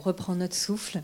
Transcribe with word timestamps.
On 0.00 0.02
reprend 0.02 0.34
notre 0.34 0.56
souffle. 0.56 1.02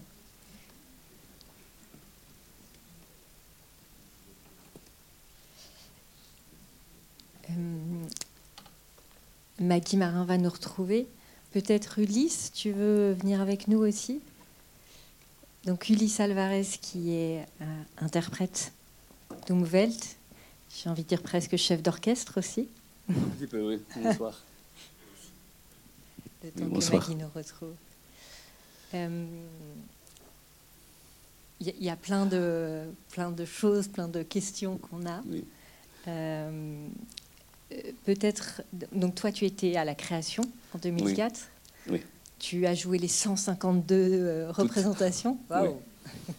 Euh, 7.51 7.53
Maggie 9.61 9.99
Marin 9.99 10.25
va 10.25 10.39
nous 10.39 10.49
retrouver. 10.49 11.07
Peut-être 11.53 11.99
Ulysse, 11.99 12.53
tu 12.55 12.73
veux 12.73 13.13
venir 13.13 13.43
avec 13.43 13.69
nous 13.69 13.81
aussi? 13.81 14.23
Donc 15.67 15.91
Ulysse 15.91 16.19
Alvarez 16.21 16.65
qui 16.81 17.13
est 17.13 17.45
euh, 17.61 17.83
interprète 17.99 18.73
d'Umwelt. 19.47 20.17
J'ai 20.75 20.89
envie 20.89 21.03
de 21.03 21.09
dire 21.09 21.21
presque 21.23 21.59
chef 21.59 21.83
d'orchestre 21.83 22.39
aussi. 22.39 22.67
Un 23.11 23.13
petit 23.13 23.47
peu, 23.47 23.61
oui. 23.61 23.83
Bonsoir. 23.95 24.41
Le 26.43 26.51
temps 26.51 26.71
que 26.71 26.93
Maggie 26.97 27.15
nous 27.15 27.29
retrouve. 27.35 27.75
Il 28.93 28.99
euh, 28.99 29.27
y, 31.61 31.91
a 31.91 31.97
plein 31.97 32.27
de, 32.27 32.83
plein 33.11 33.31
de 33.31 33.45
choses, 33.45 33.89
plein 33.89 34.09
de 34.09 34.23
questions 34.23 34.79
qu'on 34.79 35.07
a. 35.07 35.23
Oui. 35.29 35.45
Euh, 36.09 36.87
Peut-être, 38.05 38.63
donc 38.93 39.17
toi 39.17 39.33
tu 39.33 39.45
étais 39.45 39.77
à 39.77 39.85
la 39.85 39.97
création 39.97 40.45
en 40.73 40.79
2004. 40.79 41.49
Oui. 41.89 41.95
oui. 41.95 42.03
Tu 42.39 42.67
as 42.67 42.75
joué 42.75 42.99
les 42.99 43.09
152 43.09 43.95
euh, 43.95 44.53
représentations. 44.53 45.39
Oui. 45.51 45.71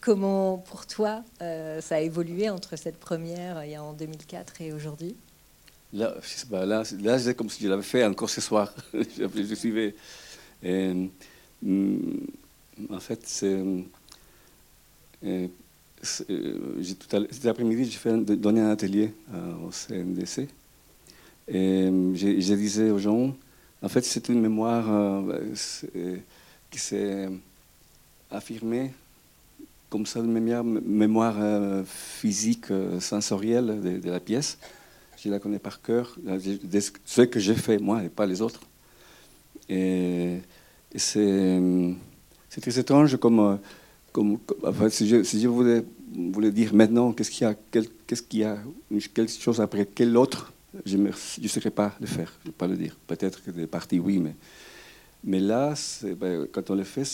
Comment 0.00 0.58
pour 0.58 0.86
toi 0.86 1.22
euh, 1.42 1.80
ça 1.80 1.96
a 1.96 2.00
évolué 2.00 2.48
entre 2.48 2.76
cette 2.76 2.98
première 2.98 3.58
en 3.80 3.92
2004 3.92 4.62
et 4.62 4.72
aujourd'hui? 4.72 5.14
Là, 5.92 6.14
je 6.22 6.28
sais 6.28 6.46
pas, 6.46 6.64
là, 6.64 6.82
là 7.00 7.18
c'est 7.18 7.34
comme 7.34 7.50
si 7.50 7.62
je 7.62 7.68
l'avais 7.68 7.82
fait 7.82 8.02
encore 8.04 8.30
ce 8.30 8.40
soir. 8.40 8.72
je 8.94 9.54
suivais. 9.54 9.94
Et, 10.62 11.10
en 11.64 13.00
fait, 13.00 13.20
c'est. 13.24 13.62
Euh, 15.24 15.48
cet 16.02 17.46
après-midi, 17.46 17.84
j'ai 17.84 17.98
fait 17.98 18.16
donner 18.18 18.60
un 18.60 18.70
atelier 18.70 19.12
euh, 19.32 19.68
au 19.68 19.70
CNDC. 19.70 20.48
Et 21.48 21.90
je, 22.14 22.54
disais 22.54 22.90
aux 22.90 22.98
gens, 22.98 23.34
en 23.82 23.88
fait, 23.88 24.02
c'est 24.02 24.28
une 24.28 24.40
mémoire 24.40 24.86
euh, 24.90 26.16
qui 26.70 26.78
s'est 26.78 27.28
affirmée 28.30 28.92
comme 29.90 30.06
ça, 30.06 30.20
une 30.20 30.32
mémoire, 30.32 30.64
mémoire 30.64 31.36
euh, 31.38 31.84
physique, 31.84 32.66
sensorielle 32.98 34.00
de, 34.02 34.10
la 34.10 34.20
pièce. 34.20 34.58
Je 35.18 35.28
la 35.28 35.38
connais 35.38 35.58
par 35.58 35.82
cœur, 35.82 36.16
ce 37.04 37.22
que 37.22 37.38
j'ai 37.38 37.54
fait 37.54 37.78
moi 37.78 38.02
et 38.02 38.08
pas 38.08 38.26
les 38.26 38.40
autres. 38.40 38.60
C'est 40.98 42.60
très 42.60 42.78
étrange 42.78 43.16
comme 43.16 43.58
enfin, 44.62 44.88
si, 44.88 45.08
je, 45.08 45.22
si 45.22 45.40
je 45.40 45.48
voulais, 45.48 45.82
dire 46.50 46.74
maintenant 46.74 47.12
qu'est-ce 47.12 47.30
qu'il 47.30 47.46
y 47.46 47.50
a, 47.50 47.54
qu'est-ce 48.06 48.22
qu'il 48.22 48.40
y 48.40 48.44
a, 48.44 48.58
quelque 49.14 49.30
chose 49.30 49.60
après 49.60 49.86
quel 49.86 50.16
autre, 50.16 50.52
je 50.84 50.96
ne 50.96 51.48
saurais 51.48 51.70
pas 51.70 51.94
le 52.00 52.06
faire, 52.06 52.32
je 52.42 52.48
ne 52.48 52.52
vais 52.52 52.56
pas 52.56 52.66
le 52.66 52.76
dire. 52.76 52.96
Peut-être 53.06 53.42
que 53.42 53.50
des 53.50 53.66
parties, 53.66 53.98
oui, 53.98 54.22
mais, 55.24 55.40
là, 55.40 55.74
ben, 56.18 56.46
quand 56.50 56.70
on 56.70 56.74
le 56.74 56.84
fait, 56.84 57.04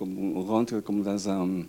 on 0.00 0.42
rentre 0.42 0.80
comme 0.80 1.02
dans 1.02 1.28
un, 1.28 1.64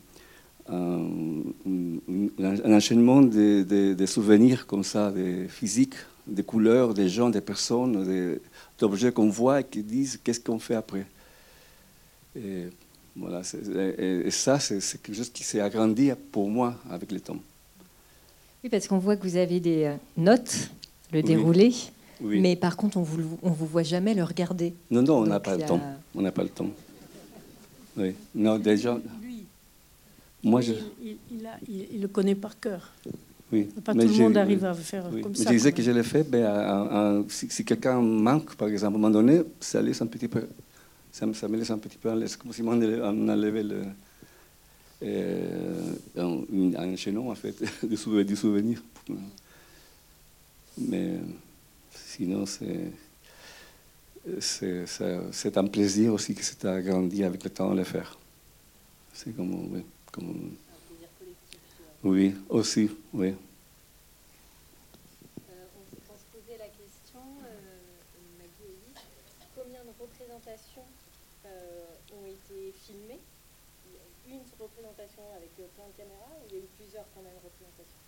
enchaînement 2.65 3.21
des 3.21 3.63
de, 3.65 4.05
souvenirs 4.05 4.65
comme 4.65 4.83
ça, 4.83 5.11
des 5.11 5.47
physiques, 5.47 5.95
des 6.25 6.43
couleurs, 6.43 6.93
des 6.93 7.07
gens, 7.07 7.29
des 7.29 7.41
personnes, 7.41 8.39
d'objets 8.79 9.11
qu'on 9.11 9.29
voit 9.29 9.59
et 9.61 9.63
qui 9.63 9.83
disent 9.83 10.19
qu'est-ce 10.23 10.39
qu'on 10.39 10.59
fait 10.59 10.75
après. 10.75 11.05
Et, 12.35 12.67
voilà, 13.15 13.41
et, 13.97 14.31
ça, 14.31 14.59
c'est 14.59 15.01
quelque 15.01 15.15
chose 15.15 15.29
qui 15.29 15.43
s'est 15.43 15.61
agrandi 15.61 16.11
pour 16.31 16.49
moi 16.49 16.75
avec 16.89 17.11
le 17.11 17.19
temps. 17.19 17.37
Oui, 18.63 18.69
parce 18.69 18.87
qu'on 18.87 18.97
voit 18.97 19.15
que 19.15 19.23
vous 19.23 19.37
avez 19.37 19.59
des 19.59 19.85
euh, 19.85 19.95
notes, 20.17 20.69
le 21.13 21.21
déroulé, 21.21 21.73
oui. 22.19 22.41
mais 22.41 22.55
par 22.55 22.75
contre, 22.75 22.97
on 22.97 23.03
vous, 23.03 23.37
on 23.41 23.51
vous 23.51 23.67
voit 23.67 23.83
jamais 23.83 24.13
le 24.13 24.23
regarder. 24.23 24.73
Non, 24.91 25.01
non, 25.01 25.19
on 25.19 25.25
n'a 25.25 25.39
pas, 25.39 25.53
a... 25.53 25.57
le 25.57 25.65
temps. 25.65 25.81
On 26.13 26.21
n'a 26.21 26.31
pas 26.31 26.43
le 26.43 26.49
temps. 26.49 26.69
Oui, 27.95 28.15
non, 28.33 28.57
déjà. 28.57 28.99
Lui, 29.21 29.45
moi, 30.43 30.61
je. 30.61 30.73
Il, 31.01 31.17
il, 31.31 31.45
a, 31.45 31.57
il, 31.69 31.87
il 31.93 32.01
le 32.01 32.07
connaît 32.07 32.35
par 32.35 32.59
cœur. 32.59 32.91
Oui. 33.51 33.69
Pas 33.83 33.93
tout 33.93 33.99
le 33.99 34.07
monde 34.07 34.37
arrive 34.37 34.65
à 34.65 34.73
faire 34.73 35.05
oui. 35.13 35.21
comme 35.21 35.31
mais 35.31 35.37
ça. 35.37 35.43
Je 35.45 35.49
disais 35.49 35.71
que 35.71 35.81
je 35.81 35.91
l'ai 35.91 36.03
fait, 36.03 36.23
ben, 36.23 37.23
si, 37.29 37.49
si 37.49 37.63
quelqu'un 37.63 38.01
manque, 38.01 38.55
par 38.55 38.67
exemple, 38.67 38.95
à 38.95 38.97
un 38.97 38.99
moment 38.99 39.09
donné, 39.11 39.41
ça 39.61 39.81
laisse 39.81 40.01
un 40.01 40.07
petit 40.07 40.27
peu 40.27 40.47
ça, 41.15 41.25
ça, 41.33 41.47
me 41.47 41.55
laisse 41.55 41.69
un 41.69 41.77
petit 41.77 41.97
peu 41.97 42.09
à 42.09 42.15
l'aise, 42.15 42.35
comme 42.35 42.51
si 42.51 42.61
on 42.61 42.67
enlevait 42.71 43.63
le, 43.63 43.83
euh, 45.01 45.93
un, 46.17 46.43
un, 46.75 46.95
chaînon 46.97 47.31
en 47.31 47.35
fait, 47.35 47.55
du 47.83 47.95
souvenir. 48.35 48.83
Mais 50.77 51.13
sinon, 51.89 52.45
c'est, 52.45 52.91
c'est, 54.41 54.85
c'est, 55.31 55.57
un 55.57 55.67
plaisir 55.67 56.13
aussi 56.13 56.35
que 56.35 56.43
c'est 56.43 56.65
agrandi 56.65 57.23
avec 57.23 57.45
le 57.45 57.49
temps 57.49 57.71
de 57.71 57.77
le 57.77 57.85
faire. 57.85 58.17
C'est 59.13 59.33
comme, 59.33 59.73
oui, 59.73 59.85
comme... 60.11 60.51
Oui, 62.03 62.35
aussi, 62.49 62.89
oui. 63.13 63.35
Ont 72.55 72.59
été 72.59 72.71
filmées 72.71 73.19
Une 74.27 74.39
représentation 74.59 75.21
avec 75.35 75.53
plein 75.55 75.85
de 75.87 75.97
caméras 75.97 76.31
ou 76.41 76.47
il 76.49 76.57
y 76.57 76.59
a 76.59 76.63
eu 76.63 76.67
plusieurs 76.77 77.05
quand 77.13 77.21
même 77.21 77.35
représentations? 77.43 77.99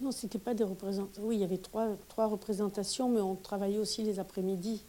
Non, 0.00 0.12
c'était 0.12 0.38
pas 0.38 0.54
des 0.54 0.64
représentations. 0.64 1.22
Oui, 1.22 1.36
il 1.36 1.40
y 1.40 1.44
avait 1.44 1.58
trois, 1.58 2.26
représentations, 2.26 3.08
mais 3.10 3.20
on 3.20 3.34
travaillait 3.34 3.78
aussi 3.78 4.02
les 4.02 4.18
après-midi. 4.18 4.82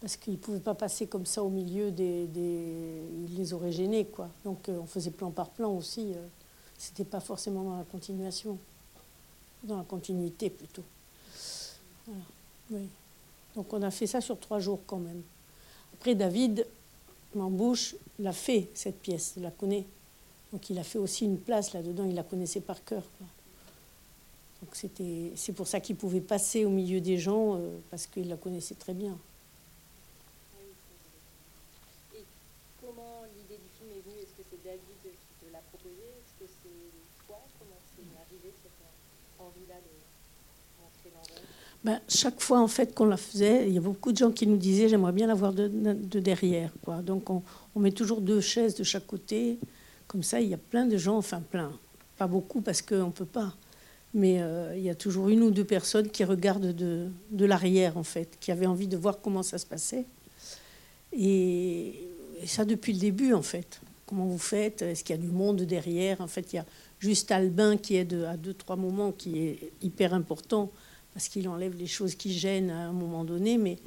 Parce 0.00 0.16
qu'ils 0.16 0.32
ne 0.34 0.38
pouvaient 0.38 0.60
pas 0.60 0.74
passer 0.74 1.06
comme 1.06 1.26
ça 1.26 1.42
au 1.42 1.50
milieu 1.50 1.90
des, 1.90 2.26
des... 2.26 3.02
Ils 3.28 3.36
les 3.36 3.52
auraient 3.52 3.72
gênés, 3.72 4.06
quoi. 4.06 4.28
Donc 4.44 4.68
euh, 4.68 4.78
on 4.78 4.86
faisait 4.86 5.10
plan 5.10 5.30
par 5.30 5.50
plan 5.50 5.72
aussi. 5.76 6.12
Euh, 6.14 6.26
C'était 6.78 7.04
pas 7.04 7.20
forcément 7.20 7.62
dans 7.62 7.76
la 7.76 7.84
continuation. 7.84 8.58
Dans 9.62 9.76
la 9.76 9.84
continuité, 9.84 10.48
plutôt. 10.50 10.82
Donc 13.54 13.72
on 13.72 13.82
a 13.82 13.90
fait 13.90 14.06
ça 14.06 14.20
sur 14.20 14.38
trois 14.40 14.58
jours 14.58 14.80
quand 14.86 14.98
même. 14.98 15.22
Après, 15.94 16.14
David, 16.14 16.66
Mambouche 17.34 17.94
l'a 18.18 18.32
fait, 18.32 18.68
cette 18.74 19.00
pièce, 19.00 19.34
il 19.36 19.42
la 19.42 19.50
connaît. 19.50 19.86
Donc 20.52 20.68
il 20.68 20.78
a 20.78 20.84
fait 20.84 20.98
aussi 20.98 21.24
une 21.24 21.38
place 21.38 21.72
là-dedans, 21.72 22.04
il 22.04 22.14
la 22.14 22.24
connaissait 22.24 22.60
par 22.60 22.82
cœur. 22.84 23.04
Donc 24.62 24.74
c'était, 24.74 25.32
c'est 25.36 25.52
pour 25.52 25.68
ça 25.68 25.80
qu'il 25.80 25.96
pouvait 25.96 26.20
passer 26.20 26.64
au 26.64 26.70
milieu 26.70 27.00
des 27.00 27.18
gens, 27.18 27.56
euh, 27.56 27.78
parce 27.88 28.06
qu'il 28.06 28.28
la 28.28 28.36
connaissait 28.36 28.74
très 28.74 28.94
bien. 28.94 29.16
Et 32.14 32.24
comment 32.80 33.22
l'idée 33.36 33.56
du 33.62 33.70
film 33.78 33.90
est 33.96 34.02
venue? 34.04 34.22
Est-ce 34.22 34.34
que 34.36 34.42
c'est 34.50 34.62
David 34.64 35.00
qui 35.02 35.46
te 35.46 35.52
l'a 35.52 35.60
proposé? 35.60 36.02
Est-ce 36.02 36.44
que 36.44 36.50
c'est 36.62 37.26
toi? 37.26 37.40
Comment 37.58 37.80
c'est 37.94 38.02
arrivé 38.20 38.52
cette 38.62 38.72
envie-là 39.38 39.76
de 39.76 39.94
montrer 40.82 41.10
l'envers 41.14 41.46
ben, 41.82 41.98
chaque 42.08 42.40
fois 42.42 42.60
en 42.60 42.68
fait 42.68 42.94
qu'on 42.94 43.06
la 43.06 43.16
faisait, 43.16 43.66
il 43.66 43.72
y 43.72 43.78
a 43.78 43.80
beaucoup 43.80 44.12
de 44.12 44.18
gens 44.18 44.30
qui 44.30 44.46
nous 44.46 44.58
disaient 44.58 44.88
j'aimerais 44.88 45.12
bien 45.12 45.26
la 45.26 45.34
voir 45.34 45.54
de, 45.54 45.68
de, 45.68 46.20
derrière. 46.20 46.70
Quoi. 46.84 46.96
Donc 46.96 47.30
on, 47.30 47.42
met 47.76 47.92
toujours 47.92 48.20
deux 48.20 48.42
chaises 48.42 48.74
de 48.74 48.84
chaque 48.84 49.06
côté. 49.06 49.58
Comme 50.06 50.22
ça, 50.22 50.40
il 50.40 50.48
y 50.48 50.54
a 50.54 50.58
plein 50.58 50.84
de 50.84 50.98
gens, 50.98 51.16
enfin 51.16 51.40
plein, 51.40 51.72
pas 52.18 52.26
beaucoup 52.26 52.60
parce 52.60 52.82
qu'on 52.82 53.06
ne 53.06 53.12
peut 53.12 53.24
pas. 53.24 53.54
Mais 54.12 54.42
euh, 54.42 54.74
il 54.76 54.82
y 54.82 54.90
a 54.90 54.94
toujours 54.94 55.28
une 55.28 55.42
ou 55.42 55.50
deux 55.50 55.64
personnes 55.64 56.10
qui 56.10 56.24
regardent 56.24 56.74
de, 56.74 57.08
l'arrière 57.44 57.96
en 57.96 58.02
fait, 58.02 58.36
qui 58.40 58.50
avaient 58.50 58.66
envie 58.66 58.88
de 58.88 58.96
voir 58.96 59.20
comment 59.22 59.42
ça 59.42 59.56
se 59.56 59.66
passait. 59.66 60.04
Et, 61.12 61.94
ça 62.46 62.64
depuis 62.64 62.92
le 62.92 62.98
début 62.98 63.32
en 63.32 63.42
fait. 63.42 63.80
Comment 64.04 64.26
vous 64.26 64.38
faites? 64.38 64.82
Est-ce 64.82 65.04
qu'il 65.04 65.16
y 65.16 65.18
a 65.18 65.22
du 65.22 65.28
monde 65.28 65.62
derrière? 65.62 66.20
En 66.20 66.26
fait, 66.26 66.52
il 66.52 66.56
y 66.56 66.58
a 66.58 66.66
juste 66.98 67.30
Albin 67.30 67.76
qui 67.76 67.96
est 67.96 68.12
à 68.24 68.36
deux, 68.36 68.54
trois 68.54 68.76
moments 68.76 69.12
qui 69.12 69.38
est 69.38 69.72
hyper 69.82 70.12
important 70.12 70.70
parce 71.14 71.28
qu'il 71.28 71.48
enlève 71.48 71.76
les 71.76 71.86
choses 71.86 72.14
qui 72.14 72.32
gênent 72.32 72.70
à 72.70 72.88
un 72.88 72.92
moment 72.92 73.24
donné, 73.24 73.58
mais 73.58 73.78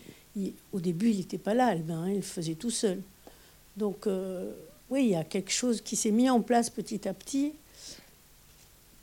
au 0.72 0.80
début, 0.80 1.10
il 1.10 1.18
n'était 1.18 1.38
pas 1.38 1.54
là, 1.54 1.68
Albin, 1.68 2.04
hein, 2.04 2.12
il 2.12 2.24
faisait 2.24 2.56
tout 2.56 2.72
seul. 2.72 3.02
Donc, 3.78 4.08
euh, 4.08 4.52
oui, 4.90 5.06
il 5.06 5.10
y 5.12 5.16
a 5.16 5.24
quelque 5.24 5.52
chose 5.52 5.82
qui 5.82 5.96
s'est 5.96 6.12
mis 6.12 6.30
en 6.30 6.42
place 6.42 6.70
petit 6.70 7.08
à 7.08 7.14
petit, 7.14 7.54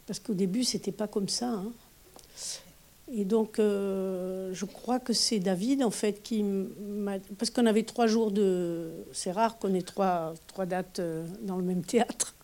parce 0.07 0.19
qu'au 0.19 0.35
début, 0.35 0.65
c'était 0.65 0.93
pas 0.93 1.07
comme 1.07 1.29
ça. 1.29 1.51
Hein. 1.51 1.73
Et 3.13 3.25
donc, 3.25 3.59
euh, 3.59 4.53
je 4.55 4.65
crois 4.65 5.01
que 5.01 5.13
c'est 5.13 5.41
David, 5.41 5.83
en 5.83 5.91
fait, 5.91 6.23
qui 6.23 6.45
m'a... 6.45 7.19
Parce 7.39 7.51
qu'on 7.51 7.67
avait 7.67 7.83
trois 7.83 8.07
jours 8.07 8.31
de... 8.31 8.91
C'est 9.13 9.33
rare 9.33 9.59
qu'on 9.59 9.75
ait 9.75 9.83
trois, 9.83 10.35
trois 10.47 10.67
dates 10.67 11.01
euh, 11.01 11.27
dans 11.43 11.57
le 11.57 11.65
même 11.65 11.83
théâtre. 11.83 12.35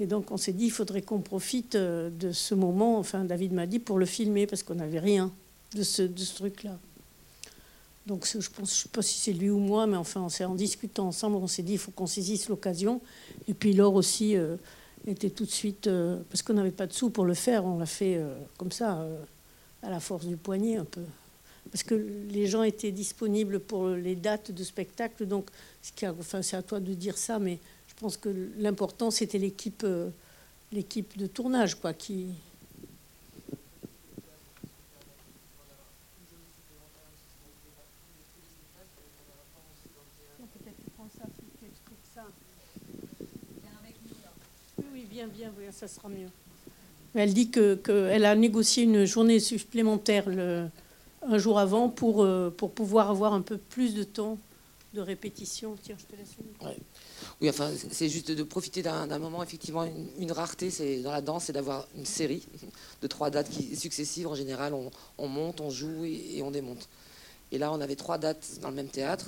Et 0.00 0.06
donc 0.06 0.30
on 0.30 0.36
s'est 0.36 0.52
dit, 0.52 0.66
il 0.66 0.70
faudrait 0.70 1.02
qu'on 1.02 1.20
profite 1.20 1.76
de 1.76 2.32
ce 2.32 2.54
moment, 2.54 2.98
enfin 2.98 3.24
David 3.24 3.52
m'a 3.52 3.66
dit, 3.66 3.78
pour 3.78 3.98
le 3.98 4.06
filmer, 4.06 4.46
parce 4.46 4.62
qu'on 4.62 4.74
n'avait 4.74 4.98
rien. 4.98 5.30
de 5.74 5.82
ce, 5.82 6.02
truc-là. 6.34 6.78
Donc 8.06 8.26
je 8.26 8.38
je 8.40 8.64
sais 8.64 8.88
pas 8.90 9.02
si 9.02 9.18
c'est 9.18 9.32
lui 9.32 9.50
ou 9.50 9.58
moi, 9.58 9.86
mais 9.86 9.96
enfin, 9.96 10.20
en 10.20 10.54
discutant 10.54 11.06
ensemble, 11.08 11.36
on 11.36 11.46
s'est 11.46 11.62
dit 11.62 11.72
il 11.72 11.78
faut 11.78 11.90
qu'on 11.90 12.06
saisisse 12.06 12.48
l'occasion. 12.48 13.00
Et 13.48 13.54
puis 13.54 13.72
Laure 13.72 13.94
aussi 13.94 14.36
euh, 14.36 14.56
était 15.06 15.30
tout 15.30 15.44
de 15.44 15.50
suite, 15.50 15.86
euh, 15.86 16.20
parce 16.28 16.42
qu'on 16.42 16.54
n'avait 16.54 16.70
pas 16.70 16.86
de 16.86 16.92
sous 16.92 17.10
pour 17.10 17.24
le 17.24 17.34
faire, 17.34 17.64
on 17.64 17.78
l'a 17.78 17.86
fait 17.86 18.16
euh, 18.16 18.34
comme 18.58 18.72
ça, 18.72 19.06
à 19.82 19.90
la 19.90 20.00
force 20.00 20.26
du 20.26 20.36
poignet 20.36 20.76
un 20.76 20.84
peu. 20.84 21.02
Parce 21.70 21.82
que 21.82 21.94
les 21.94 22.46
gens 22.46 22.62
étaient 22.62 22.92
disponibles 22.92 23.58
pour 23.58 23.88
les 23.88 24.16
dates 24.16 24.52
de 24.52 24.62
spectacle, 24.62 25.26
donc 25.26 25.48
enfin, 26.04 26.42
c'est 26.42 26.56
à 26.56 26.62
toi 26.62 26.78
de 26.80 26.92
dire 26.92 27.16
ça, 27.16 27.38
mais 27.38 27.58
je 27.96 28.00
pense 28.00 28.16
que 28.16 28.28
l'important 28.58 29.10
c'était 29.10 29.38
l'équipe, 29.38 29.86
l'équipe 30.72 31.16
de 31.16 31.26
tournage, 31.26 31.76
quoi, 31.76 31.92
qui, 31.94 32.28
bien, 45.26 45.50
bien, 45.58 45.72
ça 45.72 45.88
sera 45.88 46.08
mieux. 46.08 46.28
Elle 47.14 47.32
dit 47.32 47.50
qu'elle 47.50 47.80
que 47.80 48.24
a 48.24 48.34
négocié 48.34 48.82
une 48.82 49.04
journée 49.04 49.38
supplémentaire 49.38 50.28
le, 50.28 50.66
un 51.22 51.38
jour 51.38 51.58
avant 51.58 51.88
pour, 51.88 52.24
euh, 52.24 52.50
pour 52.50 52.72
pouvoir 52.72 53.10
avoir 53.10 53.34
un 53.34 53.40
peu 53.40 53.56
plus 53.56 53.94
de 53.94 54.02
temps 54.02 54.38
de 54.94 55.00
répétition. 55.00 55.76
Tiens, 55.82 55.96
je 55.98 56.04
te 56.04 56.18
laisse 56.18 56.34
ouais. 56.62 56.76
Oui, 57.40 57.48
enfin, 57.48 57.70
c'est 57.90 58.08
juste 58.08 58.30
de 58.30 58.42
profiter 58.42 58.82
d'un 58.82 59.18
moment, 59.18 59.42
effectivement, 59.42 59.84
une, 60.18 60.32
rareté 60.32 60.70
c'est 60.70 61.02
dans 61.02 61.10
la 61.10 61.20
danse, 61.20 61.44
c'est 61.44 61.52
d'avoir 61.52 61.86
une 61.96 62.06
série 62.06 62.46
de 63.02 63.06
trois 63.06 63.30
dates 63.30 63.50
qui, 63.50 63.76
successives. 63.76 64.26
En 64.28 64.34
général, 64.34 64.72
on, 64.72 64.90
on 65.18 65.28
monte, 65.28 65.60
on 65.60 65.70
joue 65.70 66.04
et, 66.04 66.40
on 66.42 66.50
démonte. 66.50 66.88
Et 67.50 67.58
là, 67.58 67.72
on 67.72 67.80
avait 67.80 67.96
trois 67.96 68.18
dates 68.18 68.58
dans 68.60 68.68
le 68.68 68.74
même 68.74 68.88
théâtre. 68.88 69.26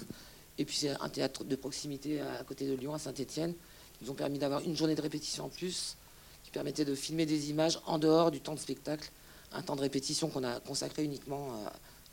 Et 0.59 0.65
puis, 0.65 0.77
c'est 0.77 0.91
un 0.91 1.09
théâtre 1.09 1.45
de 1.45 1.57
proximité 1.57 2.21
à 2.21 2.45
côté 2.45 2.67
de 2.67 2.75
Lyon, 2.75 2.95
à 2.95 2.99
Saint-Étienne. 2.99 3.55
Ils 4.03 4.11
ont 4.11 4.15
permis 4.15 4.39
d'avoir 4.39 4.61
une 4.63 4.77
journée 4.77 4.95
de 4.95 5.03
répétition 5.03 5.47
en 5.47 5.49
plus, 5.49 5.97
qui 6.45 6.51
permettait 6.51 6.85
de 6.85 6.95
filmer 6.95 7.27
des 7.27 7.51
images 7.51 7.81
en 7.87 7.99
dehors 7.99 8.31
du 8.31 8.41
temps 8.41 8.55
de 8.55 8.61
spectacle, 8.61 9.11
un 9.53 9.63
temps 9.63 9.77
de 9.77 9.81
répétition 9.81 10.29
qu'on 10.29 10.45
a 10.45 10.61
consacré 10.61 11.05
uniquement 11.05 11.51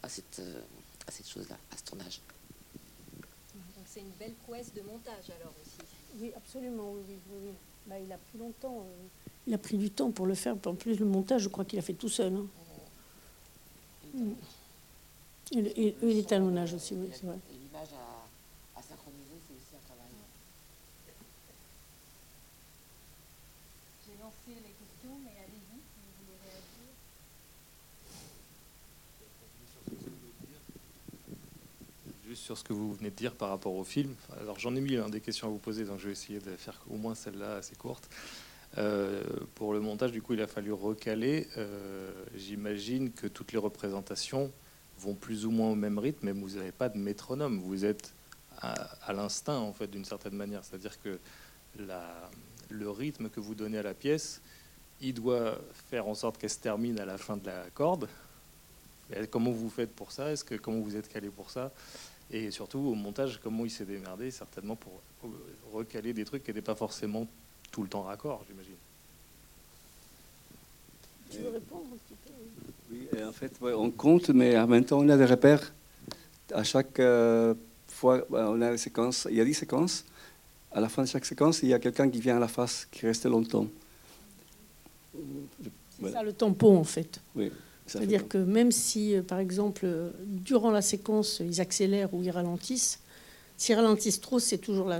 à, 0.01 0.09
cette, 0.09 0.39
euh, 0.39 0.61
cette 1.09 1.29
chose-là, 1.29 1.57
à 1.71 1.77
ce 1.77 1.83
tournage. 1.83 2.21
Donc 3.53 3.85
c'est 3.85 4.01
une 4.01 4.11
belle 4.19 4.33
prouesse 4.45 4.73
de 4.73 4.81
montage 4.81 5.29
alors. 5.39 5.53
Oui, 6.23 6.31
absolument, 6.37 6.93
oui, 6.93 7.01
oui, 7.33 7.51
bah, 7.85 7.95
il 7.99 8.09
a 8.09 8.17
pris 8.17 8.37
longtemps. 8.37 8.85
Euh, 8.87 9.07
il 9.45 9.53
a 9.53 9.57
pris 9.57 9.77
du 9.77 9.89
temps 9.89 10.09
pour 10.09 10.25
le 10.25 10.35
faire. 10.35 10.55
En 10.65 10.73
plus, 10.73 10.97
le 10.97 11.05
montage, 11.05 11.41
je 11.41 11.49
crois 11.49 11.65
qu'il 11.65 11.77
a 11.77 11.81
fait 11.81 11.91
tout 11.91 12.07
seul. 12.07 12.33
Hein. 12.33 12.47
Et, 15.51 15.59
et, 15.59 15.87
et 16.01 16.13
l'étalonnage 16.13 16.75
aussi, 16.75 16.95
oui, 16.95 17.09
c'est 17.11 17.25
vrai. 17.25 17.35
Sur 32.35 32.57
ce 32.57 32.63
que 32.63 32.73
vous 32.73 32.93
venez 32.93 33.09
de 33.09 33.15
dire 33.15 33.33
par 33.33 33.49
rapport 33.49 33.73
au 33.75 33.83
film. 33.83 34.13
Alors 34.39 34.59
j'en 34.59 34.75
ai 34.75 34.81
mis 34.81 34.97
des 35.09 35.21
questions 35.21 35.47
à 35.47 35.49
vous 35.49 35.57
poser, 35.57 35.85
donc 35.85 35.99
je 35.99 36.07
vais 36.07 36.11
essayer 36.11 36.39
de 36.39 36.55
faire 36.55 36.81
au 36.89 36.97
moins 36.97 37.15
celle-là 37.15 37.57
assez 37.57 37.75
courte. 37.75 38.09
Euh, 38.77 39.21
pour 39.55 39.73
le 39.73 39.79
montage, 39.79 40.11
du 40.11 40.21
coup, 40.21 40.33
il 40.33 40.41
a 40.41 40.47
fallu 40.47 40.71
recaler. 40.71 41.47
Euh, 41.57 42.11
j'imagine 42.35 43.11
que 43.11 43.27
toutes 43.27 43.51
les 43.51 43.59
représentations 43.59 44.51
vont 44.99 45.13
plus 45.13 45.45
ou 45.45 45.51
moins 45.51 45.69
au 45.69 45.75
même 45.75 45.99
rythme, 45.99 46.25
mais 46.25 46.31
vous 46.31 46.57
n'avez 46.57 46.71
pas 46.71 46.89
de 46.89 46.97
métronome. 46.97 47.59
Vous 47.59 47.85
êtes 47.85 48.13
à, 48.61 49.13
l'instinct, 49.13 49.57
en 49.57 49.73
fait, 49.73 49.87
d'une 49.87 50.05
certaine 50.05 50.35
manière. 50.35 50.63
C'est-à-dire 50.63 50.99
que 51.01 51.19
le 52.69 52.89
rythme 52.89 53.29
que 53.29 53.39
vous 53.39 53.55
donnez 53.55 53.77
à 53.77 53.83
la 53.83 53.93
pièce, 53.93 54.41
il 55.01 55.13
doit 55.13 55.57
faire 55.89 56.07
en 56.07 56.15
sorte 56.15 56.37
qu'elle 56.37 56.49
se 56.49 56.59
termine 56.59 56.99
à 56.99 57.05
la 57.05 57.17
fin 57.17 57.37
de 57.37 57.45
la 57.45 57.65
corde. 57.73 58.07
comment 59.29 59.51
vous 59.51 59.69
faites 59.69 59.93
pour 59.93 60.11
ça? 60.11 60.31
Est-ce 60.31 60.43
que 60.43 60.55
comment 60.55 60.79
vous 60.79 60.95
êtes 60.95 61.09
calé 61.09 61.29
pour 61.29 61.49
ça? 61.51 61.71
Et 62.33 62.49
surtout 62.49 62.79
au 62.79 62.95
montage, 62.95 63.39
comment 63.41 63.63
il 63.63 63.69
s'est 63.69 63.85
démerdé, 63.85 64.31
certainement 64.31 64.75
pour 64.75 64.91
recaler 65.71 66.13
des 66.13 66.25
trucs 66.25 66.43
qui 66.43 66.49
n'étaient 66.49 66.61
pas 66.61 66.75
forcément 66.75 67.27
tout 67.71 67.83
le 67.83 67.89
temps 67.89 68.01
raccord, 68.01 68.43
j'imagine. 68.47 68.73
Tu 71.29 71.37
veux 71.37 71.49
répondre 71.49 71.85
un 71.93 71.97
petit 71.97 72.15
peu 72.25 72.33
Oui, 72.91 73.23
en 73.23 73.31
fait, 73.31 73.53
on 73.61 73.91
compte, 73.91 74.29
mais 74.29 74.57
en 74.57 74.67
même 74.67 74.83
temps, 74.83 74.99
on 74.99 75.09
a 75.09 75.17
des 75.17 75.25
repères. 75.25 75.73
À 76.53 76.63
chaque 76.63 76.99
euh, 76.99 77.53
fois, 77.87 78.25
on 78.31 78.61
a 78.61 78.71
des 78.71 78.77
séquences, 78.77 79.27
il 79.29 79.37
y 79.37 79.41
a 79.41 79.45
10 79.45 79.53
séquences. 79.53 80.03
À 80.71 80.81
la 80.81 80.89
fin 80.89 81.03
de 81.03 81.07
chaque 81.07 81.25
séquence, 81.25 81.61
il 81.61 81.69
y 81.69 81.73
a 81.73 81.79
quelqu'un 81.79 82.09
qui 82.09 82.19
vient 82.19 82.37
à 82.37 82.39
la 82.39 82.47
face, 82.47 82.87
qui 82.91 83.05
reste 83.05 83.25
longtemps. 83.25 83.67
C'est 86.01 86.11
ça 86.11 86.23
le 86.23 86.33
tampon, 86.33 86.77
en 86.77 86.83
fait. 86.83 87.21
Oui. 87.35 87.51
C'est-à-dire 87.85 88.27
que 88.27 88.37
même 88.37 88.71
si, 88.71 89.15
euh, 89.15 89.21
par 89.21 89.39
exemple, 89.39 89.81
euh, 89.83 90.11
durant 90.25 90.71
la 90.71 90.81
séquence, 90.81 91.41
ils 91.43 91.61
accélèrent 91.61 92.13
ou 92.13 92.23
ils 92.23 92.31
ralentissent, 92.31 92.99
s'ils 93.57 93.75
ralentissent 93.75 94.21
trop, 94.21 94.39
c'est 94.39 94.57
toujours. 94.57 94.91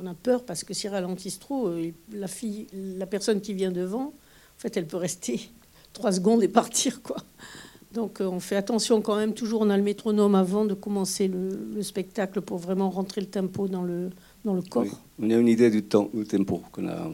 On 0.00 0.06
a 0.06 0.14
peur 0.14 0.44
parce 0.44 0.64
que 0.64 0.72
s'ils 0.72 0.90
ralentissent 0.90 1.38
trop, 1.38 1.68
euh, 1.68 1.90
la 2.12 2.28
fille, 2.28 2.66
la 2.72 3.06
personne 3.06 3.40
qui 3.40 3.54
vient 3.54 3.72
devant, 3.72 4.06
en 4.08 4.58
fait, 4.58 4.76
elle 4.76 4.86
peut 4.86 4.96
rester 4.96 5.40
trois 5.92 6.12
secondes 6.12 6.42
et 6.42 6.48
partir, 6.48 7.02
quoi. 7.02 7.16
Donc, 7.92 8.18
on 8.20 8.38
fait 8.38 8.54
attention 8.54 9.02
quand 9.02 9.16
même. 9.16 9.34
Toujours, 9.34 9.62
on 9.62 9.70
a 9.70 9.76
le 9.76 9.82
métronome 9.82 10.36
avant 10.36 10.64
de 10.64 10.74
commencer 10.74 11.26
le, 11.26 11.82
spectacle 11.82 12.40
pour 12.40 12.58
vraiment 12.58 12.88
rentrer 12.88 13.20
le 13.20 13.26
tempo 13.26 13.66
dans 13.66 13.82
le 13.82 14.10
dans 14.44 14.54
le 14.54 14.62
corps. 14.62 14.86
On 15.18 15.28
a 15.28 15.34
une 15.34 15.48
idée 15.48 15.70
du 15.70 15.82
temps, 15.82 16.08
du 16.14 16.24
tempo 16.24 16.62
qu'on 16.70 16.86
a. 16.86 17.10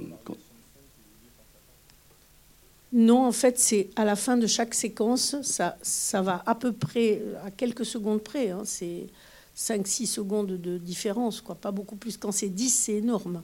Non, 2.96 3.26
en 3.26 3.32
fait, 3.32 3.58
c'est 3.58 3.90
à 3.94 4.06
la 4.06 4.16
fin 4.16 4.38
de 4.38 4.46
chaque 4.46 4.72
séquence, 4.72 5.36
ça, 5.42 6.22
va 6.22 6.42
à 6.46 6.54
peu 6.54 6.72
près, 6.72 7.20
à 7.44 7.50
quelques 7.50 7.84
secondes 7.84 8.22
près. 8.22 8.48
Hein, 8.48 8.62
c'est 8.64 9.08
5-6 9.54 10.06
secondes 10.06 10.52
de 10.52 10.78
différence, 10.78 11.42
quoi, 11.42 11.56
pas 11.56 11.72
beaucoup 11.72 11.96
plus. 11.96 12.16
Quand 12.16 12.32
c'est 12.32 12.48
10, 12.48 12.70
c'est 12.70 12.94
énorme. 12.94 13.42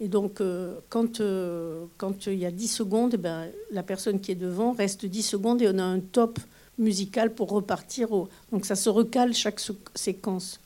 Et 0.00 0.08
donc, 0.08 0.42
euh, 0.42 0.74
quand 0.90 1.22
euh, 1.22 1.86
quand 1.96 2.26
il 2.26 2.34
y 2.34 2.44
a 2.44 2.50
10 2.50 2.68
secondes, 2.68 3.14
eh 3.14 3.16
ben, 3.16 3.46
la 3.70 3.82
personne 3.82 4.20
qui 4.20 4.32
est 4.32 4.34
devant 4.34 4.72
reste 4.72 5.06
10 5.06 5.22
secondes 5.22 5.62
et 5.62 5.68
on 5.72 5.78
a 5.78 5.82
un 5.82 6.00
top 6.00 6.38
musical 6.76 7.32
pour 7.32 7.48
repartir. 7.48 8.08
Donc, 8.52 8.66
ça 8.66 8.76
se 8.76 8.90
recale 8.90 9.32
chaque 9.32 9.62
séquence. 9.94 10.60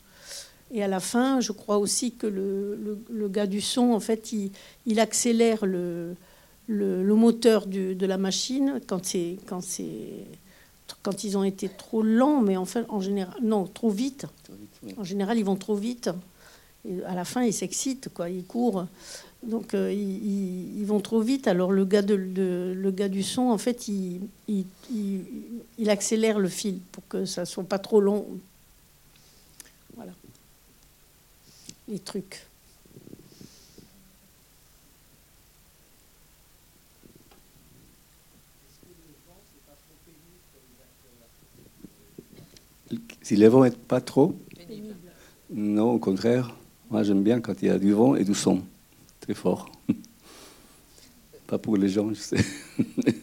Et 0.72 0.82
à 0.82 0.88
la 0.88 0.98
fin, 0.98 1.38
je 1.38 1.52
crois 1.52 1.78
aussi 1.78 2.16
que 2.16 2.26
le, 2.26 3.28
gars 3.28 3.46
du 3.46 3.60
son, 3.60 3.92
en 3.92 4.00
fait, 4.00 4.32
il 4.86 4.98
accélère 4.98 5.64
le, 5.64 6.16
le, 6.68 7.14
moteur 7.14 7.66
de 7.66 8.06
la 8.06 8.18
machine 8.18 8.80
quand 8.86 9.04
c'est 9.04 9.36
quand 9.46 9.60
c'est 9.62 10.26
quand 11.02 11.24
ils 11.24 11.36
ont 11.36 11.44
été 11.44 11.68
trop 11.68 12.02
lents, 12.02 12.40
mais 12.40 12.56
en 12.56 12.64
fait, 12.64 12.84
en 12.88 13.00
général, 13.00 13.34
non, 13.42 13.66
trop 13.66 13.90
vite. 13.90 14.26
En 14.96 15.04
général, 15.04 15.38
ils 15.38 15.44
vont 15.44 15.56
trop 15.56 15.74
vite. 15.74 16.10
Et 16.88 17.02
à 17.04 17.14
la 17.14 17.24
fin, 17.24 17.42
ils 17.42 17.52
s'excitent, 17.52 18.08
quoi. 18.12 18.28
Ils 18.28 18.44
courent. 18.44 18.86
Donc, 19.42 19.74
euh, 19.74 19.92
ils, 19.92 20.84
vont 20.84 21.00
trop 21.00 21.20
vite. 21.20 21.48
Alors, 21.48 21.72
le 21.72 21.84
gars, 21.84 22.02
de, 22.02 22.14
le 22.14 22.90
gars 22.90 23.08
du 23.08 23.22
son, 23.22 23.42
en 23.42 23.58
fait, 23.58 23.88
il, 23.88 24.20
il, 24.48 24.64
il, 25.78 25.90
accélère 25.90 26.38
le 26.38 26.48
fil 26.48 26.78
pour 26.92 27.06
que 27.08 27.24
ça 27.24 27.44
soit 27.44 27.64
pas 27.64 27.78
trop 27.78 28.00
long. 28.00 28.26
Voilà. 29.96 30.12
Les 31.88 31.98
trucs. 31.98 32.46
Si 43.22 43.36
le 43.36 43.46
vent 43.46 43.62
n'est 43.62 43.70
pas 43.70 44.00
trop 44.00 44.34
Non, 45.50 45.92
au 45.92 45.98
contraire. 45.98 46.54
Moi, 46.90 47.04
j'aime 47.04 47.22
bien 47.22 47.40
quand 47.40 47.62
il 47.62 47.68
y 47.68 47.70
a 47.70 47.78
du 47.78 47.92
vent 47.92 48.16
et 48.16 48.24
du 48.24 48.34
son. 48.34 48.62
Très 49.20 49.34
fort. 49.34 49.70
pas 51.46 51.58
pour 51.58 51.76
les 51.76 51.88
gens, 51.88 52.08
je 52.12 52.20
sais. 52.20 52.44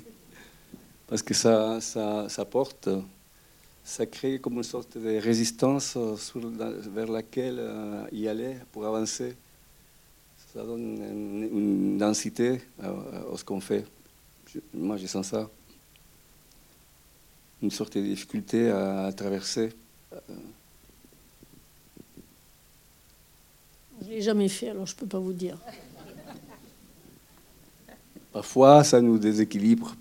Parce 1.08 1.22
que 1.22 1.34
ça, 1.34 1.82
ça, 1.82 2.30
ça, 2.30 2.46
porte, 2.46 2.88
ça 3.84 4.06
crée 4.06 4.40
comme 4.40 4.54
une 4.54 4.64
sorte 4.64 4.98
de 4.98 5.18
résistance 5.18 5.98
vers 5.98 7.12
laquelle 7.12 7.58
euh, 7.60 8.06
y 8.12 8.28
aller 8.28 8.56
pour 8.72 8.86
avancer. 8.86 9.36
Ça 10.54 10.64
donne 10.64 10.98
une, 11.52 11.98
densité 11.98 12.62
à, 12.82 12.94
ce 13.36 13.44
qu'on 13.44 13.60
fait. 13.60 13.86
moi, 14.74 14.98
je 14.98 15.08
sens 15.08 15.28
ça. 15.28 15.50
Une 17.62 17.72
sorte 17.72 17.98
de 17.98 18.04
difficulté 18.04 18.70
à 18.70 19.12
traverser. 19.12 19.70
Je 20.12 20.18
ne 24.06 24.10
l'ai 24.10 24.22
jamais 24.22 24.50
fait, 24.50 24.70
alors 24.70 24.86
je 24.86 24.96
ne 24.96 25.00
peux 25.00 25.08
pas 25.08 25.20
vous 25.20 25.34
dire. 25.34 25.58
Parfois, 28.32 28.84
ça 28.84 29.02
nous 29.02 29.18
déséquilibre. 29.18 29.96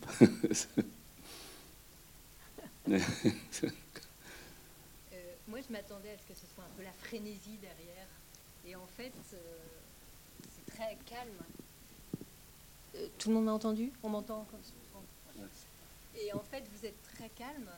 moi, 2.88 2.98
je 5.66 5.72
m'attendais 5.72 6.10
à 6.10 6.18
ce 6.18 6.32
que 6.32 6.34
ce 6.34 6.46
soit 6.54 6.64
un 6.64 6.76
peu 6.76 6.82
la 6.82 6.92
frénésie 6.92 7.58
derrière. 7.60 8.06
Et 8.66 8.76
en 8.76 8.86
fait, 8.96 9.12
c'est 9.30 10.74
très 10.74 10.96
calme. 11.06 11.30
tout 13.18 13.30
le 13.30 13.34
monde 13.34 13.46
m'a 13.46 13.52
entendu? 13.52 13.92
On 14.02 14.08
m'entend 14.08 14.46
Et 16.20 16.32
en 16.32 16.40
fait, 16.40 16.64
vous 16.74 16.86
êtes 16.86 17.02
très 17.14 17.28
calme. 17.30 17.68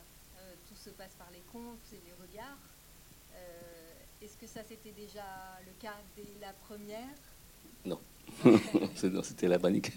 Se 0.83 0.89
passe 0.89 1.13
par 1.17 1.29
les 1.31 1.43
comptes 1.51 1.85
et 1.93 2.01
les 2.05 2.13
regards. 2.13 2.57
Est-ce 4.21 4.37
que 4.37 4.45
ça, 4.45 4.61
c'était 4.67 4.91
déjà 4.91 5.23
le 5.65 5.71
cas 5.79 5.95
dès 6.15 6.39
la 6.39 6.53
première? 6.53 7.07
Non. 7.85 7.99
c'était 9.23 9.47
la 9.47 9.57
panique. 9.57 9.91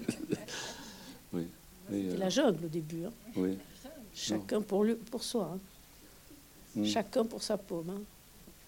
oui. 1.35 1.47
C'était 1.91 2.17
la 2.17 2.31
jungle 2.31 2.65
au 2.65 2.69
début. 2.69 3.05
Hein. 3.05 3.13
Oui. 3.37 3.59
Chacun 4.15 4.63
pour, 4.63 4.85
lui, 4.85 4.95
pour 4.95 5.23
soi. 5.23 5.53
Hein. 5.55 5.59
Mm. 6.75 6.85
Chacun 6.87 7.25
pour 7.27 7.43
sa 7.43 7.59
paume. 7.59 7.91
Hein. 7.91 8.01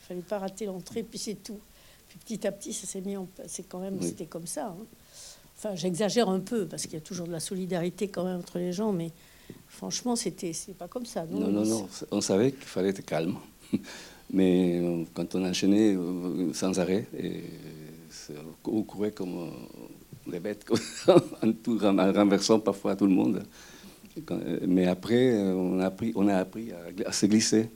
Il 0.00 0.06
fallait 0.06 0.20
pas 0.20 0.38
rater 0.38 0.66
l'entrée, 0.66 1.02
puis 1.02 1.18
c'est 1.18 1.42
tout. 1.42 1.58
Puis 2.08 2.18
petit 2.18 2.46
à 2.46 2.52
petit, 2.52 2.74
ça 2.74 2.86
s'est 2.86 3.00
mis 3.00 3.16
en 3.16 3.26
C'est 3.46 3.62
quand 3.62 3.80
même, 3.80 4.00
c'était 4.02 4.26
comme 4.26 4.46
ça. 4.46 4.66
Hein. 4.66 4.84
Enfin, 5.56 5.74
j'exagère 5.74 6.28
un 6.28 6.40
peu 6.40 6.66
parce 6.66 6.82
qu'il 6.82 6.94
y 6.94 6.98
a 6.98 7.00
toujours 7.00 7.26
de 7.26 7.32
la 7.32 7.40
solidarité 7.40 8.08
quand 8.08 8.24
même 8.24 8.38
entre 8.38 8.58
les 8.58 8.72
gens, 8.72 8.92
mais 8.92 9.10
franchement, 9.68 10.16
c'était, 10.16 10.52
c'est 10.52 10.76
pas 10.76 10.88
comme 10.88 11.06
ça. 11.06 11.24
Non, 11.30 11.48
non, 11.48 11.64
non. 11.64 11.88
On 12.10 12.20
savait 12.20 12.52
qu'il 12.52 12.64
fallait 12.64 12.90
être 12.90 13.04
calme, 13.04 13.36
mais 14.32 14.80
euh, 14.82 15.04
quand 15.14 15.34
on 15.34 15.44
enchaînait 15.44 15.94
euh, 15.94 16.52
sans 16.52 16.78
arrêt, 16.78 17.06
et 17.18 17.42
on 18.64 18.82
courait 18.82 19.12
comme 19.12 19.50
des 20.26 20.40
bêtes, 20.40 20.64
en, 21.08 21.52
tout, 21.52 21.84
en 21.84 22.12
renversant 22.12 22.58
parfois 22.60 22.96
tout 22.96 23.06
le 23.06 23.12
monde. 23.12 23.42
Mais 24.66 24.86
après, 24.86 25.36
on 25.36 25.78
a 25.78 25.86
appris, 25.86 26.12
on 26.16 26.26
a 26.28 26.36
appris 26.36 26.70
à 27.04 27.12
se 27.12 27.26
glisser 27.26 27.68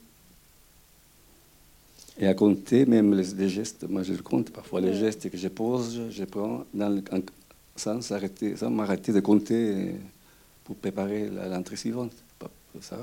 et 2.19 2.27
à 2.27 2.35
compter 2.35 2.87
même 2.87 3.15
les, 3.15 3.49
gestes. 3.49 3.87
Moi, 3.89 4.03
je 4.03 4.15
compte 4.15 4.51
parfois 4.51 4.81
les 4.81 4.95
gestes 4.95 5.31
que 5.31 5.37
je 5.37 5.49
pose, 5.49 6.01
je 6.11 6.25
prends 6.25 6.65
dans 6.73 7.03
sans 7.77 8.13
arrêter, 8.13 8.57
sans 8.57 8.71
m'arrêter 8.71 9.13
de 9.13 9.21
compter 9.21 9.95
pour 10.71 10.77
préparer 10.77 11.29
l'entrée 11.29 11.75
suivante. 11.75 12.13
Ça, 12.81 12.97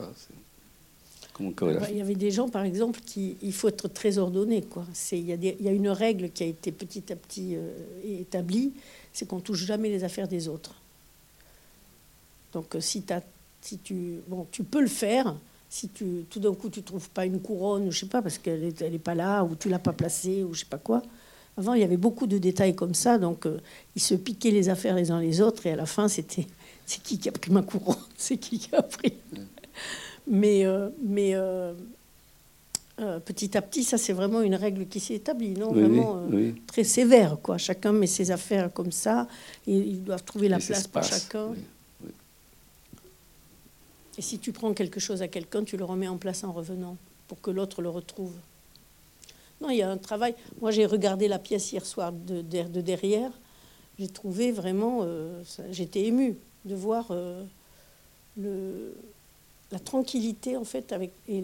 il 1.41 1.97
y 1.97 2.01
avait 2.01 2.15
des 2.15 2.31
gens, 2.31 2.47
par 2.47 2.63
exemple, 2.63 3.01
qui 3.05 3.36
il 3.41 3.51
faut 3.51 3.67
être 3.67 3.89
très 3.89 4.19
ordonné. 4.19 4.62
Quoi. 4.62 4.86
Il 5.12 5.25
y, 5.25 5.33
a 5.33 5.36
il 5.36 5.62
y 5.62 5.67
a 5.67 5.74
une 5.74 5.89
règle 5.89 6.29
qui 6.29 6.43
a 6.43 6.45
été 6.45 6.71
petit 6.71 7.12
à 7.12 7.17
petit 7.17 7.57
euh, 7.57 7.74
établie, 8.21 8.71
c'est 9.12 9.27
qu'on 9.27 9.41
touche 9.41 9.65
jamais 9.65 9.89
les 9.89 10.05
affaires 10.05 10.29
des 10.29 10.47
autres. 10.47 10.75
Donc, 12.53 12.74
euh, 12.74 12.79
si, 12.79 13.03
as, 13.09 13.21
si 13.59 13.79
tu, 13.79 14.21
bon, 14.29 14.47
tu 14.50 14.63
peux 14.63 14.79
le 14.79 14.88
faire, 14.88 15.36
si 15.69 15.89
tu, 15.89 16.24
tout 16.29 16.39
d'un 16.39 16.53
coup 16.53 16.69
tu 16.69 16.83
trouves 16.83 17.09
pas 17.09 17.25
une 17.25 17.41
couronne, 17.41 17.91
je 17.91 18.00
sais 18.00 18.05
pas, 18.05 18.21
parce 18.21 18.38
qu'elle 18.38 18.62
n'est 18.62 18.74
elle 18.79 18.95
est 18.95 18.97
pas 18.97 19.13
là, 19.13 19.43
ou 19.43 19.55
tu 19.55 19.67
l'as 19.67 19.77
pas 19.77 19.91
placée, 19.91 20.41
ou 20.41 20.53
je 20.53 20.62
sais 20.62 20.65
pas 20.69 20.77
quoi. 20.77 21.03
Avant, 21.57 21.74
il 21.74 21.81
y 21.81 21.83
avait 21.83 21.97
beaucoup 21.97 22.27
de 22.27 22.38
détails 22.38 22.75
comme 22.75 22.93
ça, 22.93 23.17
donc 23.17 23.45
euh, 23.45 23.59
ils 23.97 24.01
se 24.01 24.15
piquaient 24.15 24.51
les 24.51 24.69
affaires 24.69 24.95
les 24.95 25.12
uns 25.12 25.19
les 25.19 25.41
autres, 25.41 25.65
et 25.67 25.74
à 25.74 25.75
la 25.75 25.86
fin, 25.86 26.07
c'était 26.07 26.47
c'est 26.88 27.03
qui 27.03 27.20
qui 27.20 27.29
a 27.29 27.32
pris 27.32 27.51
ma 27.51 27.62
couronne, 27.62 27.96
c'est 28.17 28.38
qui 28.38 28.58
qui 28.58 28.74
a 28.75 28.82
pris? 28.82 29.13
Mais, 30.25 30.65
euh, 30.65 30.89
mais 31.03 31.34
euh, 31.36 31.74
petit 33.24 33.56
à 33.56 33.62
petit, 33.62 33.84
ça 33.84 34.00
c'est 34.00 34.13
vraiment 34.13 34.41
une 34.41 34.56
règle 34.56 34.88
qui 34.88 35.00
s'est 35.00 35.13
établie, 35.13 35.51
non? 35.51 35.72
Vraiment 35.72 36.24
très 36.65 36.84
sévère, 36.84 37.38
quoi. 37.41 37.60
Chacun 37.60 37.91
met 37.91 38.08
ses 38.08 38.32
affaires 38.32 38.74
comme 38.74 38.91
ça, 38.91 39.27
ils 39.67 40.03
doivent 40.03 40.24
trouver 40.24 40.50
la 40.50 40.58
place 40.58 40.88
pour 40.88 41.03
chacun. 41.03 41.53
Et 44.17 44.22
si 44.22 44.39
tu 44.39 44.51
prends 44.51 44.74
quelque 44.74 45.00
chose 45.00 45.22
à 45.22 45.27
quelqu'un, 45.27 45.63
tu 45.63 45.77
le 45.77 45.86
remets 45.86 46.08
en 46.08 46.17
place 46.17 46.44
en 46.44 46.51
revenant 46.51 46.98
pour 47.27 47.39
que 47.39 47.51
l'autre 47.51 47.84
le 47.84 47.89
retrouve. 47.89 48.34
Non, 49.62 49.70
il 49.70 49.77
y 49.77 49.82
a 49.82 49.89
un 49.89 49.98
travail. 49.98 50.36
Moi, 50.62 50.72
j'ai 50.72 50.86
regardé 50.86 51.27
la 51.27 51.39
pièce 51.39 51.72
hier 51.72 51.86
soir 51.86 52.12
de, 52.12 52.41
derrière. 52.41 53.32
J'ai 54.00 54.08
trouvé 54.08 54.51
vraiment. 54.51 55.01
Euh, 55.03 55.44
j'étais 55.72 56.06
émue 56.06 56.38
de 56.67 56.75
voir 56.75 57.07
euh, 57.12 57.43
la 59.71 59.79
tranquillité, 59.79 60.57
en 60.57 60.63
fait, 60.63 60.91
avec, 60.91 61.12
et 61.27 61.43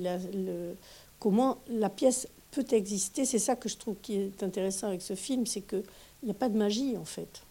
comment 1.19 1.57
la 1.69 1.89
pièce 1.89 2.27
peut 2.51 2.65
exister. 2.71 3.25
C'est 3.25 3.39
ça 3.39 3.55
que 3.55 3.69
je 3.69 3.77
trouve 3.77 3.95
qui 4.01 4.15
est 4.15 4.43
intéressant 4.43 4.87
avec 4.87 5.01
ce 5.01 5.15
film 5.15 5.45
c'est 5.47 5.61
qu'il 5.61 5.83
n'y 6.23 6.31
a 6.31 6.35
pas 6.35 6.49
de 6.49 6.57
magie, 6.57 6.97
en 6.97 7.05
fait 7.05 7.43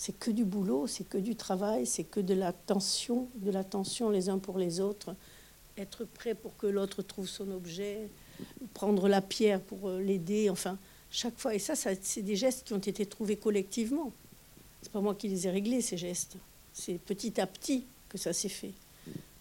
c'est 0.00 0.18
que 0.18 0.30
du 0.30 0.46
boulot, 0.46 0.86
c'est 0.86 1.06
que 1.06 1.18
du 1.18 1.36
travail, 1.36 1.84
c'est 1.84 2.04
que 2.04 2.20
de 2.20 2.32
la 2.32 2.54
tension, 2.54 3.28
de 3.34 3.50
la 3.50 3.64
tension 3.64 4.08
les 4.08 4.30
uns 4.30 4.38
pour 4.38 4.56
les 4.56 4.80
autres, 4.80 5.14
être 5.76 6.06
prêt 6.06 6.34
pour 6.34 6.56
que 6.56 6.66
l'autre 6.66 7.02
trouve 7.02 7.28
son 7.28 7.50
objet, 7.50 8.08
prendre 8.72 9.08
la 9.08 9.20
pierre 9.20 9.60
pour 9.60 9.90
euh, 9.90 10.00
l'aider, 10.00 10.48
enfin, 10.48 10.78
chaque 11.10 11.38
fois. 11.38 11.54
Et 11.54 11.58
ça, 11.58 11.74
c'est 11.76 12.22
des 12.22 12.34
gestes 12.34 12.66
qui 12.66 12.72
ont 12.72 12.78
été 12.78 13.04
trouvés 13.04 13.36
collectivement. 13.36 14.10
C'est 14.80 14.90
pas 14.90 15.02
moi 15.02 15.14
qui 15.14 15.28
les 15.28 15.46
ai 15.46 15.50
réglés, 15.50 15.82
ces 15.82 15.98
gestes. 15.98 16.38
C'est 16.80 16.98
petit 16.98 17.38
à 17.40 17.46
petit 17.46 17.84
que 18.08 18.16
ça 18.16 18.32
s'est 18.32 18.48
fait. 18.48 18.72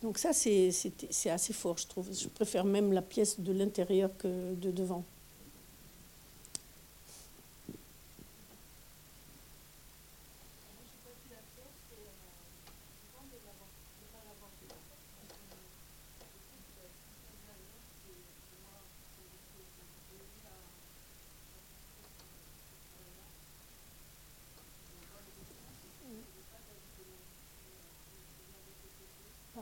Donc 0.01 0.17
ça, 0.17 0.33
c'est 0.33 1.29
assez 1.29 1.53
fort, 1.53 1.77
je 1.77 1.87
trouve. 1.87 2.09
Je 2.13 2.27
préfère 2.27 2.65
même 2.65 2.91
la 2.91 3.01
pièce 3.01 3.39
de 3.39 3.53
l'intérieur 3.53 4.09
que 4.17 4.55
de 4.55 4.71
devant. 4.71 5.05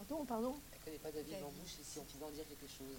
Pardon, 0.08 0.26
pardon 0.26 0.54
Elle 0.86 0.94
ne 0.94 0.98
connaît 0.98 1.04
pas 1.04 1.12
David 1.12 1.42
Lambouche 1.42 1.76
et 1.82 1.84
si 1.84 2.00
on 2.00 2.04
pouvait 2.04 2.26
en 2.26 2.36
dire 2.36 2.44
quelque 2.48 2.72
chose. 2.72 2.96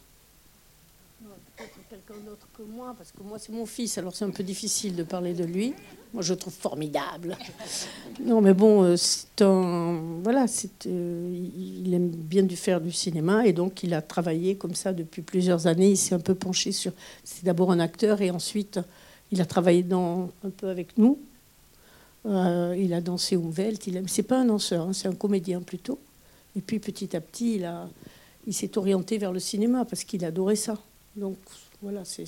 Peut-être 1.57 1.89
quelqu'un 1.91 2.25
d'autre 2.25 2.47
que 2.57 2.63
moi, 2.63 2.95
parce 2.97 3.11
que 3.11 3.23
moi 3.23 3.39
c'est 3.41 3.51
mon 3.51 3.67
fils, 3.67 3.99
alors 3.99 4.15
c'est 4.15 4.25
un 4.25 4.31
peu 4.31 4.45
difficile 4.45 4.95
de 4.95 5.03
parler 5.03 5.33
de 5.33 5.45
lui. 5.45 5.75
Moi 6.13 6.23
je 6.23 6.33
le 6.33 6.39
trouve 6.39 6.53
formidable. 6.53 7.37
Non 8.21 8.41
mais 8.41 8.55
bon, 8.55 8.85
euh, 8.85 8.97
c'est 8.97 9.43
un, 9.43 10.21
voilà, 10.23 10.47
c'est, 10.47 10.87
euh, 10.87 11.49
il 11.83 11.93
aime 11.93 12.09
bien 12.09 12.45
du 12.45 12.57
faire 12.57 12.81
du 12.81 12.93
cinéma 12.93 13.47
et 13.47 13.53
donc 13.53 13.83
il 13.83 13.95
a 13.95 14.03
travaillé 14.03 14.57
comme 14.57 14.77
ça 14.77 14.93
depuis 14.93 15.23
plusieurs 15.23 15.67
années. 15.67 15.91
Il 15.91 15.97
s'est 15.97 16.15
un 16.15 16.21
peu 16.21 16.37
penché 16.37 16.71
sur, 16.71 16.93
c'est 17.25 17.45
d'abord 17.45 17.73
un 17.73 17.81
acteur 17.81 18.21
et 18.21 18.31
ensuite 18.31 18.79
il 19.33 19.41
a 19.41 19.47
travaillé 19.47 19.83
dans, 19.83 20.31
un 20.45 20.51
peu 20.51 20.69
avec 20.69 20.97
nous. 20.99 21.19
Euh, 22.27 22.77
il 22.79 22.93
a 22.93 23.01
dansé 23.01 23.35
Umwelt. 23.35 23.87
Il 23.87 23.97
aime, 23.97 24.09
c'est 24.09 24.23
pas 24.23 24.39
un 24.39 24.45
danseur, 24.45 24.89
hein, 24.89 24.93
c'est 24.93 25.09
un 25.09 25.15
comédien 25.15 25.63
plutôt. 25.63 25.99
Et 26.57 26.61
puis 26.61 26.79
petit 26.79 27.15
à 27.17 27.21
petit, 27.21 27.57
il, 27.57 27.71
il 28.47 28.55
s'est 28.55 28.77
orienté 28.79 29.19
vers 29.19 29.33
le 29.33 29.41
cinéma 29.41 29.85
parce 29.85 30.05
qu'il 30.05 30.25
adorait 30.25 30.57
ça. 30.57 30.79
Donc 31.17 31.37
voilà, 31.83 32.05
c'est. 32.05 32.25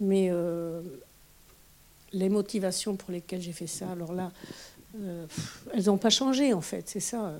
Mais 0.00 0.28
euh, 0.30 0.82
les 2.12 2.28
motivations 2.28 2.96
pour 2.96 3.10
lesquelles 3.12 3.40
j'ai 3.40 3.52
fait 3.52 3.66
ça, 3.66 3.90
alors 3.90 4.12
là, 4.12 4.30
euh, 5.00 5.26
elles 5.72 5.84
n'ont 5.84 5.96
pas 5.96 6.10
changé 6.10 6.52
en 6.52 6.60
fait, 6.60 6.88
c'est 6.88 7.00
ça. 7.00 7.34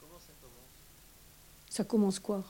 Comment 0.00 0.18
ça 0.18 0.32
commence 0.42 1.70
Ça 1.70 1.84
commence 1.84 2.18
quoi? 2.18 2.44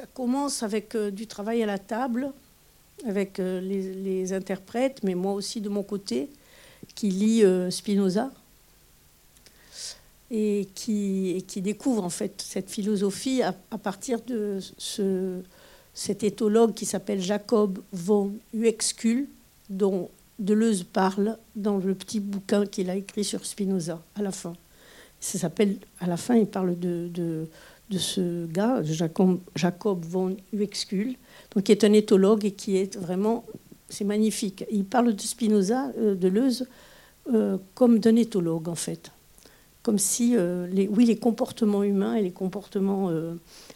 Ça 0.00 0.06
commence 0.14 0.62
avec 0.62 0.94
euh, 0.94 1.10
du 1.10 1.26
travail 1.26 1.62
à 1.62 1.66
la 1.66 1.78
table, 1.78 2.32
avec 3.06 3.38
euh, 3.38 3.60
les, 3.60 4.32
interprètes, 4.32 5.02
mais 5.02 5.14
moi 5.14 5.34
aussi 5.34 5.60
de 5.60 5.68
mon 5.68 5.82
côté, 5.82 6.30
qui 6.94 7.10
lit 7.10 7.44
euh, 7.44 7.70
Spinoza 7.70 8.30
et 10.30 10.68
qui, 10.74 11.44
découvre 11.56 12.02
en 12.02 12.08
fait 12.08 12.40
cette 12.40 12.70
philosophie 12.70 13.42
à, 13.42 13.52
partir 13.52 14.22
de 14.22 14.58
ce, 14.78 15.42
cet 15.92 16.22
éthologue 16.22 16.72
qui 16.72 16.86
s'appelle 16.86 17.20
Jacob 17.20 17.80
von 17.92 18.32
Uexküll, 18.54 19.28
dont 19.68 20.08
Deleuze 20.38 20.84
parle 20.84 21.36
dans 21.56 21.76
le 21.76 21.94
petit 21.94 22.20
bouquin 22.20 22.64
qu'il 22.64 22.88
a 22.88 22.94
écrit 22.96 23.24
sur 23.24 23.44
Spinoza 23.44 24.00
à 24.14 24.22
la 24.22 24.32
fin. 24.32 24.54
Ça 25.18 25.38
s'appelle, 25.38 25.76
à 26.00 26.06
la 26.06 26.16
fin, 26.16 26.36
il 26.36 26.46
parle 26.46 26.78
de 26.78 27.46
de 27.90 27.98
ce 27.98 28.46
gars, 28.46 28.82
Jacob, 28.82 30.04
von 30.04 30.36
Uexküll, 30.52 31.16
donc 31.54 31.64
qui 31.64 31.72
est 31.72 31.84
un 31.84 31.92
éthologue 31.92 32.44
et 32.44 32.52
qui 32.52 32.76
est 32.76 32.96
vraiment, 32.96 33.44
c'est 33.88 34.04
magnifique. 34.04 34.64
Il 34.70 34.84
parle 34.84 35.14
de 35.14 35.20
Spinoza, 35.20 35.92
euh, 35.98 36.14
de 36.14 36.28
Leuze, 36.28 36.66
euh, 37.32 37.58
comme 37.74 37.98
d'un 37.98 38.16
éthologue 38.16 38.68
en 38.68 38.74
fait, 38.74 39.10
comme 39.82 39.98
si, 39.98 40.36
euh, 40.36 40.66
les, 40.68 40.88
oui, 40.88 41.04
les 41.04 41.16
comportements 41.16 41.82
humains 41.82 42.14
et 42.14 42.22
les 42.22 42.30
comportements 42.30 43.10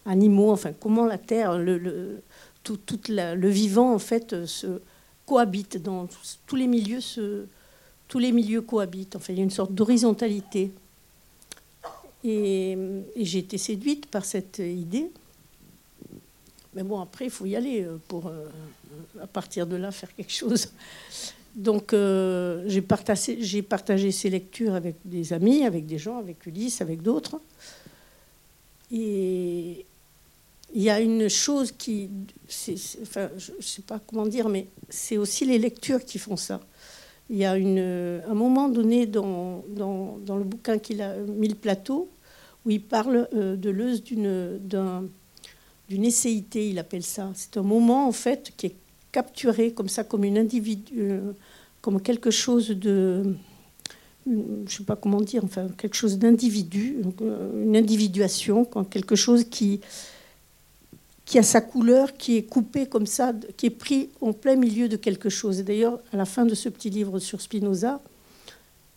animaux, 0.06 0.52
enfin 0.52 0.72
comment 0.78 1.06
la 1.06 1.18
Terre, 1.18 1.58
le, 1.58 2.22
tout, 2.62 2.78
le 3.08 3.48
vivant 3.48 3.92
en 3.92 3.98
fait 3.98 4.46
se 4.46 4.80
cohabite 5.26 5.82
dans 5.82 6.06
tous 6.46 6.56
les 6.56 6.68
milieux. 6.68 7.00
Se, 7.00 7.46
tous 8.08 8.18
les 8.18 8.32
milieux 8.32 8.62
cohabitent. 8.62 9.16
Enfin, 9.16 9.32
il 9.32 9.38
y 9.38 9.40
a 9.40 9.44
une 9.44 9.50
sorte 9.50 9.72
d'horizontalité. 9.72 10.72
Et, 12.24 12.76
j'ai 13.16 13.38
été 13.40 13.58
séduite 13.58 14.06
par 14.06 14.24
cette 14.24 14.58
idée. 14.58 15.10
Mais 16.74 16.82
bon, 16.82 17.00
après, 17.00 17.26
il 17.26 17.30
faut 17.30 17.46
y 17.46 17.54
aller 17.54 17.86
pour, 18.08 18.32
à 19.20 19.26
partir 19.26 19.66
de 19.66 19.76
là, 19.76 19.92
faire 19.92 20.14
quelque 20.14 20.32
chose. 20.32 20.68
Donc, 21.54 21.92
euh, 21.92 22.64
j'ai 22.66 22.82
partagé, 22.82 24.10
ces 24.10 24.30
lectures 24.30 24.74
avec 24.74 24.96
des 25.04 25.32
amis, 25.32 25.64
avec 25.64 25.86
des 25.86 25.98
gens, 25.98 26.18
avec 26.18 26.44
Ulysse, 26.46 26.80
avec 26.80 27.00
d'autres. 27.00 27.40
Et 28.90 29.86
il 30.74 30.82
y 30.82 30.90
a 30.90 31.00
une 31.00 31.28
chose 31.28 31.70
qui. 31.70 32.10
enfin, 33.02 33.30
je 33.38 33.52
ne 33.52 33.62
sais 33.62 33.82
pas 33.82 34.00
comment 34.04 34.26
dire, 34.26 34.48
mais 34.48 34.66
c'est 34.88 35.16
aussi 35.16 35.44
les 35.44 35.58
lectures 35.58 36.04
qui 36.04 36.18
font 36.18 36.36
ça. 36.36 36.60
Il 37.30 37.36
y 37.36 37.44
a 37.44 37.52
un 37.52 38.34
moment 38.34 38.68
donné 38.68 39.06
dans 39.06 39.62
le 39.76 40.44
bouquin 40.44 40.78
qu'il 40.78 41.00
a 41.00 41.16
mis 41.16 41.48
le 41.48 41.54
plateau, 41.54 42.08
où 42.64 42.70
il 42.70 42.82
parle 42.82 43.28
euh, 43.34 43.56
de 43.56 43.70
l'euse 43.70 44.02
d'une, 44.02 44.58
d'une 45.88 46.04
essayité, 46.04 46.70
il 46.70 46.78
appelle 46.78 47.02
ça. 47.02 47.30
C'est 47.34 47.56
un 47.56 47.62
moment, 47.62 48.08
en 48.08 48.12
fait, 48.12 48.52
qui 48.56 48.66
est 48.66 48.76
capturé 49.12 49.72
comme 49.72 49.88
ça, 49.88 50.04
comme 50.04 50.24
une 50.24 50.38
individu, 50.38 50.94
euh, 50.98 51.32
comme 51.80 52.00
quelque 52.00 52.30
chose 52.30 52.70
de, 52.70 53.36
je 54.26 54.76
sais 54.76 54.84
pas 54.84 54.96
comment 54.96 55.20
dire, 55.20 55.44
enfin 55.44 55.68
quelque 55.76 55.94
chose 55.94 56.18
d'individu, 56.18 57.02
une 57.20 57.76
individuation, 57.76 58.64
quelque 58.90 59.14
chose 59.14 59.44
qui 59.44 59.80
qui 61.24 61.38
a 61.38 61.42
sa 61.42 61.60
couleur, 61.60 62.16
qui 62.16 62.36
est 62.36 62.42
coupé 62.42 62.86
comme 62.86 63.06
ça, 63.06 63.32
qui 63.56 63.66
est 63.66 63.70
pris 63.70 64.10
en 64.20 64.32
plein 64.32 64.56
milieu 64.56 64.88
de 64.88 64.96
quelque 64.96 65.30
chose. 65.30 65.64
D'ailleurs, 65.64 65.98
à 66.12 66.16
la 66.16 66.26
fin 66.26 66.44
de 66.44 66.54
ce 66.54 66.68
petit 66.68 66.90
livre 66.90 67.18
sur 67.18 67.40
Spinoza, 67.40 68.02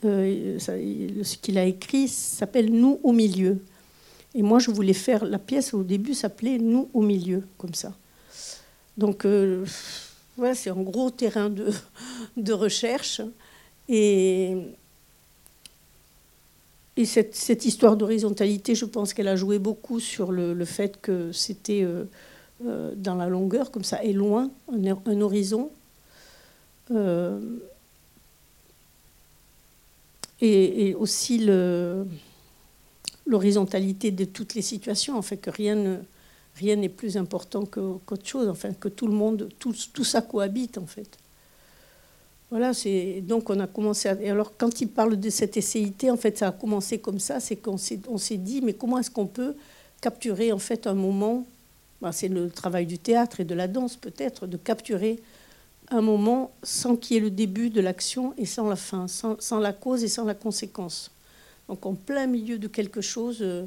euh, 0.06 0.60
ce 0.60 1.38
qu'il 1.38 1.58
a 1.58 1.66
écrit 1.66 2.08
s'appelle 2.08 2.72
Nous 2.72 3.00
au 3.04 3.12
milieu. 3.12 3.60
Et 4.36 4.44
moi, 4.44 4.60
je 4.60 4.70
voulais 4.70 4.94
faire 4.94 5.26
la 5.26 5.40
pièce 5.40 5.74
au 5.74 5.84
début 5.84 6.14
s'appelait 6.14 6.60
Nous 6.60 6.90
au 6.94 7.02
milieu, 7.02 7.44
comme 7.58 7.74
ça. 7.74 7.94
Donc, 8.98 9.26
euh, 9.26 9.66
c'est 10.54 10.70
un 10.70 10.82
gros 10.82 11.10
terrain 11.10 11.50
de, 11.50 11.72
de 12.38 12.54
recherche. 12.54 13.22
Et, 13.90 14.58
et 16.98 17.06
cette, 17.06 17.36
cette 17.36 17.66
histoire 17.66 17.96
d'horizontalité, 17.96 18.76
je 18.76 18.86
pense 18.86 19.14
qu'elle 19.14 19.28
a 19.28 19.36
joué 19.36 19.60
beaucoup 19.60 20.00
sur 20.00 20.32
le, 20.32 20.54
le 20.54 20.66
fait 20.66 21.00
que 21.00 21.32
c'était 21.32 21.84
euh, 21.84 22.06
euh, 22.66 22.94
dans 22.96 23.16
la 23.16 23.28
longueur, 23.28 23.72
comme 23.72 23.84
ça, 23.84 24.04
et 24.04 24.14
loin, 24.14 24.50
un 24.72 25.22
horizon. 25.22 25.72
Et, 30.40 30.94
aussi 30.96 31.40
l'horizontalité 33.26 34.12
de 34.12 34.26
toutes 34.26 34.54
les 34.54 34.62
situations, 34.62 35.18
en 35.18 35.22
fait, 35.22 35.38
que 35.38 35.50
rien 35.50 35.76
ne 35.76 35.98
rien 36.58 36.76
n'est 36.76 36.90
plus 36.90 37.18
important 37.18 37.66
qu'autre 37.66 38.26
chose, 38.26 38.48
enfin 38.48 38.74
que 38.74 38.90
tout 38.90 39.08
le 39.08 39.14
monde, 39.14 39.50
tout, 39.60 39.76
tout, 39.94 40.04
ça 40.04 40.22
cohabite 40.22 40.78
en 40.78 40.86
fait. 40.86 41.18
Voilà, 42.50 42.74
c'est 42.74 43.22
donc 43.22 43.50
on 43.50 43.60
a 43.60 43.68
commencé. 43.68 44.10
Alors 44.10 44.54
quand 44.58 44.82
il 44.82 44.88
parle 44.88 45.20
de 45.20 45.30
cette 45.30 45.58
essayité, 45.58 46.10
en 46.10 46.18
fait, 46.18 46.38
ça 46.38 46.48
a 46.48 46.52
commencé 46.52 47.00
comme 47.00 47.20
ça, 47.20 47.40
c'est 47.40 47.58
qu'on 47.58 47.78
s'est, 47.78 48.00
on 48.08 48.18
s'est 48.18 48.38
dit, 48.38 48.62
mais 48.62 48.74
comment 48.74 48.98
est-ce 48.98 49.12
qu'on 49.12 49.28
peut 49.28 49.56
capturer 50.02 50.52
en 50.52 50.60
fait 50.60 50.88
un 50.88 50.94
moment 50.94 51.46
ben, 52.02 52.12
C'est 52.12 52.30
le 52.30 52.50
travail 52.50 52.86
du 52.86 52.98
théâtre 52.98 53.40
et 53.42 53.46
de 53.46 53.54
la 53.54 53.68
danse 53.68 53.98
peut-être, 53.98 54.48
de 54.48 54.58
capturer 54.58 55.20
un 55.90 56.02
moment 56.02 56.52
sans 56.64 56.96
qu'il 56.96 57.16
y 57.16 57.18
ait 57.18 57.22
le 57.22 57.32
début 57.32 57.70
de 57.70 57.82
l'action 57.82 58.34
et 58.38 58.46
sans 58.46 58.68
la 58.68 58.76
fin, 58.76 59.08
sans, 59.08 59.40
sans, 59.40 59.60
la 59.60 59.74
cause 59.74 60.04
et 60.04 60.08
sans 60.08 60.26
la 60.26 60.36
conséquence. 60.36 61.12
Donc 61.68 61.86
en 61.86 61.96
plein 61.96 62.28
milieu 62.28 62.58
de 62.58 62.68
quelque 62.68 63.02
chose. 63.02 63.40
Euh, 63.42 63.66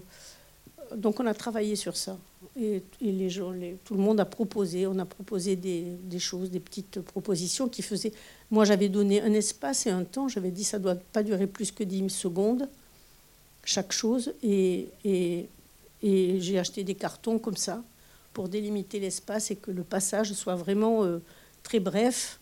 donc 0.95 1.21
on 1.21 1.27
a 1.27 1.35
travaillé 1.35 1.77
sur 1.77 1.97
ça. 1.97 2.19
Et, 2.61 2.83
les 3.01 3.31
gens, 3.31 3.53
tout 3.85 3.95
le 3.95 4.01
monde 4.01 4.19
a 4.19 4.25
proposé, 4.25 4.87
on 4.87 4.99
a 4.99 5.05
proposé 5.05 5.57
des, 5.57 6.19
choses, 6.19 6.51
des 6.51 6.61
petites 6.61 7.01
propositions 7.01 7.69
qui 7.69 7.83
faisaient. 7.83 8.13
Moi, 8.51 8.65
j'avais 8.65 8.89
donné 8.89 9.23
un 9.23 9.33
espace 9.33 9.87
et 9.87 9.91
un 9.91 10.05
temps. 10.05 10.29
J'avais 10.29 10.51
dit 10.51 10.65
ça 10.65 10.79
ne 10.79 10.85
doit 10.85 10.97
pas 10.97 11.23
durer 11.23 11.47
plus 11.47 11.71
que 11.71 11.85
10 11.85 12.09
secondes, 12.09 12.69
chaque 13.65 13.93
chose. 13.93 14.33
Et, 14.43 14.89
et, 15.05 15.49
j'ai 16.03 16.59
acheté 16.59 16.83
des 16.83 16.95
cartons 16.95 17.39
comme 17.39 17.57
ça 17.57 17.83
pour 18.33 18.49
délimiter 18.49 19.01
l'espace 19.01 19.51
et 19.51 19.57
que 19.57 19.71
le 19.71 19.83
passage 19.83 20.33
soit 20.33 20.55
vraiment 20.55 21.05
euh, 21.05 21.19
très 21.63 21.81
bref, 21.81 22.39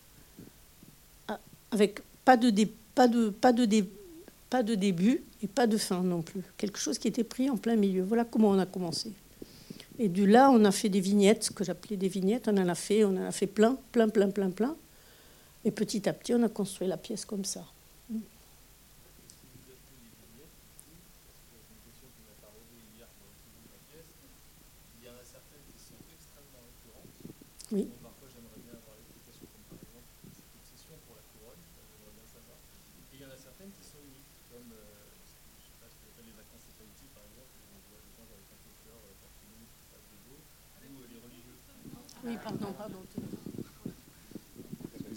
avec 1.71 2.01
pas 2.25 2.37
de, 2.37 2.49
de, 2.49 2.67
de, 2.97 4.61
de 4.61 4.75
début 4.75 5.23
et 5.41 5.47
pas 5.47 5.67
de 5.67 5.77
fin 5.77 6.01
non 6.01 6.21
plus. 6.21 6.41
Quelque 6.57 6.79
chose 6.79 6.97
qui 6.97 7.07
était 7.07 7.23
pris 7.23 7.49
en 7.49 7.57
plein 7.57 7.75
milieu. 7.75 8.03
Voilà 8.03 8.25
comment 8.25 8.49
on 8.49 8.59
a 8.59 8.65
commencé. 8.65 9.11
Et 9.97 10.07
du 10.07 10.25
là, 10.25 10.49
on 10.51 10.63
a 10.63 10.71
fait 10.71 10.89
des 10.89 11.01
vignettes, 11.01 11.43
ce 11.43 11.51
que 11.51 11.63
j'appelais 11.63 11.97
des 11.97 12.07
vignettes. 12.07 12.47
On 12.47 12.57
en 12.57 12.69
a 12.69 12.75
fait, 12.75 13.03
on 13.03 13.17
en 13.17 13.25
a 13.25 13.31
fait 13.31 13.47
plein, 13.47 13.77
plein, 13.91 14.07
plein, 14.09 14.29
plein, 14.29 14.49
plein. 14.49 14.75
Et 15.65 15.71
petit 15.71 16.07
à 16.07 16.13
petit, 16.13 16.33
on 16.33 16.41
a 16.43 16.49
construit 16.49 16.87
la 16.87 16.97
pièce 16.97 17.25
comme 17.25 17.43
ça. 17.43 17.65
Oui. 27.71 27.87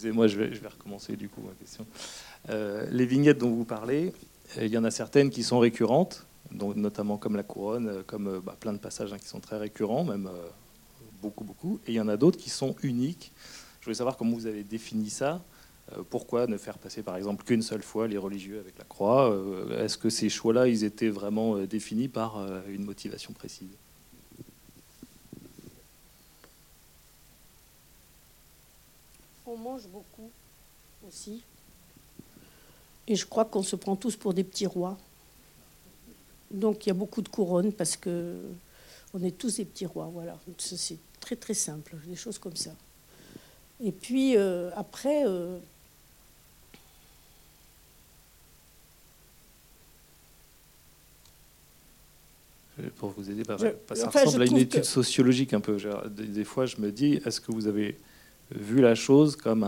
Excusez-moi, 0.03 0.27
je 0.27 0.37
vais, 0.37 0.68
recommencer 0.68 1.16
du 1.16 1.29
coup 1.29 1.42
ma 1.42 1.53
question. 1.53 1.87
Euh, 2.51 2.87
les 2.90 3.07
vignettes 3.07 3.38
dont 3.38 3.51
vous 3.51 3.64
parlez, 3.64 4.12
il 4.61 4.66
y 4.66 4.77
en 4.77 4.83
a 4.83 4.90
certaines 4.90 5.31
qui 5.31 5.45
sont 5.45 5.61
récurrentes, 5.61 6.27
notamment 6.51 7.18
comme 7.18 7.37
la 7.37 7.45
couronne, 7.45 7.88
euh, 7.88 8.03
comme 8.05 8.27
euh, 8.27 8.40
bah, 8.40 8.57
plein 8.59 8.73
de 8.73 8.79
passages 8.79 9.12
hein, 9.12 9.18
qui 9.18 9.29
sont 9.29 9.38
très 9.38 9.59
récurrents, 9.59 10.03
même 10.03 10.29
beaucoup, 11.21 11.45
beaucoup. 11.45 11.79
Et 11.87 11.92
il 11.92 11.95
y 11.95 12.01
en 12.01 12.09
a 12.09 12.16
d'autres 12.16 12.38
qui 12.38 12.51
sont 12.51 12.75
uniques. 12.83 13.33
Je 13.81 13.85
voulais 13.85 13.95
savoir 13.95 14.16
comment 14.16 14.33
vous 14.33 14.47
avez 14.47 14.64
défini 14.64 15.09
ça. 15.09 15.40
pourquoi 16.11 16.47
ne 16.47 16.57
faire 16.57 16.79
passer 16.79 17.03
par 17.03 17.16
exemple 17.16 17.45
qu'une 17.45 17.62
seule 17.62 17.83
fois 17.83 18.09
les 18.09 18.18
religieux 18.18 18.59
avec 18.59 18.79
la 18.79 18.85
croix? 18.85 19.37
Est-ce 19.79 19.99
que 19.99 20.11
ces 20.11 20.29
choix-là, 20.29 20.66
ils 20.66 20.85
étaient 20.85 21.11
vraiment 21.11 21.59
définis 21.59 22.09
par 22.09 22.45
une 22.68 22.85
motivation 22.85 23.33
précise? 23.33 23.77
Mange 29.72 29.88
beaucoup 29.88 30.30
aussi. 31.06 31.42
Et 33.08 33.16
je 33.16 33.26
crois 33.26 33.44
qu'on 33.44 33.62
se 33.62 33.76
prend 33.76 33.96
tous 33.96 34.16
pour 34.16 34.35
des 34.35 34.44
petits 34.44 34.66
rois. 34.66 34.98
Donc 36.50 36.85
il 36.85 36.90
y 36.90 36.92
a 36.92 36.94
beaucoup 36.94 37.22
de 37.22 37.28
couronnes 37.28 37.72
parce 37.72 37.96
que 37.96 38.37
on 39.14 39.22
est 39.22 39.37
tous 39.37 39.56
des 39.56 39.64
petits 39.64 39.87
rois. 39.87 40.11
Voilà, 40.12 40.38
c'est 40.58 40.98
très 41.20 41.37
très 41.37 41.54
simple, 41.54 41.96
des 42.06 42.16
choses 42.16 42.38
comme 42.38 42.56
ça. 42.56 42.72
Et 43.82 43.92
puis 43.92 44.37
euh, 44.37 44.70
après. 44.76 45.24
Euh, 45.26 45.58
pour 52.96 53.11
vous 53.11 53.30
aider, 53.30 53.44
ça 53.94 54.08
ressemble 54.08 54.42
à 54.42 54.46
une 54.46 54.56
étude 54.56 54.85
sociologique 54.85 55.52
un 55.52 55.61
peu. 55.61 55.76
Des 56.08 56.44
fois, 56.44 56.66
je 56.66 56.78
me 56.78 56.90
dis, 56.90 57.20
est-ce 57.24 57.40
que 57.40 57.52
vous 57.52 57.68
avez 57.68 57.96
vu 58.50 58.81
la 58.81 58.94
chose 58.94 59.37
comme 59.37 59.64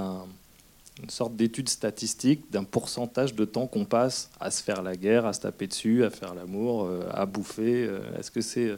une 1.03 1.11
sorte 1.11 1.35
d'étude 1.35 1.69
statistique 1.69 2.51
d'un 2.51 2.65
pourcentage 2.65 3.35
de 3.35 3.45
temps 3.45 3.67
qu'on 3.67 3.85
passe 3.85 4.31
à 4.41 4.51
se 4.51 4.63
faire 4.63 4.83
la 4.83 4.97
guerre, 4.97 5.27
à 5.27 5.33
se 5.33 5.41
taper 5.41 5.67
dessus, 5.67 6.05
à 6.05 6.11
faire 6.11 6.35
l'amour, 6.35 6.85
euh, 6.85 7.09
à 7.11 7.27
bouffer. 7.27 7.87
Euh, 7.87 8.01
est-ce 8.19 8.31
que 8.31 8.41
c'est 8.41 8.77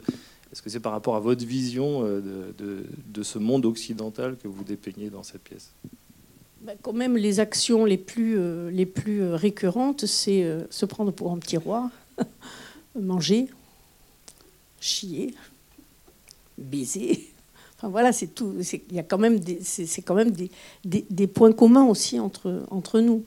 est-ce 0.51 0.61
que 0.61 0.69
c'est 0.69 0.79
par 0.79 0.93
rapport 0.93 1.15
à 1.15 1.19
votre 1.19 1.45
vision 1.45 2.03
euh, 2.05 2.53
de, 2.57 3.23
ce 3.23 3.37
monde 3.37 3.65
occidental 3.65 4.37
que 4.37 4.47
vous 4.47 4.63
dépeignez 4.63 5.09
dans 5.09 5.21
cette 5.21 5.43
pièce? 5.43 5.71
Ben, 6.61 6.75
Quand 6.81 6.93
même, 6.93 7.17
les 7.17 7.39
actions 7.41 7.83
les 7.83 7.97
plus 7.97 8.39
récurrentes, 9.33 10.05
c'est 10.05 10.49
se 10.69 10.85
prendre 10.85 11.11
pour 11.11 11.33
un 11.33 11.37
petit 11.37 11.57
roi, 11.57 11.91
manger, 12.95 13.47
chier, 14.79 15.35
baiser, 16.57 17.29
Enfin 17.77 17.89
voilà, 17.89 18.11
c'est 18.11 18.27
tout. 18.27 18.55
Il 18.89 18.95
y 18.95 18.99
a 18.99 19.03
quand 19.03 19.17
même 19.17 19.39
des, 19.39 19.59
c'est 19.61 20.01
quand 20.01 20.15
même 20.15 20.31
des, 20.83 21.27
points 21.27 21.51
communs 21.51 21.85
aussi 21.85 22.19
entre, 22.19 22.63
entre 22.71 22.99
nous. 22.99 23.23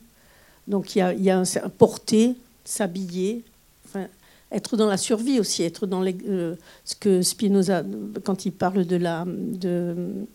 Donc 0.66 0.96
il 0.96 0.98
y 0.98 1.02
a, 1.02 1.14
y 1.14 1.30
a 1.30 1.38
un, 1.38 1.68
porter, 1.68 2.34
s'habiller, 2.64 3.44
enfin, 3.86 4.06
être 4.50 4.76
dans 4.76 4.88
la 4.88 4.96
survie 4.96 5.38
aussi, 5.38 5.62
être 5.62 5.86
dans 5.86 6.04
euh, 6.04 6.56
ce 6.84 6.96
que 6.96 7.22
Spinoza, 7.22 7.84
quand 8.24 8.44
il 8.44 8.52
parle 8.52 8.84
de 8.86 8.96
la, 8.96 9.24
de, 9.26 10.26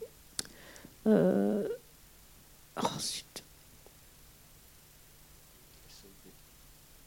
Euh, 1.07 1.67
oh, 2.81 2.87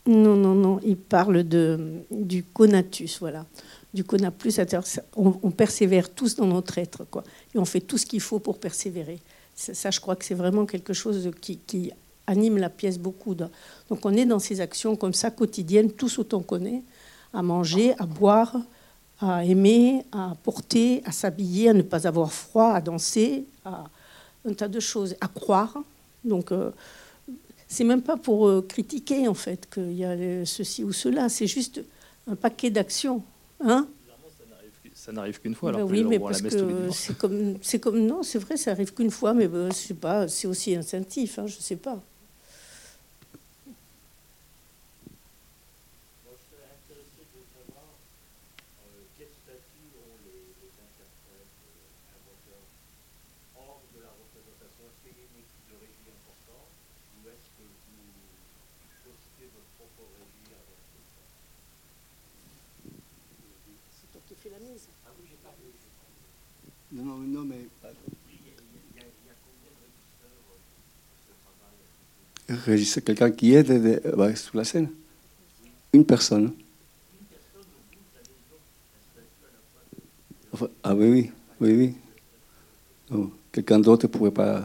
non, 0.06 0.36
non, 0.36 0.54
non, 0.54 0.80
il 0.84 0.96
parle 0.96 1.46
de, 1.46 2.02
du 2.10 2.42
conatus, 2.42 3.18
voilà. 3.18 3.44
Du 3.94 4.04
conatus, 4.04 4.60
on, 5.16 5.34
on 5.42 5.50
persévère 5.50 6.10
tous 6.10 6.36
dans 6.36 6.46
notre 6.46 6.76
être, 6.78 7.04
quoi. 7.04 7.24
Et 7.54 7.58
on 7.58 7.64
fait 7.64 7.80
tout 7.80 7.96
ce 7.96 8.04
qu'il 8.04 8.20
faut 8.20 8.38
pour 8.38 8.58
persévérer. 8.58 9.18
Ça, 9.58 9.90
je 9.90 9.98
crois 9.98 10.14
que 10.14 10.24
c'est 10.24 10.34
vraiment 10.34 10.66
quelque 10.66 10.92
chose 10.92 11.30
qui, 11.40 11.92
anime 12.28 12.58
la 12.58 12.70
pièce 12.70 12.98
beaucoup. 12.98 13.34
Donc 13.34 13.48
on 14.04 14.12
est 14.12 14.26
dans 14.26 14.38
ces 14.38 14.60
actions 14.60 14.94
comme 14.94 15.14
ça 15.14 15.30
quotidiennes, 15.30 15.90
tous 15.90 16.18
autant 16.18 16.40
qu'on 16.40 16.64
est, 16.64 16.82
à 17.32 17.42
manger, 17.42 17.94
à 17.98 18.06
boire, 18.06 18.54
à 19.18 19.44
aimer, 19.44 20.04
à 20.12 20.36
porter, 20.42 21.02
à 21.06 21.10
s'habiller, 21.12 21.70
à 21.70 21.72
ne 21.72 21.82
pas 21.82 22.06
avoir 22.06 22.32
froid, 22.32 22.72
à 22.72 22.80
danser, 22.80 23.46
à 23.64 23.84
un 24.44 24.52
tas 24.52 24.68
de 24.68 24.78
choses, 24.78 25.16
à 25.20 25.26
croire. 25.26 25.74
Donc 26.22 26.52
euh, 26.52 26.70
c'est 27.66 27.84
même 27.84 28.02
pas 28.02 28.16
pour 28.16 28.46
euh, 28.46 28.62
critiquer 28.68 29.26
en 29.26 29.34
fait 29.34 29.68
qu'il 29.72 29.94
y 29.94 30.04
a 30.04 30.44
ceci 30.44 30.84
ou 30.84 30.92
cela, 30.92 31.28
c'est 31.28 31.46
juste 31.46 31.82
un 32.26 32.36
paquet 32.36 32.70
d'actions. 32.70 33.22
Hein 33.60 33.88
ça 35.08 35.12
n'arrive 35.12 35.40
qu'une 35.40 35.54
fois. 35.54 35.70
Alors 35.70 35.88
ben 35.88 35.92
oui, 35.92 36.04
mais 36.04 36.18
parce 36.18 36.42
que 36.42 36.90
c'est 36.90 37.16
comme, 37.16 37.56
c'est 37.62 37.78
comme 37.78 37.98
non, 38.04 38.22
c'est 38.22 38.38
vrai, 38.38 38.58
ça 38.58 38.72
arrive 38.72 38.92
qu'une 38.92 39.10
fois, 39.10 39.32
mais 39.32 39.48
ben, 39.48 39.70
je 39.72 39.94
pas, 39.94 40.28
c'est 40.28 40.46
aussi 40.46 40.76
instinctif, 40.76 41.38
hein, 41.38 41.46
je 41.46 41.56
sais 41.56 41.76
pas. 41.76 42.02
C'est 72.84 73.04
quelqu'un 73.04 73.30
qui 73.30 73.54
aide 73.54 74.02
bah, 74.16 74.34
sur 74.34 74.56
la 74.56 74.64
scène. 74.64 74.88
Une 75.92 76.04
personne. 76.04 76.52
ah 80.82 80.94
oui, 80.94 81.30
oui, 81.60 81.72
oui, 81.72 81.94
oui. 83.10 83.28
quelqu'un 83.52 83.78
d'autre 83.78 84.06
ne 84.06 84.12
pourrait 84.12 84.30
pas. 84.30 84.64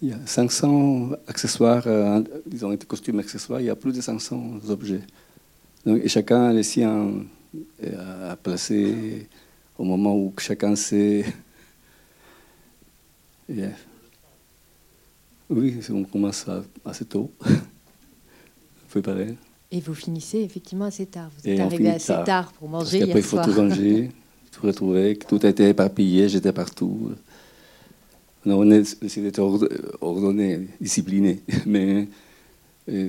Il 0.00 0.08
y 0.10 0.12
a 0.12 0.18
500 0.24 1.10
accessoires, 1.26 1.82
euh, 1.86 2.22
disons 2.46 2.70
des 2.70 2.78
costumes 2.78 3.18
accessoires, 3.18 3.60
il 3.60 3.66
y 3.66 3.70
a 3.70 3.74
plus 3.74 3.92
de 3.92 4.00
500 4.00 4.60
objets. 4.68 5.00
et 5.84 6.08
chacun 6.08 6.44
a 6.44 6.52
les 6.52 6.62
siens 6.62 7.24
euh, 7.82 8.32
à 8.32 8.36
placer 8.36 9.28
au 9.78 9.84
moment 9.84 10.14
où 10.16 10.34
chacun 10.38 10.76
sait. 10.76 11.24
Oui, 15.48 15.80
on 15.90 16.04
commence 16.04 16.46
assez 16.84 17.04
tôt. 17.04 17.30
Préparer. 18.90 19.34
Et 19.70 19.80
vous 19.80 19.94
finissez 19.94 20.40
effectivement 20.40 20.86
assez 20.86 21.06
tard. 21.06 21.30
Vous 21.38 21.48
êtes 21.48 21.60
arrivé 21.60 21.90
assez 21.90 22.14
tard. 22.24 22.52
pour 22.52 22.68
manger 22.68 22.98
Parce 23.00 23.08
hier 23.08 23.16
il 23.16 23.22
faut 23.22 23.42
tout 23.42 23.52
ranger, 23.52 24.10
tout 24.52 24.66
retrouver. 24.66 25.16
Tout 25.16 25.38
a 25.42 25.48
été 25.48 25.68
éparpillé, 25.68 26.28
j'étais 26.28 26.52
partout. 26.52 27.12
on 28.44 28.70
essaie 28.70 29.20
d'être 29.22 29.40
ordonné, 30.00 30.68
discipliné. 30.80 31.42
Mais 31.66 32.08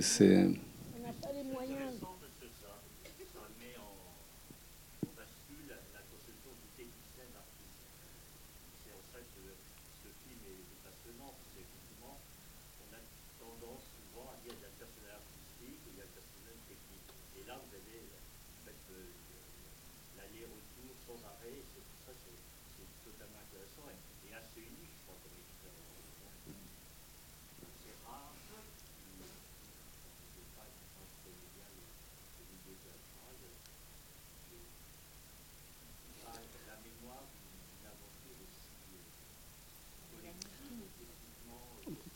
c'est 0.02 0.50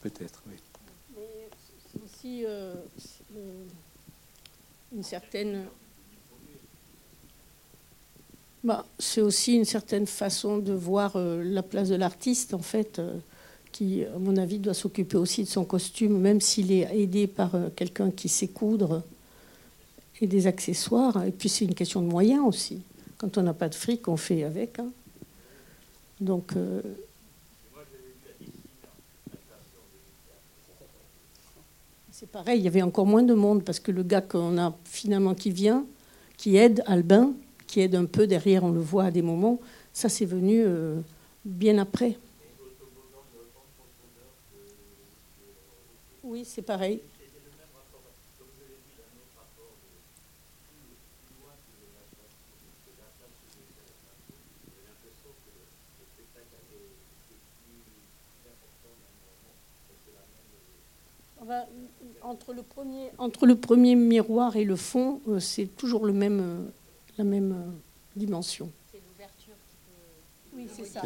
Peut-être, 0.04 0.44
oui. 0.48 0.56
c'est 1.90 2.04
aussi 2.04 2.46
euh, 2.46 2.74
euh, 3.38 3.64
une 4.94 5.02
certaine. 5.02 5.64
Bah, 8.66 8.86
c'est 9.00 9.22
aussi 9.22 9.56
une 9.56 9.64
certaine 9.64 10.06
façon 10.06 10.58
de 10.58 10.74
voir 10.74 11.16
euh, 11.16 11.42
la 11.42 11.64
place 11.64 11.88
de 11.88 11.96
l'artiste, 11.96 12.54
en 12.54 12.60
fait, 12.60 13.02
qui, 13.72 14.04
à 14.04 14.20
mon 14.20 14.36
avis, 14.36 14.60
doit 14.60 14.74
s'occuper 14.74 15.16
aussi 15.16 15.44
de 15.44 15.48
son 15.48 15.64
costume, 15.64 16.20
même 16.20 16.42
s'il 16.42 16.74
est 16.74 16.94
aidé 16.94 17.26
par 17.28 17.52
quelqu'un 17.74 18.12
qui 18.12 18.28
sait 18.28 18.50
coudre 18.50 19.04
et 20.24 20.28
des 20.28 20.48
accessoires. 20.48 21.26
Et 21.26 21.32
puis, 21.32 21.50
c'est 21.50 21.66
une 21.66 21.76
question 21.76 22.02
de 22.02 22.08
moyens 22.08 22.44
aussi. 22.46 22.82
Quand 23.18 23.38
on 23.38 23.44
n'a 23.44 23.54
pas 23.54 23.70
de 23.70 23.76
fric, 23.76 24.08
on 24.08 24.18
fait 24.18 24.44
avec. 24.44 24.80
Hein. 24.80 24.88
Donc. 26.20 26.54
c'est 32.24 32.30
pareil, 32.30 32.60
il 32.62 32.64
y 32.64 32.70
avait 32.70 32.82
encore 32.82 33.06
moins 33.06 33.24
de 33.24 33.34
monde 33.34 33.66
parce 33.66 33.82
que 33.82 33.92
le 33.92 34.02
gars 34.02 34.22
qu'on 34.22 34.58
a 34.58 34.74
finalement 34.86 35.34
qui 35.34 35.52
vient, 35.52 35.84
qui 36.38 36.56
aide, 36.56 36.82
Albin, 36.86 37.34
qui 37.68 37.82
aide 37.82 37.96
un 37.96 38.06
peu 38.06 38.28
derrière, 38.28 38.64
on 38.64 38.72
le 38.72 38.80
voit 38.80 39.06
à 39.06 39.12
des 39.12 39.22
moments, 39.22 39.60
ça 39.92 40.08
c'est 40.08 40.24
venu 40.24 40.64
euh, 40.64 41.02
bien 41.44 41.78
après. 41.80 42.18
Oui, 46.24 46.46
c'est 46.46 46.62
pareil. 46.62 47.02
Entre 62.22 62.54
le 62.54 62.64
premier, 62.64 63.12
entre 63.18 63.46
le 63.46 63.56
premier 63.56 63.96
miroir 63.96 64.56
et 64.56 64.64
le 64.64 64.76
fond, 64.76 65.22
euh, 65.28 65.40
c'est 65.40 65.66
toujours 65.66 66.06
le 66.06 66.14
même, 66.14 66.40
euh, 66.40 66.72
la 67.18 67.24
même 67.24 67.52
euh, 67.52 67.72
dimension. 68.16 68.72
C'est 68.92 69.02
l'ouverture 69.08 69.56
qui 69.68 69.76
peut. 69.86 70.56
Oui, 70.56 70.68
c'est 70.72 70.86
ça. 70.86 71.02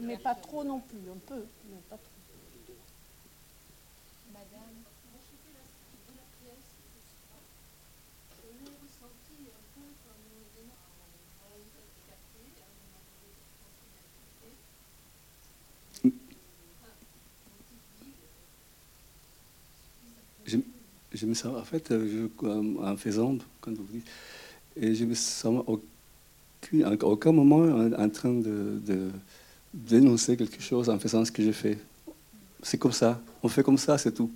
Mais 0.00 0.16
pas 0.18 0.34
trop 0.34 0.64
non 0.64 0.80
plus, 0.80 0.98
un 1.10 1.18
peu, 1.26 1.44
mais 1.70 1.78
pas 1.88 1.96
trop. 1.96 2.21
Je 21.14 21.26
me 21.26 21.34
sens, 21.34 21.56
en 21.56 21.64
fait, 21.64 21.88
je, 21.90 22.28
en 22.80 22.96
faisant, 22.96 23.36
quand 23.60 23.72
vous 23.72 23.86
dites, 23.90 24.06
et 24.76 24.94
je 24.94 25.04
me 25.04 25.14
sens 25.14 25.62
aucun, 25.66 26.84
à 26.84 27.04
aucun 27.04 27.32
moment 27.32 27.62
en, 27.98 28.08
train 28.08 28.32
de, 28.32 29.10
dénoncer 29.74 30.36
quelque 30.36 30.60
chose 30.62 30.88
en 30.88 30.98
faisant 30.98 31.24
ce 31.24 31.32
que 31.32 31.42
je 31.42 31.52
fais. 31.52 31.78
C'est 32.62 32.78
comme 32.78 32.92
ça, 32.92 33.20
on 33.42 33.48
fait 33.48 33.62
comme 33.62 33.78
ça, 33.78 33.98
c'est 33.98 34.12
tout. 34.12 34.30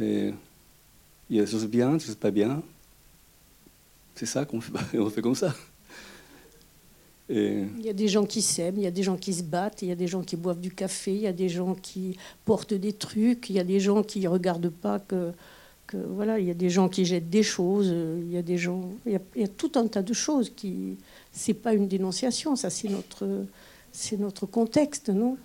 Et 0.00 0.32
il 1.28 1.36
y 1.36 1.40
a 1.40 1.44
des 1.44 1.50
choses 1.50 1.66
bien, 1.66 1.94
des 1.94 2.04
choses 2.04 2.14
pas 2.14 2.30
bien. 2.30 2.62
C'est 4.14 4.26
ça 4.26 4.44
qu'on 4.44 4.60
fait, 4.60 4.72
on 4.98 5.10
fait 5.10 5.22
comme 5.22 5.34
ça. 5.34 5.54
Il 7.34 7.80
y 7.82 7.88
a 7.88 7.94
des 7.94 8.08
gens 8.08 8.26
qui 8.26 8.42
s'aiment, 8.42 8.76
il 8.76 8.82
y 8.82 8.86
a 8.86 8.90
des 8.90 9.02
gens 9.02 9.16
qui 9.16 9.32
se 9.32 9.42
battent, 9.42 9.80
il 9.80 9.88
y 9.88 9.92
a 9.92 9.94
des 9.94 10.06
gens 10.06 10.22
qui 10.22 10.36
boivent 10.36 10.60
du 10.60 10.70
café, 10.70 11.14
il 11.14 11.22
y 11.22 11.26
a 11.26 11.32
des 11.32 11.48
gens 11.48 11.74
qui 11.74 12.18
portent 12.44 12.74
des 12.74 12.92
trucs, 12.92 13.48
il 13.48 13.56
y 13.56 13.58
a 13.58 13.64
des 13.64 13.80
gens 13.80 14.02
qui 14.02 14.20
ne 14.20 14.28
regardent 14.28 14.68
pas 14.70 14.98
que, 14.98 15.32
Voilà, 15.94 16.38
il 16.38 16.46
y 16.46 16.50
a 16.50 16.54
des 16.54 16.70
gens 16.70 16.88
qui 16.88 17.04
jettent 17.04 17.30
des 17.30 17.42
choses, 17.42 17.88
il 17.88 18.32
y 18.32 18.36
a 18.36 18.42
des 18.42 18.58
gens. 18.58 18.90
Il 19.06 19.18
y 19.36 19.44
a, 19.44 19.48
tout 19.48 19.72
un 19.76 19.86
tas 19.86 20.02
de 20.02 20.12
choses 20.12 20.50
qui. 20.54 20.96
C'est 21.32 21.54
pas 21.54 21.74
une 21.74 21.88
dénonciation, 21.88 22.56
ça, 22.56 22.70
c'est 22.70 22.88
notre. 22.88 23.26
C'est 23.94 24.18
notre 24.18 24.46
contexte, 24.46 25.10
non? 25.10 25.36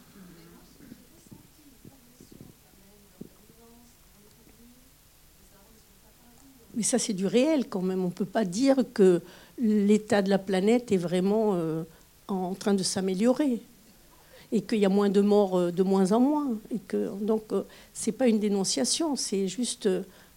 Mais 6.75 6.83
ça, 6.83 6.99
c'est 6.99 7.13
du 7.13 7.25
réel 7.25 7.67
quand 7.67 7.81
même. 7.81 8.03
On 8.03 8.07
ne 8.07 8.11
peut 8.11 8.23
pas 8.23 8.45
dire 8.45 8.77
que 8.93 9.21
l'état 9.59 10.21
de 10.21 10.29
la 10.29 10.37
planète 10.37 10.91
est 10.91 10.97
vraiment 10.97 11.53
euh, 11.55 11.83
en 12.27 12.53
train 12.53 12.73
de 12.73 12.83
s'améliorer 12.83 13.61
et 14.51 14.61
qu'il 14.61 14.79
y 14.79 14.85
a 14.85 14.89
moins 14.89 15.09
de 15.09 15.21
morts 15.21 15.57
euh, 15.57 15.71
de 15.71 15.83
moins 15.83 16.11
en 16.11 16.19
moins. 16.19 16.57
Et 16.73 16.79
que, 16.79 17.09
donc, 17.21 17.43
euh, 17.51 17.63
ce 17.93 18.09
n'est 18.09 18.15
pas 18.15 18.27
une 18.27 18.39
dénonciation, 18.39 19.15
c'est 19.15 19.47
juste 19.47 19.89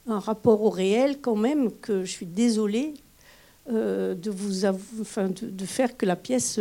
un 0.06 0.18
rapport 0.18 0.62
au 0.62 0.70
réel 0.70 1.20
quand 1.20 1.36
même 1.36 1.70
que 1.72 2.04
je 2.04 2.10
suis 2.10 2.26
désolée 2.26 2.94
de, 3.68 4.30
vous 4.30 4.62
de, 4.62 5.64
faire 5.64 5.96
que 5.96 6.04
la 6.04 6.16
pièce 6.16 6.58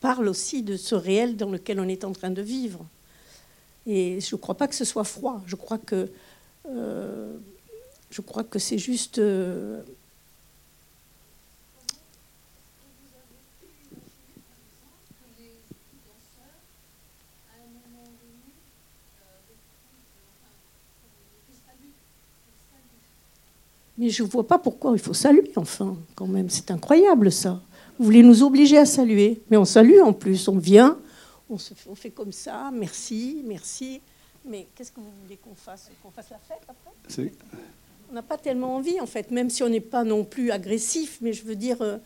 parle 0.00 0.26
aussi 0.26 0.62
de 0.62 0.76
ce 0.76 0.96
réel 0.96 1.36
dans 1.36 1.50
lequel 1.50 1.78
on 1.78 1.86
est 1.86 2.02
en 2.02 2.10
train 2.10 2.30
de 2.30 2.42
vivre. 2.42 2.84
Et 3.86 4.18
je 4.20 4.34
ne 4.34 4.40
crois 4.40 4.56
pas 4.56 4.66
que 4.66 4.74
ce 4.74 4.84
soit 4.84 5.04
froid. 5.04 5.40
Je 5.46 5.54
crois 5.54 5.78
que 5.78 6.08
c'est 8.58 8.78
juste. 8.78 9.20
Mais 23.98 24.10
je 24.10 24.22
ne 24.22 24.28
vois 24.28 24.46
pas 24.46 24.58
pourquoi 24.58 24.92
il 24.92 25.00
faut 25.00 25.14
saluer, 25.14 25.52
enfin, 25.56 25.96
quand 26.14 26.28
même. 26.28 26.48
C'est 26.48 26.70
incroyable, 26.70 27.32
ça. 27.32 27.60
Vous 27.98 28.04
voulez 28.04 28.22
nous 28.22 28.44
obliger 28.44 28.78
à 28.78 28.86
saluer. 28.86 29.42
Mais 29.50 29.56
on 29.56 29.64
salue 29.64 30.00
en 30.00 30.12
plus. 30.12 30.46
On 30.46 30.56
vient, 30.56 30.98
on, 31.50 31.58
se 31.58 31.74
fait, 31.74 31.90
on 31.90 31.94
fait 31.94 32.10
comme 32.10 32.32
ça. 32.32 32.70
Merci, 32.72 33.42
merci. 33.44 34.00
Mais 34.44 34.68
qu'est-ce 34.74 34.92
que 34.92 35.00
vous 35.00 35.12
voulez 35.22 35.36
qu'on 35.36 35.54
fasse? 35.54 35.90
Qu'on 36.02 36.10
fasse 36.10 36.30
la 36.30 36.38
fête 36.38 36.62
après? 36.68 37.32
On 38.10 38.14
n'a 38.14 38.22
pas 38.22 38.38
tellement 38.38 38.76
envie, 38.76 39.00
en 39.00 39.06
fait, 39.06 39.30
même 39.30 39.50
si 39.50 39.62
on 39.62 39.68
n'est 39.68 39.80
pas 39.80 40.04
non 40.04 40.24
plus 40.24 40.50
agressif, 40.50 41.18
mais 41.20 41.32
je 41.32 41.44
veux 41.44 41.56
dire, 41.56 41.82
euh, 41.82 41.98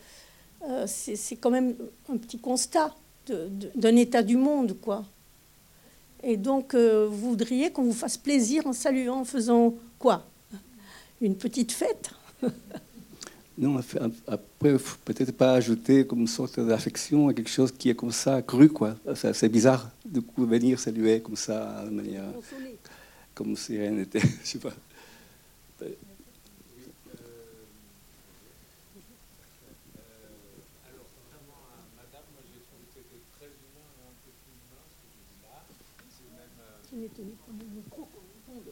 euh, 0.69 0.85
c'est 0.87 1.37
quand 1.37 1.51
même 1.51 1.77
un 2.09 2.17
petit 2.17 2.39
constat 2.39 2.95
d'un 3.27 3.95
état 3.97 4.23
du 4.23 4.37
monde, 4.37 4.77
quoi. 4.81 5.05
Et 6.25 6.37
donc, 6.37 6.75
euh, 6.75 7.07
vous 7.09 7.31
voudriez 7.31 7.71
qu'on 7.71 7.83
vous 7.83 7.93
fasse 7.93 8.17
plaisir 8.17 8.67
en 8.67 8.73
saluant, 8.73 9.21
en 9.21 9.25
faisant 9.25 9.75
quoi? 9.99 10.25
Une 11.23 11.37
petite 11.37 11.73
fête. 11.73 12.11
Non, 13.59 13.79
après, 14.27 14.77
peut-être 15.05 15.33
pas 15.33 15.53
ajouter 15.53 16.07
comme 16.07 16.21
une 16.21 16.27
sorte 16.27 16.59
d'affection 16.59 17.29
à 17.29 17.35
quelque 17.35 17.51
chose 17.51 17.71
qui 17.71 17.91
est 17.91 17.95
comme 17.95 18.11
ça, 18.11 18.41
cru, 18.41 18.71
quoi. 18.71 18.97
C'est 19.15 19.51
bizarre, 19.51 19.91
de 20.07 20.21
coup, 20.21 20.47
venir 20.47 20.81
saluer 20.81 21.21
comme 21.21 21.37
ça, 21.37 21.85
de 21.85 21.91
manière... 21.91 22.25
Comme 23.35 23.55
si 23.55 23.77
rien 23.77 23.91
n'était, 23.91 24.21
je 24.43 24.49
sais 24.49 24.59
pas. 24.59 24.73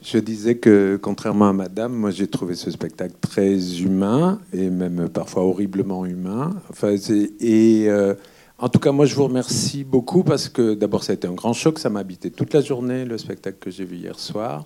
Je 0.01 0.17
disais 0.17 0.55
que, 0.55 0.97
contrairement 1.01 1.49
à 1.49 1.53
Madame, 1.53 1.93
moi 1.93 2.12
j'ai 2.12 2.27
trouvé 2.27 2.55
ce 2.55 2.71
spectacle 2.71 3.15
très 3.19 3.81
humain 3.81 4.39
et 4.53 4.69
même 4.69 5.09
parfois 5.09 5.43
horriblement 5.43 6.05
humain. 6.05 6.55
Enfin, 6.69 6.95
et 7.41 7.85
euh, 7.89 8.13
en 8.59 8.69
tout 8.69 8.79
cas, 8.79 8.93
moi 8.93 9.05
je 9.05 9.13
vous 9.15 9.25
remercie 9.25 9.83
beaucoup 9.83 10.23
parce 10.23 10.47
que 10.47 10.73
d'abord 10.73 11.03
ça 11.03 11.12
a 11.12 11.15
été 11.15 11.27
un 11.27 11.33
grand 11.33 11.51
choc, 11.51 11.79
ça 11.79 11.89
m'a 11.89 11.99
habité 11.99 12.31
toute 12.31 12.53
la 12.53 12.62
journée 12.62 13.03
le 13.03 13.17
spectacle 13.17 13.57
que 13.59 13.69
j'ai 13.69 13.83
vu 13.83 13.97
hier 13.97 14.17
soir 14.17 14.65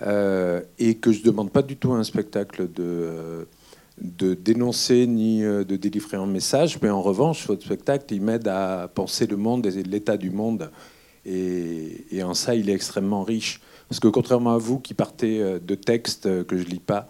euh, 0.00 0.62
et 0.78 0.94
que 0.94 1.12
je 1.12 1.22
demande 1.22 1.50
pas 1.50 1.62
du 1.62 1.76
tout 1.76 1.92
un 1.92 2.02
spectacle 2.02 2.66
de 2.72 2.82
euh, 2.82 3.44
dénoncer 3.98 5.06
ni 5.06 5.42
de 5.42 5.76
délivrer 5.76 6.16
un 6.16 6.26
message, 6.26 6.78
mais 6.80 6.88
en 6.88 7.02
revanche, 7.02 7.46
votre 7.46 7.62
spectacle, 7.62 8.06
il 8.14 8.22
m'aide 8.22 8.48
à 8.48 8.90
penser 8.94 9.26
le 9.26 9.36
monde 9.36 9.66
et 9.66 9.82
l'état 9.82 10.16
du 10.16 10.30
monde. 10.30 10.70
Et, 11.26 12.06
et 12.10 12.22
en 12.22 12.32
ça, 12.32 12.54
il 12.54 12.70
est 12.70 12.72
extrêmement 12.72 13.22
riche. 13.22 13.60
Parce 13.88 14.00
que 14.00 14.08
contrairement 14.08 14.54
à 14.54 14.58
vous 14.58 14.78
qui 14.78 14.94
partez 14.94 15.40
euh, 15.40 15.58
de 15.58 15.74
textes 15.74 16.26
euh, 16.26 16.44
que 16.44 16.56
je 16.56 16.64
lis 16.64 16.80
pas 16.80 17.06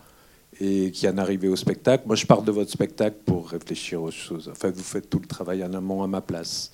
et 0.61 0.91
qui 0.91 1.09
en 1.09 1.19
arrivez 1.19 1.49
au 1.49 1.57
spectacle, 1.57 2.05
moi 2.07 2.17
je 2.17 2.27
pars 2.27 2.43
de 2.43 2.53
votre 2.53 2.71
spectacle 2.71 3.17
pour 3.25 3.49
réfléchir 3.49 4.03
aux 4.03 4.11
choses. 4.11 4.49
Enfin, 4.51 4.71
vous 4.71 4.83
faites 4.83 5.09
tout 5.09 5.19
le 5.19 5.27
travail 5.27 5.65
en 5.65 5.73
amont 5.73 6.03
à 6.03 6.07
ma 6.07 6.21
place. 6.21 6.73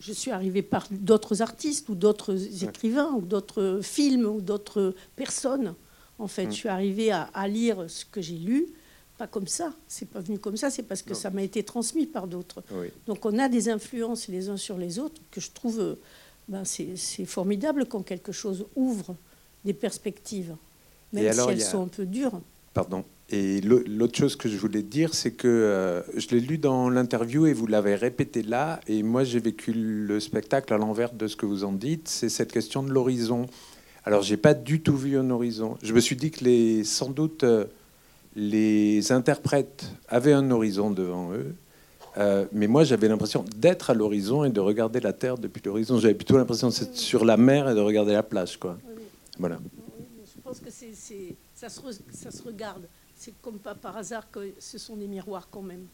je 0.00 0.12
suis 0.12 0.30
arrivée 0.30 0.62
par 0.62 0.86
d'autres 0.90 1.40
artistes 1.40 1.88
ou 1.88 1.94
d'autres 1.94 2.62
écrivains 2.62 3.12
ou 3.12 3.22
d'autres 3.22 3.80
films 3.82 4.26
ou 4.26 4.40
d'autres 4.40 4.94
personnes. 5.16 5.74
En 6.18 6.28
fait, 6.28 6.46
mm. 6.46 6.50
je 6.50 6.56
suis 6.56 6.68
arrivée 6.68 7.10
à, 7.10 7.48
lire 7.48 7.84
ce 7.88 8.04
que 8.04 8.20
j'ai 8.20 8.36
lu, 8.36 8.66
pas 9.18 9.26
comme 9.26 9.46
ça. 9.46 9.72
C'est 9.88 10.08
pas 10.08 10.20
venu 10.20 10.38
comme 10.38 10.56
ça, 10.56 10.70
c'est 10.70 10.82
parce 10.82 11.02
que 11.02 11.14
ça 11.14 11.30
m'a 11.30 11.42
été 11.42 11.62
transmis 11.62 12.06
par 12.06 12.26
d'autres. 12.26 12.62
Donc 13.06 13.24
on 13.24 13.38
a 13.38 13.48
des 13.48 13.68
influences 13.68 14.28
les 14.28 14.48
uns 14.48 14.56
sur 14.56 14.76
les 14.76 14.98
autres 14.98 15.20
que 15.30 15.40
je 15.40 15.50
trouve 15.50 15.80
euh, 15.80 15.94
ben 16.48 16.64
c'est 16.64 17.24
formidable 17.24 17.86
quand 17.86 18.02
quelque 18.02 18.32
chose 18.32 18.66
ouvre 18.76 19.16
des 19.64 19.72
perspectives, 19.72 20.56
même 21.12 21.32
si 21.32 21.40
elles 21.48 21.60
sont 21.60 21.84
un 21.84 21.88
peu 21.88 22.06
dures. 22.06 22.40
Pardon. 22.74 23.04
Et 23.30 23.62
l'autre 23.62 24.18
chose 24.18 24.36
que 24.36 24.50
je 24.50 24.56
voulais 24.58 24.82
dire, 24.82 25.14
c'est 25.14 25.30
que 25.30 25.48
euh, 25.48 26.02
je 26.14 26.28
l'ai 26.28 26.40
lu 26.40 26.58
dans 26.58 26.90
l'interview 26.90 27.46
et 27.46 27.54
vous 27.54 27.66
l'avez 27.66 27.94
répété 27.94 28.42
là, 28.42 28.80
et 28.86 29.02
moi 29.02 29.24
j'ai 29.24 29.40
vécu 29.40 29.72
le 29.72 30.20
spectacle 30.20 30.74
à 30.74 30.76
l'envers 30.76 31.12
de 31.14 31.26
ce 31.26 31.34
que 31.34 31.46
vous 31.46 31.64
en 31.64 31.72
dites, 31.72 32.08
c'est 32.08 32.28
cette 32.28 32.52
question 32.52 32.82
de 32.82 32.90
l'horizon. 32.90 33.46
Alors 34.04 34.22
j'ai 34.22 34.36
pas 34.36 34.52
du 34.52 34.82
tout 34.82 34.96
vu 34.96 35.16
un 35.16 35.30
horizon. 35.30 35.78
Je 35.82 35.94
me 35.94 36.00
suis 36.00 36.16
dit 36.16 36.30
que 36.30 36.44
les, 36.44 36.84
sans 36.84 37.08
doute 37.08 37.44
euh, 37.44 37.64
les 38.36 39.10
interprètes 39.10 39.86
avaient 40.08 40.34
un 40.34 40.50
horizon 40.50 40.90
devant 40.90 41.32
eux, 41.32 41.54
euh, 42.16 42.46
mais 42.52 42.66
moi, 42.66 42.84
j'avais 42.84 43.08
l'impression 43.08 43.44
d'être 43.56 43.90
à 43.90 43.94
l'horizon 43.94 44.44
et 44.44 44.50
de 44.50 44.60
regarder 44.60 45.00
la 45.00 45.12
Terre 45.12 45.36
depuis 45.36 45.60
l'horizon. 45.64 45.98
J'avais 45.98 46.14
plutôt 46.14 46.36
l'impression 46.36 46.68
d'être 46.68 46.96
sur 46.96 47.24
la 47.24 47.36
mer 47.36 47.68
et 47.68 47.74
de 47.74 47.80
regarder 47.80 48.12
la 48.12 48.22
plage. 48.22 48.56
Quoi. 48.56 48.78
Voilà. 49.38 49.58
Je 50.24 50.40
pense 50.40 50.60
que 50.60 50.70
ça, 50.70 51.68
se 51.68 51.80
ça 52.12 52.30
se 52.30 52.42
regarde. 52.42 52.86
C'est 53.16 53.34
comme 53.42 53.58
pas 53.58 53.74
par 53.74 53.96
hasard 53.96 54.30
que 54.30 54.52
ce 54.58 54.78
sont 54.78 54.96
des 54.96 55.06
miroirs 55.06 55.48
quand 55.50 55.62
même. 55.62 55.86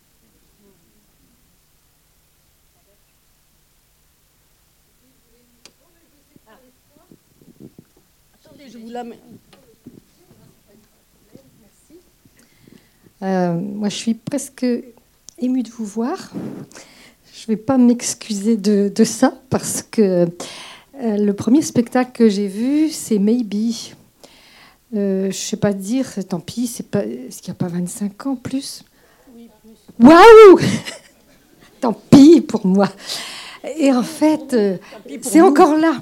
Attendez, 8.45 8.69
je 8.69 8.79
vous 8.79 8.91
la 8.91 9.05
mets. 9.05 9.19
Euh, 13.23 13.53
moi, 13.53 13.89
je 13.91 13.97
suis 13.97 14.15
presque 14.15 14.67
émue 15.41 15.63
de 15.63 15.71
vous 15.71 15.85
voir. 15.85 16.31
Je 17.35 17.43
ne 17.43 17.57
vais 17.57 17.57
pas 17.57 17.79
m'excuser 17.79 18.57
de, 18.57 19.05
ça 19.05 19.35
parce 19.49 19.83
que 19.83 20.27
euh, 21.03 21.17
le 21.17 21.33
premier 21.33 21.63
spectacle 21.63 22.13
que 22.13 22.29
j'ai 22.29 22.47
vu, 22.47 22.91
c'est 22.91 23.19
Maybe. 23.19 23.73
Euh, 24.95 25.23
je 25.23 25.27
ne 25.27 25.33
sais 25.33 25.57
pas 25.57 25.73
dire, 25.73 26.07
tant 26.29 26.41
pis, 26.41 26.67
c'est 26.67 26.87
pas, 26.87 27.05
est-ce 27.05 27.41
qu'il 27.41 27.53
n'y 27.53 27.57
a 27.57 27.59
pas 27.59 27.69
25 27.69 28.27
ans 28.27 28.37
plus? 28.37 28.85
Waouh 29.99 30.59
Tant 31.81 31.93
pis 32.11 32.41
pour 32.41 32.67
moi. 32.67 32.89
Et 33.79 33.93
en 33.93 34.03
fait, 34.03 34.53
euh, 34.53 34.77
c'est 35.23 35.41
encore 35.41 35.77
là. 35.77 35.95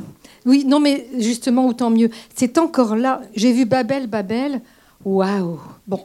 Oui, 0.46 0.64
non, 0.64 0.80
mais 0.80 1.06
justement, 1.18 1.66
autant 1.66 1.90
mieux. 1.90 2.10
C'est 2.34 2.58
encore 2.58 2.96
là. 2.96 3.20
J'ai 3.34 3.52
vu 3.52 3.64
Babel, 3.64 4.06
Babel. 4.06 4.60
Waouh 5.04 5.60
Bon. 5.86 6.00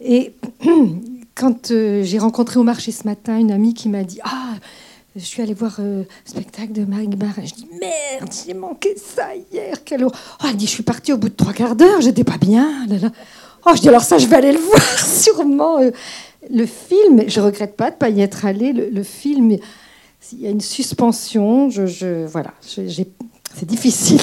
Et 0.00 0.34
quand 1.40 1.70
euh, 1.70 2.02
j'ai 2.04 2.18
rencontré 2.18 2.60
au 2.60 2.62
marché 2.62 2.92
ce 2.92 3.04
matin 3.04 3.38
une 3.38 3.50
amie 3.50 3.72
qui 3.72 3.88
m'a 3.88 4.04
dit 4.04 4.20
Ah, 4.24 4.56
je 5.16 5.24
suis 5.24 5.40
allée 5.40 5.54
voir 5.54 5.76
euh, 5.78 6.02
le 6.02 6.06
spectacle 6.26 6.72
de 6.72 6.84
Marie 6.84 7.08
Barre. 7.08 7.32
Je 7.42 7.54
dis 7.54 7.66
Merde, 7.80 8.30
j'ai 8.46 8.52
manqué 8.52 8.94
ça 8.96 9.28
hier. 9.50 9.82
Quelle... 9.82 10.04
Oh, 10.04 10.10
elle 10.44 10.56
dit 10.56 10.66
Je 10.66 10.70
suis 10.70 10.82
partie 10.82 11.14
au 11.14 11.16
bout 11.16 11.30
de 11.30 11.34
trois 11.34 11.54
quarts 11.54 11.76
d'heure, 11.76 12.02
j'étais 12.02 12.24
pas 12.24 12.36
bien. 12.36 12.86
Oh, 13.66 13.70
je 13.74 13.80
dis 13.80 13.88
Alors 13.88 14.02
ça, 14.02 14.18
je 14.18 14.26
vais 14.26 14.36
aller 14.36 14.52
le 14.52 14.58
voir 14.70 14.98
sûrement. 14.98 15.78
Euh, 15.78 15.90
le 16.50 16.66
film, 16.66 17.24
je 17.26 17.40
regrette 17.40 17.74
pas 17.74 17.90
de 17.90 17.96
pas 17.96 18.10
y 18.10 18.20
être 18.20 18.44
allée. 18.44 18.72
Le, 18.74 19.02
film, 19.02 19.56
il 20.32 20.40
y 20.40 20.46
a 20.46 20.50
une 20.50 20.60
suspension. 20.60 21.70
Je, 21.70 22.26
voilà, 22.26 22.52
c'est 22.60 23.66
difficile 23.66 24.20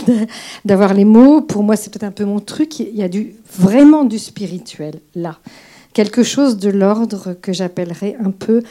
d'avoir 0.66 0.94
les 0.94 1.06
mots. 1.06 1.42
Pour 1.42 1.64
moi, 1.64 1.76
c'est 1.76 1.92
peut-être 1.92 2.04
un 2.04 2.12
peu 2.12 2.26
mon 2.26 2.40
truc. 2.40 2.80
Il 2.80 2.96
y 2.96 3.04
a 3.04 3.10
du, 3.10 3.34
vraiment 3.58 4.04
du 4.04 4.20
spirituel 4.20 5.00
là 5.16 5.40
quelque 5.98 6.22
chose 6.22 6.58
de 6.58 6.70
l'ordre 6.70 7.34
que 7.34 7.52
j'appellerais 7.52 8.16
un 8.24 8.30
peu 8.30 8.62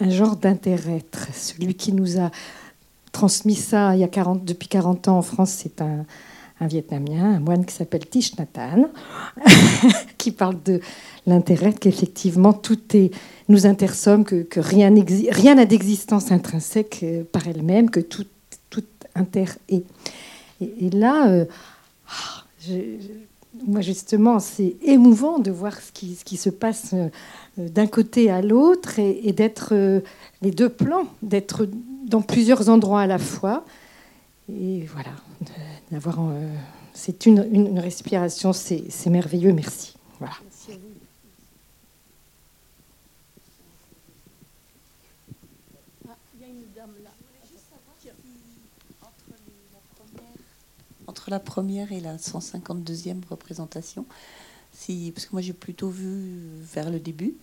un 0.00 0.08
genre 0.08 0.36
d'intérêt. 0.36 1.04
Celui 1.34 1.74
qui 1.74 1.92
nous 1.92 2.18
a 2.18 2.30
transmis 3.12 3.54
ça 3.54 3.94
il 3.94 4.00
y 4.00 4.04
a 4.04 4.08
40, 4.08 4.42
depuis 4.42 4.68
40 4.68 5.08
ans 5.08 5.18
en 5.18 5.22
France, 5.22 5.50
c'est 5.50 5.82
un, 5.82 6.06
un 6.60 6.66
Vietnamien, 6.66 7.34
un 7.34 7.40
moine 7.40 7.66
qui 7.66 7.74
s'appelle 7.74 8.06
Thich 8.06 8.38
Nhat 8.38 8.46
qui 10.16 10.30
parle 10.30 10.56
de 10.64 10.80
l'intérêt 11.26 11.74
qu'effectivement 11.74 12.54
tout 12.54 12.80
est, 12.96 13.10
nous 13.50 13.66
intersomme, 13.66 14.24
que, 14.24 14.46
rien 14.60 14.88
n'a 14.90 15.66
d'existence 15.66 16.32
intrinsèque 16.32 17.00
euh, 17.02 17.22
par 17.30 17.46
elle-même, 17.48 17.90
que 17.90 18.00
tout, 18.00 18.24
inter 19.14 19.44
est. 19.68 19.84
Et, 20.62 20.88
là, 20.88 21.28
euh, 21.28 21.44
ah, 22.08 22.44
moi 23.66 23.80
justement, 23.80 24.38
c'est 24.38 24.76
émouvant 24.82 25.38
de 25.38 25.50
voir 25.50 25.74
ce 25.80 25.92
qui, 25.92 26.36
se 26.36 26.50
passe 26.50 26.94
euh, 26.94 27.08
d'un 27.56 27.86
côté 27.86 28.30
à 28.30 28.42
l'autre 28.42 28.98
et, 28.98 29.32
d'être 29.32 29.74
les 30.42 30.50
deux 30.50 30.68
plans, 30.68 31.06
d'être 31.22 31.68
dans 32.06 32.22
plusieurs 32.22 32.68
endroits 32.68 33.02
à 33.02 33.06
la 33.06 33.18
fois. 33.18 33.64
Et 34.50 34.86
voilà, 34.92 35.10
d'avoir. 35.90 36.18
c'est 36.94 37.26
une, 37.26 37.46
une, 37.52 37.78
respiration, 37.78 38.52
c'est 38.52 39.10
merveilleux, 39.10 39.52
merci. 39.52 39.94
Voilà. 40.18 40.34
La 51.28 51.40
première 51.40 51.92
et 51.92 52.00
la 52.00 52.16
152e 52.16 53.26
représentation. 53.28 54.06
Parce 54.70 55.26
que 55.26 55.32
moi 55.32 55.40
j'ai 55.40 55.52
plutôt 55.52 55.88
vu 55.88 56.40
vers 56.60 56.90
le 56.90 57.00
début 57.00 57.34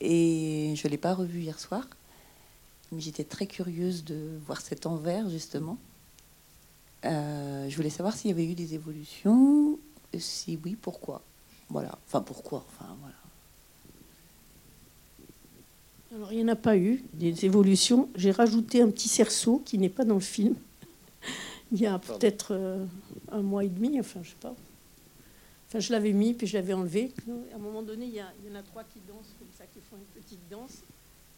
et 0.00 0.74
je 0.76 0.86
ne 0.86 0.90
l'ai 0.90 0.98
pas 0.98 1.14
revu 1.14 1.40
hier 1.40 1.58
soir. 1.58 1.86
Mais 2.92 3.00
j'étais 3.00 3.24
très 3.24 3.46
curieuse 3.46 4.04
de 4.04 4.38
voir 4.46 4.60
cet 4.60 4.86
envers 4.86 5.28
justement. 5.28 5.78
Euh, 7.04 7.68
je 7.68 7.76
voulais 7.76 7.90
savoir 7.90 8.16
s'il 8.16 8.30
y 8.30 8.32
avait 8.32 8.46
eu 8.46 8.54
des 8.54 8.74
évolutions. 8.74 9.78
Si 10.16 10.58
oui, 10.64 10.76
pourquoi 10.80 11.22
Voilà. 11.68 11.98
Enfin, 12.06 12.20
pourquoi 12.20 12.64
Enfin, 12.68 12.96
voilà. 13.00 13.14
Alors, 16.14 16.32
il 16.32 16.38
n'y 16.38 16.44
en 16.44 16.52
a 16.52 16.56
pas 16.56 16.76
eu 16.76 17.02
des 17.12 17.44
évolutions. 17.44 18.08
J'ai 18.14 18.30
rajouté 18.30 18.80
un 18.80 18.88
petit 18.88 19.08
cerceau 19.08 19.60
qui 19.64 19.78
n'est 19.78 19.88
pas 19.88 20.04
dans 20.04 20.14
le 20.14 20.20
film 20.20 20.54
il 21.72 21.80
y 21.80 21.86
a 21.86 21.98
peut-être 21.98 22.54
euh, 22.54 22.84
un 23.30 23.42
mois 23.42 23.64
et 23.64 23.68
demi, 23.68 23.98
enfin, 23.98 24.20
je 24.22 24.30
sais 24.30 24.36
pas. 24.40 24.54
Enfin, 25.68 25.80
je 25.80 25.92
l'avais 25.92 26.12
mis, 26.12 26.34
puis 26.34 26.46
je 26.46 26.56
l'avais 26.56 26.72
enlevé. 26.72 27.12
À 27.52 27.56
un 27.56 27.58
moment 27.58 27.82
donné, 27.82 28.06
il 28.06 28.14
y, 28.14 28.20
en 28.20 28.54
a 28.54 28.62
trois 28.62 28.84
qui 28.84 29.00
dansent 29.08 29.34
comme 29.38 29.48
ça, 29.56 29.64
qui 29.66 29.80
font 29.80 29.96
une 29.96 30.22
petite 30.22 30.48
danse. 30.50 30.82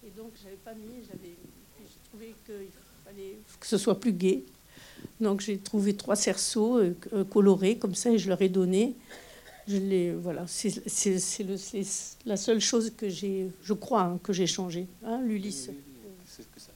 Et 0.07 0.11
donc, 0.11 0.33
je 0.39 0.45
n'avais 0.45 0.57
pas 0.57 0.75
mis, 0.75 1.05
j'avais, 1.07 1.37
j'ai 1.81 2.11
trouvé 2.11 2.35
qu'il 2.45 2.69
fallait 3.05 3.39
que 3.59 3.67
ce 3.67 3.79
soit 3.79 3.99
plus 3.99 4.13
gai. 4.13 4.45
Donc, 5.21 5.41
j'ai 5.41 5.59
trouvé 5.59 5.97
trois 5.97 6.17
cerceaux 6.17 6.79
euh, 6.79 6.95
euh, 7.13 7.25
colorés 7.25 7.79
comme 7.79 7.95
ça 7.95 8.11
et 8.11 8.19
je 8.19 8.29
leur 8.29 8.43
ai 8.43 8.49
donné. 8.49 8.95
Je 9.69 9.79
les, 9.79 10.13
voilà, 10.13 10.45
c'est, 10.47 10.83
la 12.25 12.37
seule 12.37 12.61
chose 12.61 12.93
que 12.97 13.09
j'ai, 13.09 13.49
je 13.63 13.73
crois, 13.73 14.03
hein, 14.03 14.21
que 14.23 14.33
j'ai 14.33 14.47
changé. 14.47 14.87
Hein, 15.05 15.21
l'Ulysse. 15.23 15.71
c'est 16.27 16.49
que 16.53 16.61
ça 16.61 16.73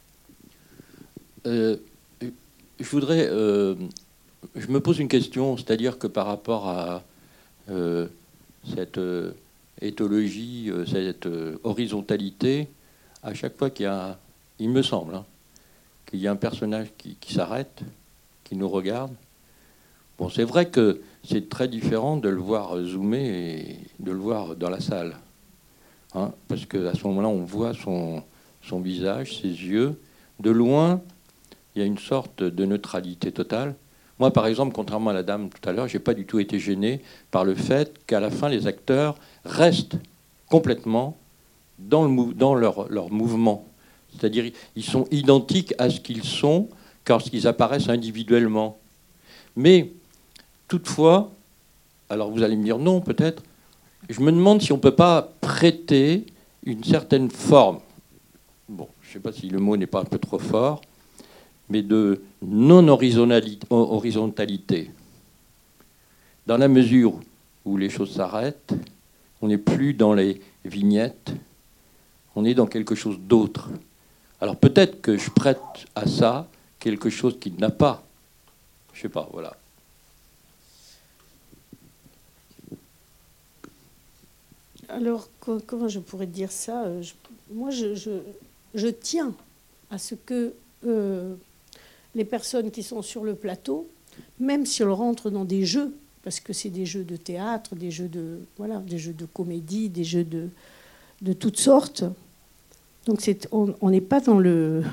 je 2.80 2.88
voudrais. 2.88 3.28
Euh, 3.28 3.74
je 4.56 4.68
me 4.68 4.80
pose 4.80 4.98
une 4.98 5.08
question, 5.08 5.56
c'est-à-dire 5.56 5.98
que 5.98 6.06
par 6.06 6.26
rapport 6.26 6.66
à 6.66 7.02
euh, 7.68 8.06
cette 8.74 8.98
euh, 8.98 9.32
éthologie, 9.82 10.70
cette 10.90 11.28
horizontalité, 11.62 12.68
à 13.22 13.34
chaque 13.34 13.56
fois 13.56 13.70
qu'il 13.70 13.84
y 13.84 13.88
a, 13.88 14.18
il 14.58 14.70
me 14.70 14.82
semble, 14.82 15.14
hein, 15.14 15.24
qu'il 16.06 16.20
y 16.20 16.26
a 16.26 16.32
un 16.32 16.36
personnage 16.36 16.88
qui, 16.96 17.34
s'arrête, 17.34 17.82
qui 18.44 18.56
nous 18.56 18.68
regarde. 18.68 19.12
Bon, 20.18 20.28
c'est 20.28 20.44
vrai 20.44 20.68
que 20.68 21.00
c'est 21.22 21.48
très 21.48 21.68
différent 21.68 22.16
de 22.16 22.28
le 22.28 22.40
voir 22.40 22.78
zoomer 22.82 23.26
et 23.26 23.78
de 23.98 24.10
le 24.10 24.18
voir 24.18 24.56
dans 24.56 24.70
la 24.70 24.80
salle. 24.80 25.16
Hein, 26.14 26.32
parce 26.48 26.66
qu'à 26.66 26.94
ce 26.94 27.06
moment-là, 27.06 27.28
on 27.28 27.44
voit 27.44 27.72
son, 27.72 28.22
son 28.62 28.80
visage, 28.80 29.38
ses 29.40 29.48
yeux. 29.48 29.98
De 30.40 30.50
loin, 30.50 31.02
il 31.74 31.80
y 31.80 31.82
a 31.82 31.86
une 31.86 31.98
sorte 31.98 32.42
de 32.42 32.64
neutralité 32.64 33.32
totale. 33.32 33.74
Moi, 34.18 34.32
par 34.32 34.46
exemple, 34.46 34.72
contrairement 34.74 35.10
à 35.10 35.14
la 35.14 35.22
dame 35.22 35.48
tout 35.48 35.66
à 35.68 35.72
l'heure, 35.72 35.88
je 35.88 35.96
n'ai 35.96 36.02
pas 36.02 36.14
du 36.14 36.26
tout 36.26 36.38
été 36.38 36.58
gêné 36.58 37.00
par 37.30 37.44
le 37.44 37.54
fait 37.54 38.04
qu'à 38.06 38.20
la 38.20 38.30
fin, 38.30 38.48
les 38.48 38.66
acteurs 38.66 39.16
restent 39.44 39.96
complètement 40.48 41.16
dans, 41.78 42.04
le, 42.04 42.34
dans 42.34 42.54
leur, 42.54 42.88
leur 42.90 43.10
mouvement. 43.10 43.66
C'est-à-dire, 44.12 44.50
ils 44.76 44.84
sont 44.84 45.06
identiques 45.10 45.74
à 45.78 45.88
ce 45.88 46.00
qu'ils 46.00 46.24
sont 46.24 46.68
lorsqu'ils 47.10 47.46
apparaissent 47.48 47.88
individuellement. 47.88 48.78
Mais, 49.56 49.90
toutefois, 50.68 51.32
alors 52.08 52.30
vous 52.30 52.42
allez 52.42 52.56
me 52.56 52.64
dire 52.64 52.78
non, 52.78 53.00
peut-être, 53.00 53.42
je 54.08 54.20
me 54.20 54.30
demande 54.30 54.62
si 54.62 54.72
on 54.72 54.76
ne 54.76 54.80
peut 54.80 54.94
pas 54.94 55.32
prêter 55.40 56.24
une 56.64 56.84
certaine 56.84 57.30
forme. 57.30 57.80
Bon, 58.68 58.88
je 59.02 59.08
ne 59.08 59.12
sais 59.14 59.20
pas 59.20 59.32
si 59.32 59.48
le 59.48 59.58
mot 59.58 59.76
n'est 59.76 59.86
pas 59.86 60.00
un 60.00 60.04
peu 60.04 60.18
trop 60.18 60.38
fort, 60.38 60.80
mais 61.70 61.82
de 61.82 62.22
non-horizontalité. 62.42 64.90
Dans 66.46 66.56
la 66.56 66.68
mesure 66.68 67.14
où 67.64 67.76
les 67.76 67.88
choses 67.88 68.14
s'arrêtent, 68.14 68.74
on 69.40 69.48
n'est 69.48 69.58
plus 69.58 69.94
dans 69.94 70.12
les 70.12 70.40
vignettes, 70.64 71.32
on 72.36 72.44
est 72.44 72.54
dans 72.54 72.66
quelque 72.66 72.94
chose 72.94 73.18
d'autre. 73.18 73.70
Alors 74.40 74.56
peut-être 74.56 75.00
que 75.00 75.16
je 75.16 75.30
prête 75.30 75.58
à 75.94 76.06
ça 76.06 76.48
quelque 76.78 77.10
chose 77.10 77.38
qui 77.40 77.52
n'a 77.52 77.70
pas. 77.70 78.04
Je 78.92 78.98
ne 78.98 79.02
sais 79.02 79.08
pas, 79.08 79.28
voilà. 79.32 79.56
Alors, 84.88 85.28
comment 85.38 85.88
je 85.88 86.00
pourrais 86.00 86.26
dire 86.26 86.50
ça? 86.50 86.84
Euh, 86.84 87.02
Moi, 87.52 87.70
je, 87.70 87.94
je, 88.74 88.88
tiens 88.88 89.32
à 89.88 89.98
ce 89.98 90.16
que 90.16 90.52
euh, 90.84 91.36
les 92.14 92.24
personnes 92.24 92.70
qui 92.70 92.82
sont 92.82 93.02
sur 93.02 93.24
le 93.24 93.34
plateau, 93.34 93.88
même 94.38 94.66
si 94.66 94.82
elles 94.82 94.88
rentrent 94.90 95.30
dans 95.30 95.44
des 95.44 95.64
jeux, 95.64 95.94
parce 96.22 96.40
que 96.40 96.52
c'est 96.52 96.70
des 96.70 96.86
jeux 96.86 97.04
de 97.04 97.16
théâtre, 97.16 97.74
des 97.74 97.90
jeux 97.90 98.08
de, 98.08 98.40
voilà, 98.56 98.78
des 98.78 98.98
jeux 98.98 99.12
de 99.12 99.24
comédie, 99.26 99.88
des 99.88 100.04
jeux 100.04 100.24
de, 100.24 100.48
de 101.22 101.32
toutes 101.32 101.58
sortes. 101.58 102.04
Donc 103.06 103.20
on 103.52 103.90
n'est 103.90 104.00
pas 104.00 104.20
dans, 104.20 104.38
le, 104.38 104.84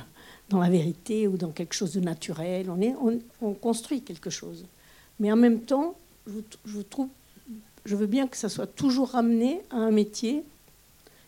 dans 0.50 0.60
la 0.60 0.70
vérité 0.70 1.28
ou 1.28 1.38
dans 1.38 1.52
quelque 1.52 1.74
chose 1.74 1.94
de 1.94 2.00
naturel, 2.00 2.70
on, 2.70 2.82
est, 2.82 2.96
on, 3.42 3.54
construit 3.54 4.02
quelque 4.02 4.30
chose. 4.30 4.66
Mais 5.20 5.32
en 5.32 5.36
même 5.36 5.62
temps, 5.62 5.96
je, 6.26 6.82
trouve, 6.82 7.10
je 7.86 7.96
veux 7.96 8.08
bien 8.08 8.28
que 8.28 8.38
ça 8.38 8.50
soit 8.50 8.68
toujours 8.68 9.10
ramené 9.10 9.62
à 9.70 9.78
un 9.78 9.92
métier 9.92 10.44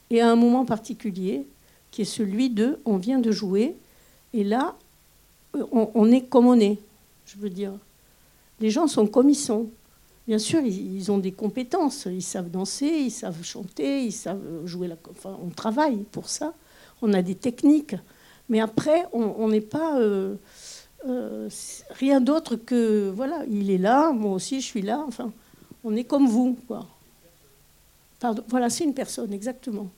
et 0.10 0.22
à 0.22 0.32
un 0.32 0.36
moment 0.36 0.66
particulier, 0.66 1.46
qui 1.92 2.04
est 2.04 2.06
celui 2.06 2.50
de 2.50 2.80
on 2.86 2.98
vient 2.98 3.20
de 3.20 3.32
jouer, 3.32 3.76
et 4.34 4.44
là, 4.44 4.76
on, 5.54 6.12
est 6.12 6.22
comme 6.22 6.48
on 6.48 6.60
est, 6.60 6.78
je 7.26 7.38
veux 7.38 7.50
dire. 7.50 7.74
Les 8.60 8.70
gens 8.70 8.88
sont 8.88 9.08
comme 9.08 9.30
ils 9.30 9.36
sont. 9.36 9.68
Bien 10.28 10.38
sûr, 10.38 10.62
ils, 10.62 11.12
ont 11.12 11.18
des 11.18 11.32
compétences. 11.32 12.06
Ils 12.06 12.22
savent 12.22 12.52
danser, 12.52 12.86
ils 12.86 13.12
savent 13.12 13.44
chanter, 13.44 14.04
ils 14.04 14.12
savent 14.12 14.66
jouer 14.66 14.88
la. 14.88 14.96
Enfin, 15.10 15.38
on 15.44 15.50
travaille 15.50 15.98
pour 16.12 16.30
ça. 16.30 16.54
On 17.02 17.14
a 17.14 17.22
des 17.22 17.36
techniques. 17.36 17.96
Mais 18.50 18.60
après, 18.60 19.06
on 19.14 19.48
n'est 19.48 19.62
pas 19.62 20.00
euh, 20.00 20.36
euh, 21.08 21.50
rien 21.92 22.20
d'autre 22.20 22.56
que 22.58 23.10
voilà, 23.10 23.46
il 23.50 23.72
est 23.72 23.78
là, 23.78 24.12
moi 24.12 24.34
aussi 24.34 24.60
je 24.60 24.66
suis 24.66 24.82
là. 24.82 25.04
Enfin, 25.08 25.32
on 25.84 25.96
est 25.96 26.04
comme 26.04 26.28
vous, 26.28 26.58
quoi. 26.68 26.86
Voilà, 28.50 28.70
c'est 28.70 28.84
une 28.84 28.94
personne, 28.94 29.32
exactement. 29.32 29.90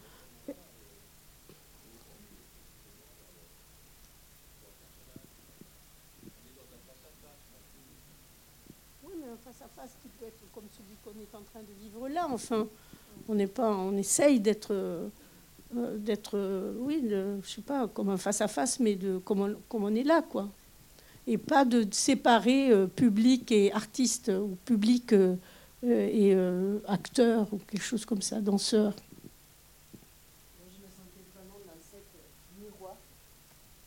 De 11.60 11.74
vivre 11.84 12.08
là. 12.08 12.28
Enfin, 12.30 12.68
on 13.28 13.98
essaye 13.98 14.40
d'être, 14.40 14.74
euh, 14.74 15.08
euh, 15.76 16.74
oui, 16.80 17.04
je 17.44 17.50
sais 17.50 17.62
pas, 17.62 17.88
comme 17.88 18.10
un 18.10 18.18
face 18.18 18.42
à 18.42 18.48
face, 18.48 18.80
mais 18.80 18.96
de 18.96 19.18
comme 19.20 19.58
on, 19.72 19.96
est 19.96 20.04
là, 20.04 20.22
quoi. 20.22 20.50
Et 21.28 21.38
pas 21.38 21.66
de 21.66 21.86
séparer 21.92 22.72
euh, 22.72 22.88
public 22.88 23.52
et 23.52 23.72
artiste 23.74 24.30
ou 24.30 24.58
public 24.66 25.14
et 25.84 26.36
acteur 26.88 27.48
ou 27.52 27.58
quelque 27.58 27.84
chose 27.84 28.06
comme 28.06 28.22
ça, 28.22 28.40
danseur. 28.40 28.94
Je 30.60 30.78
me 30.78 30.88
sentais 30.88 31.26
vraiment 31.36 31.60
dans 31.66 31.82
cette 31.82 32.62
miroir 32.62 32.96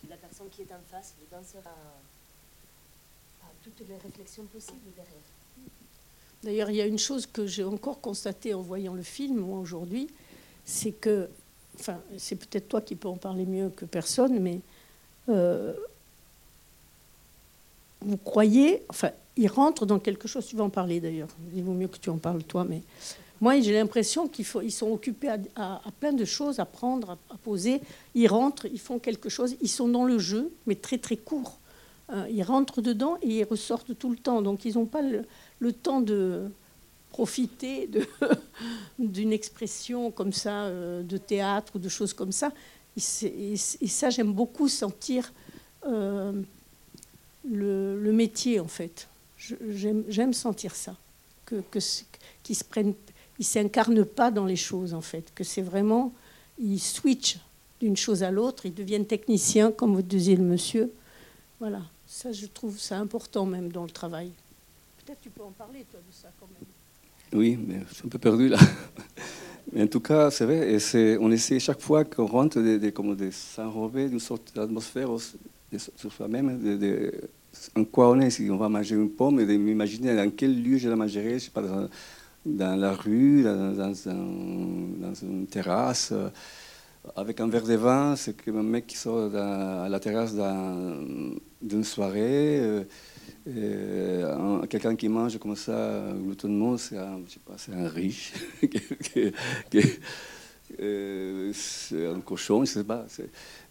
de 0.03 0.11
la 0.11 0.17
personne 0.17 0.49
qui 0.51 0.63
est 0.63 0.73
en 0.73 0.83
face, 0.91 1.15
le 1.21 1.37
danseur 1.37 1.63
a 1.67 3.47
toutes 3.63 3.89
les 3.89 3.97
réflexions 3.97 4.45
possibles 4.45 4.91
derrière. 4.97 5.35
D'ailleurs, 6.45 6.71
il 6.71 6.77
y 6.77 6.83
a 6.83 6.87
une 6.87 6.99
chose 6.99 7.27
que 7.27 7.47
j'ai 7.47 7.65
encore 7.65 8.01
constatée 8.01 8.55
en 8.55 8.61
voyant 8.61 8.95
le 8.95 9.03
film, 9.03 9.39
moi, 9.39 9.59
aujourd'hui, 9.59 10.09
c'est 10.65 10.93
que, 10.93 11.29
enfin, 11.79 11.99
c'est 12.19 12.37
peut-être 12.37 12.69
toi 12.69 12.81
qui 12.81 12.95
peux 12.95 13.09
en 13.09 13.17
parler 13.17 13.47
mieux 13.47 13.71
que 13.71 13.85
personne, 13.85 14.39
mais 14.41 14.61
euh, 15.31 15.73
vous 18.03 18.19
croyez, 18.19 18.83
enfin, 18.89 19.11
ils 19.37 19.49
rentrent 19.49 19.87
dans 19.87 19.99
quelque 19.99 20.29
chose. 20.29 20.47
Tu 20.47 20.57
vas 20.57 20.65
en 20.65 20.71
parler 20.71 21.01
d'ailleurs. 21.01 21.29
Il 21.55 21.65
vaut 21.65 21.73
mieux 21.73 21.89
que 21.89 21.99
tu 21.99 22.11
en 22.11 22.19
parles 22.19 22.43
toi, 22.45 22.65
mais 22.69 22.83
moi, 23.41 23.61
j'ai 23.61 23.73
l'impression 23.73 24.29
qu'ils 24.29 24.47
ils 24.63 24.71
sont 24.71 24.91
occupés 24.91 25.29
à, 25.57 25.81
plein 25.99 26.13
de 26.13 26.25
choses, 26.25 26.61
à 26.61 26.65
prendre, 26.65 27.19
à, 27.31 27.37
poser. 27.43 27.81
Ils 28.15 28.29
rentrent, 28.29 28.67
ils 28.67 28.81
font 28.81 28.99
quelque 28.99 29.29
chose. 29.29 29.57
Ils 29.61 29.69
sont 29.69 29.89
dans 29.89 30.05
le 30.05 30.19
jeu, 30.19 30.53
mais 30.67 30.77
très 30.77 30.99
très 30.99 31.17
court. 31.17 31.59
Euh, 32.13 32.27
ils 32.31 32.43
rentrent 32.43 32.83
dedans 32.83 33.17
et 33.23 33.39
ils 33.39 33.45
ressortent 33.45 33.99
tout 33.99 34.11
le 34.11 34.17
temps. 34.17 34.43
Donc, 34.43 34.65
ils 34.65 34.75
n'ont 34.75 34.87
pas 34.87 35.03
le, 35.03 35.25
temps 35.73 36.01
de 36.01 36.51
profiter 37.15 37.89
d'une 38.99 39.33
expression 39.33 40.11
comme 40.11 40.33
ça, 40.33 40.65
euh, 40.65 41.03
de 41.05 41.17
théâtre 41.17 41.77
ou 41.77 41.79
de 41.79 41.89
choses 41.89 42.13
comme 42.13 42.33
ça. 42.33 42.53
Et, 42.97 43.57
ça, 43.57 44.11
j'aime 44.11 44.33
beaucoup 44.33 44.69
sentir 44.69 45.33
euh, 45.87 46.33
le, 47.49 48.13
métier, 48.13 48.59
en 48.59 48.67
fait. 48.67 49.09
J'aime 49.39 50.33
sentir 50.33 50.75
ça, 50.75 50.97
que, 51.45 51.57
que 51.71 51.79
qu'ils 52.43 52.57
se 52.57 52.65
prennent, 52.65 52.95
ils 53.39 53.45
s'incarnent 53.45 54.05
pas 54.05 54.33
dans 54.33 54.47
les 54.47 54.57
choses, 54.57 54.93
en 54.93 55.01
fait, 55.01 55.33
que 55.35 55.45
c'est 55.45 55.63
vraiment, 55.63 56.13
ils 56.59 56.81
switchent 56.81 57.39
d'une 57.81 57.97
chose 57.97 58.23
à 58.25 58.31
l'autre, 58.31 58.67
ils 58.67 58.75
deviennent 58.75 59.07
techniciens, 59.07 59.71
comme 59.71 59.95
vous 59.95 60.03
disiez 60.03 60.37
le 60.37 60.45
monsieur. 60.45 60.93
Voilà, 61.61 61.83
ça, 62.07 62.33
je 62.33 62.47
trouve 62.47 62.79
ça 62.79 62.99
important 62.99 63.47
même 63.47 63.71
dans 63.71 63.85
le 63.85 63.91
travail. 63.91 64.33
Peut-être 65.05 65.21
tu 65.21 65.31
peux 65.31 65.43
en 65.43 65.51
parler, 65.51 65.85
toi, 65.91 66.01
de 66.01 66.13
ça, 66.13 66.29
quand 66.41 66.47
même. 66.47 66.65
Oui, 67.33 67.59
mais 67.67 67.81
je 67.89 67.95
suis 67.95 68.07
un 68.07 68.09
peu 68.09 68.19
perdu 68.19 68.49
là. 68.49 68.59
Mais 69.73 69.83
en 69.83 69.87
tout 69.87 70.01
cas, 70.01 70.31
c'est 70.31 70.45
vrai, 70.45 70.73
et 70.73 70.79
c'est, 70.79 71.17
on 71.19 71.31
essaie 71.31 71.59
chaque 71.59 71.81
fois 71.81 72.05
qu'on 72.05 72.27
rentre 72.27 72.61
de, 72.61 72.77
de, 72.77 72.91
comme 72.91 73.17
de 73.17 73.31
s'enrober 73.31 74.09
d'une 74.09 74.21
sorte 74.21 74.55
d'atmosphère 74.55 75.09
sur 75.97 76.13
soi-même, 76.13 76.79
de, 76.79 77.13
en 77.75 77.85
quoi 77.85 78.11
on 78.11 78.21
est, 78.21 78.31
si 78.31 78.49
on 78.51 78.59
va 78.59 78.69
manger 78.69 78.95
une 78.95 79.11
pomme, 79.11 79.41
et 79.41 79.47
de 79.47 79.57
m'imaginer 79.57 80.15
dans 80.15 80.31
quel 80.31 80.63
lieu 80.63 80.77
je 80.77 80.89
la 80.89 80.97
mangerai, 80.97 81.39
je 81.39 81.47
sais 81.47 81.51
pas, 81.51 81.63
dans, 81.63 81.89
dans 82.45 82.77
la 82.77 82.93
rue, 82.93 83.43
dans, 83.43 83.73
dans, 83.73 84.09
un, 84.09 84.27
dans, 85.01 85.15
une 85.15 85.47
terrasse, 85.47 86.11
euh, 86.13 86.29
avec 87.17 87.41
un 87.41 87.49
verre 87.49 87.65
de 87.65 87.75
vin, 87.75 88.17
c'est 88.17 88.41
comme 88.45 88.59
un 88.59 88.63
mec 88.63 88.87
qui 88.87 88.97
sort 88.97 89.35
à 89.35 89.89
la 89.89 90.01
terrasse 90.01 90.35
d'une 91.63 91.85
soirée. 91.85 92.61
Euh, 92.61 92.85
quelqu'un 94.69 94.97
qui 94.97 95.09
mange 95.09 95.39
comme 95.39 95.57
ça 95.57 96.03
gloutonnement, 96.15 96.79
c'est 96.79 96.97
un, 96.97 97.21
un 97.73 97.89
riche, 97.89 98.33
c'est 101.53 102.07
un 102.07 102.21
cochon, 102.21 102.65
je 102.65 102.71
sais 102.71 102.85
pas. 102.85 103.05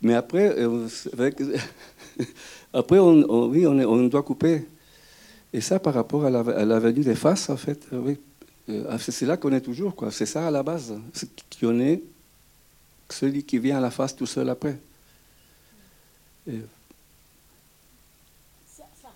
Mais 0.01 0.13
après, 0.13 0.55
après 2.73 2.99
on, 2.99 3.47
oui, 3.47 3.65
on, 3.65 4.07
doit 4.07 4.23
couper. 4.23 4.65
Et 5.51 5.61
ça, 5.61 5.79
par 5.79 5.93
rapport 5.93 6.25
à 6.25 6.29
la, 6.29 6.79
venue 6.79 7.03
des 7.03 7.15
faces, 7.15 7.49
en 7.49 7.57
fait, 7.57 7.87
oui, 7.91 8.19
euh, 8.69 8.97
c'est 8.97 9.25
là 9.25 9.37
qu'on 9.37 9.53
est 9.53 9.61
toujours, 9.61 9.95
quoi. 9.95 10.11
C'est 10.11 10.25
ça 10.25 10.47
à 10.47 10.51
la 10.51 10.63
base. 10.63 10.93
Qu'on 11.59 11.79
est 11.79 12.01
celui 13.09 13.43
qui 13.43 13.59
vient 13.59 13.77
à 13.77 13.81
la 13.81 13.91
face 13.91 14.15
tout 14.15 14.25
seul 14.25 14.49
après 14.49 14.77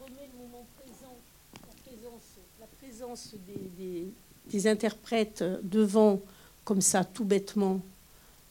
remet 0.07 0.29
le 0.31 0.37
moment 0.37 0.65
présent, 0.77 1.17
la 2.59 2.67
des, 3.77 4.67
interprètes 4.67 5.43
devant, 5.63 6.21
comme 6.63 6.81
ça, 6.81 7.03
tout 7.03 7.25
bêtement, 7.25 7.81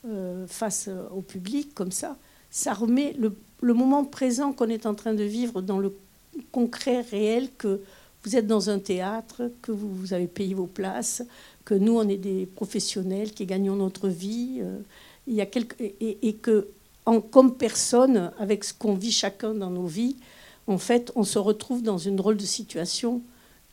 euh, 0.06 0.46
face 0.46 0.88
au 1.14 1.20
public, 1.20 1.74
comme 1.74 1.92
ça. 1.92 2.16
Ça 2.50 2.74
remet 2.74 3.14
le, 3.18 3.74
moment 3.74 4.04
présent 4.04 4.52
qu'on 4.52 4.68
est 4.68 4.86
en 4.86 4.94
train 4.94 5.14
de 5.14 5.24
vivre 5.24 5.62
dans 5.62 5.78
le 5.78 5.96
concret 6.52 7.00
réel 7.00 7.48
que 7.56 7.80
vous 8.22 8.36
êtes 8.36 8.46
dans 8.46 8.70
un 8.70 8.78
théâtre, 8.78 9.50
que 9.62 9.72
vous, 9.72 10.12
avez 10.12 10.26
payé 10.26 10.54
vos 10.54 10.66
places, 10.66 11.22
que 11.64 11.74
nous, 11.74 11.96
on 11.96 12.08
est 12.08 12.16
des 12.16 12.46
professionnels 12.46 13.32
qui 13.32 13.46
gagnons 13.46 13.76
notre 13.76 14.08
vie. 14.08 14.58
Euh, 14.60 14.78
il 15.26 15.34
y 15.34 15.40
a 15.40 15.46
et, 15.80 16.34
que, 16.34 16.68
en, 17.04 17.20
comme 17.20 17.56
personne, 17.56 18.32
avec 18.38 18.64
ce 18.64 18.74
qu'on 18.74 18.94
vit 18.94 19.12
chacun 19.12 19.54
dans 19.54 19.70
nos 19.70 19.86
vies, 19.86 20.16
en 20.66 20.78
fait, 20.78 21.12
on 21.14 21.24
se 21.24 21.38
retrouve 21.38 21.82
dans 21.82 21.98
une 21.98 22.16
drôle 22.16 22.36
de 22.36 22.44
situation 22.44 23.22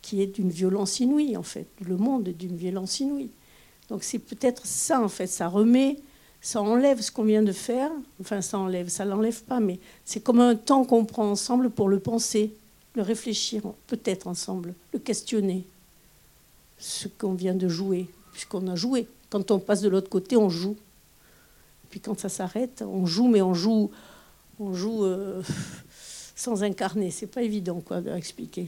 qui 0.03 0.21
est 0.21 0.27
d'une 0.27 0.51
violence 0.51 0.99
inouïe, 0.99 1.35
en 1.35 1.43
fait. 1.43 1.65
Le 1.83 1.97
monde 1.97 2.27
est 2.27 2.33
d'une 2.33 2.55
violence 2.55 2.99
inouïe. 2.99 3.31
Donc 3.89 4.03
c'est 4.03 4.19
peut-être 4.19 4.67
ça, 4.67 5.01
en 5.01 5.07
fait. 5.07 5.25
Ça 5.25 5.47
remet, 5.47 5.97
ça 6.41 6.61
enlève 6.61 7.01
ce 7.01 7.11
qu'on 7.11 7.23
vient 7.23 7.41
de 7.41 7.51
faire. 7.51 7.89
Enfin, 8.21 8.41
ça 8.41 8.59
enlève, 8.59 8.89
ça 8.89 9.05
l'enlève 9.05 9.41
pas, 9.43 9.59
mais 9.59 9.79
c'est 10.05 10.21
comme 10.21 10.39
un 10.39 10.55
temps 10.55 10.83
qu'on 10.83 11.05
prend 11.05 11.31
ensemble 11.31 11.71
pour 11.71 11.89
le 11.89 11.97
penser 11.97 12.53
le 12.95 13.01
réfléchir 13.01 13.63
peut-être 13.87 14.27
ensemble, 14.27 14.73
le 14.93 14.99
questionner, 14.99 15.65
ce 16.77 17.07
qu'on 17.07 17.33
vient 17.33 17.55
de 17.55 17.67
jouer, 17.67 18.07
puisqu'on 18.31 18.67
a 18.67 18.75
joué. 18.75 19.07
Quand 19.29 19.51
on 19.51 19.59
passe 19.59 19.81
de 19.81 19.89
l'autre 19.89 20.09
côté, 20.09 20.37
on 20.37 20.49
joue. 20.49 20.77
Puis 21.89 21.99
quand 21.99 22.19
ça 22.19 22.29
s'arrête, 22.29 22.83
on 22.85 23.05
joue, 23.05 23.27
mais 23.27 23.41
on 23.41 23.53
joue, 23.53 23.89
on 24.59 24.73
joue 24.73 25.05
euh, 25.05 25.41
sans 26.35 26.63
incarner. 26.63 27.11
C'est 27.11 27.27
pas 27.27 27.41
évident 27.41 27.81
quoi 27.81 27.97
à 27.97 28.17
expliquer. 28.17 28.67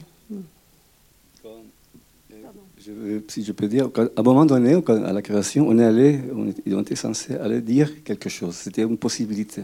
Hmm. 1.46 3.20
si 3.28 3.44
je 3.44 3.52
peux 3.52 3.68
dire, 3.68 3.90
à 3.96 4.20
un 4.20 4.22
moment 4.22 4.44
donné, 4.46 4.74
à 4.74 5.12
la 5.12 5.22
création, 5.22 5.66
on 5.68 5.78
est 5.78 5.84
allé, 5.84 6.20
on 6.34 6.80
était 6.80 6.96
censé 6.96 7.34
aller 7.36 7.60
dire 7.60 8.02
quelque 8.04 8.28
chose. 8.28 8.54
C'était 8.54 8.82
une 8.82 8.98
possibilité. 8.98 9.62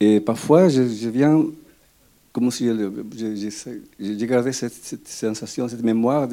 Et 0.00 0.20
parfois, 0.20 0.68
je, 0.68 0.82
viens 1.08 1.44
comme 2.32 2.50
si 2.50 2.68
j'ai 3.98 4.26
gardé 4.26 4.52
cette, 4.52 5.08
sensation, 5.08 5.68
cette 5.68 5.82
mémoire 5.82 6.28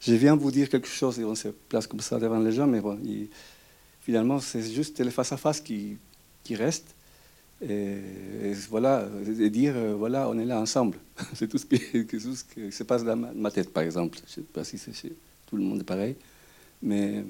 je 0.00 0.14
viens 0.14 0.36
vous 0.36 0.50
dire 0.50 0.68
quelque 0.68 0.86
chose 0.86 1.18
et 1.18 1.24
on 1.24 1.34
se 1.34 1.48
place 1.48 1.86
comme 1.86 2.00
ça 2.00 2.18
devant 2.18 2.38
les 2.38 2.52
gens, 2.52 2.66
mais 2.66 2.80
bon, 2.80 2.98
finalement, 4.00 4.38
c'est 4.38 4.62
juste 4.62 5.00
le 5.00 5.10
face-à-face 5.10 5.60
qui, 5.60 5.96
qui 6.44 6.54
reste. 6.54 6.94
Et, 7.60 7.96
voilà, 8.70 9.08
et 9.26 9.50
dire 9.50 9.74
voilà, 9.96 10.28
on 10.28 10.38
est 10.38 10.44
là 10.44 10.60
ensemble. 10.60 10.98
c'est 11.34 11.48
tout, 11.48 11.58
ce 11.58 11.66
qui, 11.66 12.72
se 12.72 12.82
passe 12.82 13.04
dans 13.04 13.16
ma, 13.16 13.50
tête, 13.50 13.72
par 13.72 13.82
exemple. 13.82 14.18
Je 14.18 14.22
ne 14.22 14.46
sais 14.46 14.52
pas 14.52 14.64
si 14.64 14.78
c'est 14.78 14.92
chez 14.92 15.12
tout 15.46 15.56
le 15.56 15.62
monde 15.62 15.82
pareil, 15.82 16.14
mais, 16.82 17.24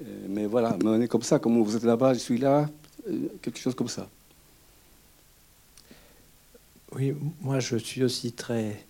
euh, 0.00 0.26
mais 0.28 0.46
voilà, 0.46 0.76
on 0.84 1.00
est 1.00 1.08
comme 1.08 1.22
ça, 1.22 1.38
comme 1.38 1.62
vous 1.62 1.76
êtes 1.76 1.84
là-bas, 1.84 2.14
je 2.14 2.18
suis 2.18 2.38
là, 2.38 2.68
euh, 3.08 3.28
quelque 3.42 3.58
chose 3.58 3.74
comme 3.74 3.88
ça. 3.88 4.08
Oui, 6.94 7.14
moi 7.40 7.58
je 7.60 7.76
suis 7.76 8.02
aussi 8.02 8.32
très 8.32 8.84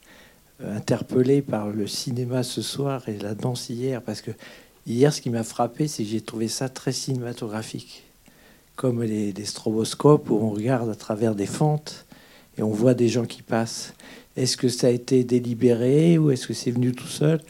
euh, 0.60 0.76
interpellé 0.76 1.40
par 1.40 1.70
le 1.70 1.86
cinéma 1.86 2.42
ce 2.42 2.62
soir 2.62 3.08
et 3.08 3.18
la 3.18 3.34
danse 3.34 3.68
hier, 3.68 4.00
parce 4.02 4.22
que 4.22 4.30
hier, 4.86 5.12
ce 5.12 5.20
qui 5.20 5.30
m'a 5.30 5.44
frappé, 5.44 5.88
c'est 5.88 6.04
que 6.04 6.08
j'ai 6.08 6.20
trouvé 6.20 6.46
ça 6.48 6.68
très 6.68 6.92
cinématographique, 6.92 8.04
comme 8.76 9.02
les, 9.02 9.32
stroboscopes 9.44 10.30
où 10.30 10.34
on 10.34 10.50
regarde 10.50 10.88
à 10.90 10.94
travers 10.94 11.34
des 11.34 11.46
fentes 11.46 12.06
et 12.58 12.62
on 12.62 12.70
voit 12.70 12.94
des 12.94 13.08
gens 13.08 13.24
qui 13.24 13.42
passent. 13.42 13.94
Est-ce 14.36 14.56
que 14.56 14.68
ça 14.68 14.86
a 14.86 14.90
été 14.90 15.24
délibéré 15.24 16.18
ou 16.18 16.30
est-ce 16.30 16.46
que 16.46 16.54
c'est 16.54 16.70
venu 16.70 16.92
tout 16.92 17.06
seul? 17.06 17.40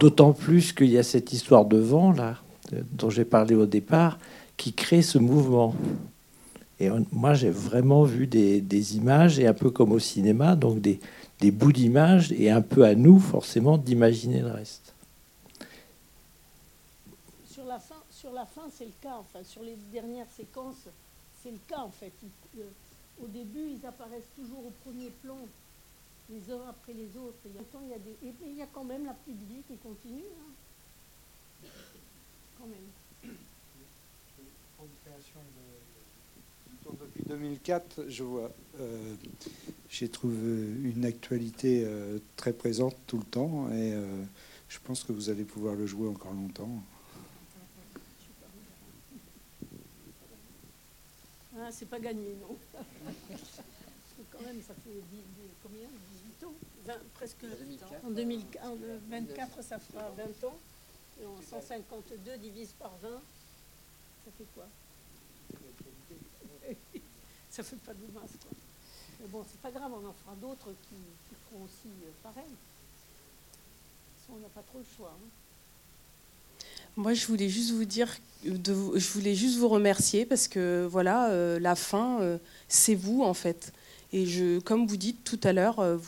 D'autant 0.00 0.32
plus 0.32 0.72
qu'il 0.72 0.90
y 0.90 0.98
a 0.98 1.02
cette 1.02 1.32
histoire 1.32 1.66
de 1.66 1.76
vent, 1.76 2.12
là, 2.12 2.38
dont 2.92 3.10
j'ai 3.10 3.24
parlé 3.24 3.54
au 3.54 3.66
départ, 3.66 4.18
qui 4.56 4.72
crée 4.72 5.02
ce 5.02 5.18
mouvement. 5.18 5.74
Et 6.80 6.88
moi, 7.12 7.34
j'ai 7.34 7.50
vraiment 7.50 8.02
vu 8.02 8.26
des, 8.26 8.96
images, 8.96 9.38
et 9.38 9.46
un 9.46 9.54
peu 9.54 9.70
comme 9.70 9.92
au 9.92 9.98
cinéma, 9.98 10.56
donc 10.56 10.80
des, 10.80 10.98
des 11.40 11.50
bouts 11.50 11.72
d'images, 11.72 12.32
et 12.32 12.50
un 12.50 12.62
peu 12.62 12.84
à 12.84 12.94
nous, 12.94 13.20
forcément, 13.20 13.78
d'imaginer 13.78 14.40
le 14.40 14.50
reste. 14.50 14.94
Sur 18.10 18.23
la 18.34 18.46
fin, 18.46 18.68
c'est 18.70 18.84
le 18.84 18.92
cas. 19.00 19.16
Enfin, 19.16 19.42
sur 19.44 19.62
les 19.62 19.76
dernières 19.92 20.30
séquences, 20.30 20.88
c'est 21.42 21.50
le 21.50 21.60
cas, 21.68 21.80
en 21.80 21.90
fait. 21.90 22.12
Euh, 22.58 22.62
au 23.22 23.26
début, 23.26 23.70
ils 23.70 23.86
apparaissent 23.86 24.32
toujours 24.36 24.66
au 24.66 24.72
premier 24.84 25.10
plan, 25.22 25.38
les 26.30 26.50
uns 26.50 26.68
après 26.68 26.92
les 26.92 27.08
autres. 27.16 27.38
Et 27.46 27.50
il 27.84 27.90
y 27.90 27.94
a, 27.94 27.98
des, 27.98 28.10
et 28.26 28.34
il 28.46 28.66
quand 28.72 28.84
même 28.84 29.06
la 29.06 29.14
petite 29.14 29.66
qui 29.66 29.76
continue. 29.76 30.22
Hein. 30.40 31.68
Quand 32.58 32.66
même. 32.66 33.34
depuis 37.00 37.22
2004, 37.26 38.04
je 38.08 38.22
vois, 38.22 38.50
euh, 38.78 39.14
j'ai 39.88 40.08
trouvé 40.08 40.36
une 40.36 41.04
actualité 41.04 41.82
euh, 41.84 42.18
très 42.36 42.52
présente 42.52 42.96
tout 43.06 43.18
le 43.18 43.24
temps 43.24 43.70
et 43.72 43.94
je 44.68 44.78
pense 44.82 45.04
que 45.04 45.12
vous 45.12 45.30
allez 45.30 45.44
pouvoir 45.44 45.74
le 45.74 45.86
jouer 45.86 46.08
encore 46.08 46.32
longtemps. 46.32 46.82
Ah, 51.56 51.70
c'est 51.70 51.86
pas 51.86 52.00
gagné, 52.00 52.34
non. 52.40 52.56
quand 54.32 54.40
même, 54.42 54.60
ça 54.62 54.74
fait 54.74 54.90
combien 55.62 55.86
18 56.40 56.44
ans 56.46 56.54
Presque. 57.14 57.44
En 58.04 58.10
2024, 58.10 59.62
ça 59.62 59.78
fera 59.78 60.10
20 60.10 60.44
ans. 60.48 60.58
Et 61.22 61.26
en 61.26 61.40
152 61.40 62.36
divise 62.38 62.72
par 62.72 62.90
20, 63.02 63.08
ça 63.08 64.30
fait 64.36 64.46
quoi 64.54 64.66
ça 67.50 67.62
fait 67.62 67.76
pas 67.76 67.94
de 67.94 68.06
masse. 68.12 68.32
Quoi. 68.42 68.50
Mais 69.20 69.28
bon, 69.28 69.44
c'est 69.48 69.60
pas 69.60 69.70
grave, 69.70 69.92
on 69.92 70.08
en 70.08 70.12
fera 70.12 70.34
d'autres 70.34 70.72
qui, 70.88 70.96
qui 71.28 71.34
feront 71.48 71.64
aussi 71.64 71.88
euh, 72.04 72.10
pareil. 72.22 72.50
On 74.32 74.38
n'a 74.38 74.48
pas 74.48 74.62
trop 74.62 74.78
le 74.78 74.84
choix. 74.96 75.14
hein. 75.14 75.28
Moi, 76.96 77.14
je 77.14 77.26
voulais 77.26 77.48
juste 77.48 77.72
vous 77.72 77.84
dire, 77.84 78.08
vous- 78.46 78.92
je 78.96 79.08
voulais 79.12 79.34
juste 79.34 79.58
vous 79.58 79.68
remercier 79.68 80.24
parce 80.26 80.46
que 80.46 80.86
voilà, 80.88 81.28
euh, 81.30 81.58
la 81.58 81.74
fin, 81.74 82.20
euh, 82.20 82.38
c'est 82.68 82.94
vous 82.94 83.22
en 83.22 83.34
fait. 83.34 83.72
Et 84.12 84.26
je, 84.26 84.60
comme 84.60 84.86
vous 84.86 84.96
dites 84.96 85.24
tout 85.24 85.40
à 85.42 85.52
l'heure, 85.52 85.80
euh, 85.80 85.98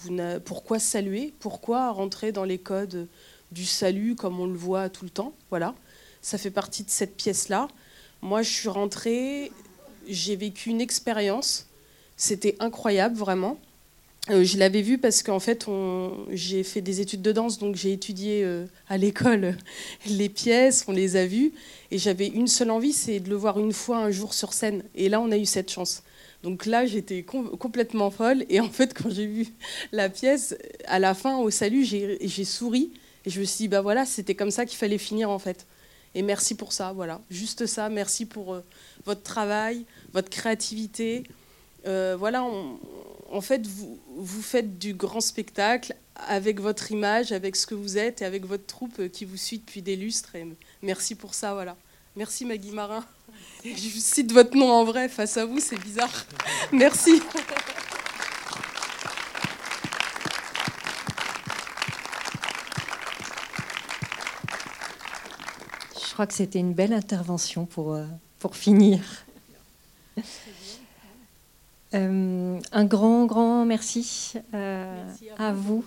pourquoi 0.44 0.78
saluer? 0.78 1.34
Pourquoi 1.40 1.90
rentrer 1.90 2.30
dans 2.30 2.44
les 2.44 2.58
codes 2.58 3.08
du 3.50 3.64
salut 3.66 4.14
comme 4.14 4.38
on 4.38 4.46
le 4.46 4.54
voit 4.56 4.88
tout 4.88 5.04
le 5.04 5.10
temps? 5.10 5.32
Voilà, 5.50 5.74
ça 6.22 6.38
fait 6.38 6.52
partie 6.52 6.84
de 6.84 6.90
cette 6.90 7.16
pièce-là. 7.16 7.66
Moi, 8.22 8.42
je 8.42 8.50
suis 8.50 8.68
rentrée, 8.68 9.50
j'ai 10.08 10.36
vécu 10.36 10.70
une 10.70 10.80
expérience. 10.80 11.66
C'était 12.16 12.56
incroyable, 12.60 13.16
vraiment. 13.16 13.58
Euh, 14.30 14.42
je 14.42 14.58
l'avais 14.58 14.82
vu 14.82 14.98
parce 14.98 15.22
qu'en 15.22 15.38
fait, 15.38 15.66
j'ai 16.30 16.64
fait 16.64 16.80
des 16.80 17.00
études 17.00 17.22
de 17.22 17.30
danse, 17.30 17.58
donc 17.58 17.76
j'ai 17.76 17.92
étudié 17.92 18.42
euh, 18.44 18.66
à 18.88 18.98
l'école 18.98 19.56
les 20.06 20.28
pièces, 20.28 20.84
on 20.88 20.92
les 20.92 21.14
a 21.16 21.26
vues, 21.26 21.52
et 21.92 21.98
j'avais 21.98 22.26
une 22.26 22.48
seule 22.48 22.72
envie, 22.72 22.92
c'est 22.92 23.20
de 23.20 23.30
le 23.30 23.36
voir 23.36 23.60
une 23.60 23.72
fois 23.72 23.98
un 23.98 24.10
jour 24.10 24.34
sur 24.34 24.52
scène. 24.52 24.82
Et 24.96 25.08
là, 25.08 25.20
on 25.20 25.30
a 25.30 25.36
eu 25.38 25.44
cette 25.46 25.70
chance. 25.70 26.02
Donc 26.42 26.66
là, 26.66 26.86
j'étais 26.86 27.22
com- 27.22 27.50
complètement 27.56 28.10
folle, 28.10 28.44
et 28.48 28.58
en 28.58 28.68
fait, 28.68 28.94
quand 29.00 29.10
j'ai 29.10 29.26
vu 29.26 29.46
la 29.92 30.08
pièce, 30.08 30.56
à 30.86 30.98
la 30.98 31.14
fin, 31.14 31.38
au 31.38 31.50
salut, 31.50 31.84
j'ai 31.84 32.44
souri, 32.44 32.90
et 33.26 33.30
je 33.30 33.38
me 33.40 33.44
suis 33.44 33.58
dit, 33.64 33.68
bah 33.68 33.80
voilà, 33.80 34.04
c'était 34.06 34.34
comme 34.34 34.50
ça 34.50 34.66
qu'il 34.66 34.76
fallait 34.78 34.98
finir, 34.98 35.30
en 35.30 35.38
fait. 35.38 35.66
Et 36.16 36.22
merci 36.22 36.54
pour 36.56 36.72
ça, 36.72 36.92
voilà, 36.94 37.20
juste 37.30 37.66
ça. 37.66 37.88
Merci 37.90 38.24
pour 38.26 38.54
euh, 38.54 38.60
votre 39.04 39.22
travail, 39.22 39.84
votre 40.12 40.30
créativité. 40.30 41.22
Voilà, 41.84 42.42
on- 42.42 42.78
en 43.30 43.40
fait, 43.40 43.66
vous, 43.66 43.98
vous 44.16 44.42
faites 44.42 44.78
du 44.78 44.94
grand 44.94 45.20
spectacle 45.20 45.94
avec 46.14 46.60
votre 46.60 46.90
image, 46.92 47.32
avec 47.32 47.56
ce 47.56 47.66
que 47.66 47.74
vous 47.74 47.98
êtes 47.98 48.22
et 48.22 48.24
avec 48.24 48.46
votre 48.46 48.66
troupe 48.66 49.08
qui 49.08 49.24
vous 49.24 49.36
suit 49.36 49.58
depuis 49.58 49.82
des 49.82 49.96
lustres. 49.96 50.34
Et 50.34 50.46
merci 50.82 51.14
pour 51.14 51.34
ça, 51.34 51.54
voilà. 51.54 51.76
Merci 52.14 52.44
Maggie 52.44 52.70
Marin. 52.70 53.04
Je 53.64 53.70
cite 53.72 54.32
votre 54.32 54.56
nom 54.56 54.70
en 54.70 54.84
vrai 54.84 55.08
face 55.08 55.36
à 55.36 55.44
vous, 55.44 55.60
c'est 55.60 55.78
bizarre. 55.78 56.26
Merci. 56.72 57.20
Je 65.94 66.12
crois 66.12 66.26
que 66.26 66.32
c'était 66.32 66.60
une 66.60 66.72
belle 66.72 66.94
intervention 66.94 67.66
pour, 67.66 67.92
euh, 67.92 68.06
pour 68.38 68.56
finir. 68.56 69.00
Euh, 71.94 72.58
un 72.72 72.84
grand, 72.84 73.26
grand 73.26 73.64
merci, 73.64 74.34
euh, 74.54 75.04
Merci 75.06 75.28
à 75.38 75.52
vous. 75.52 75.84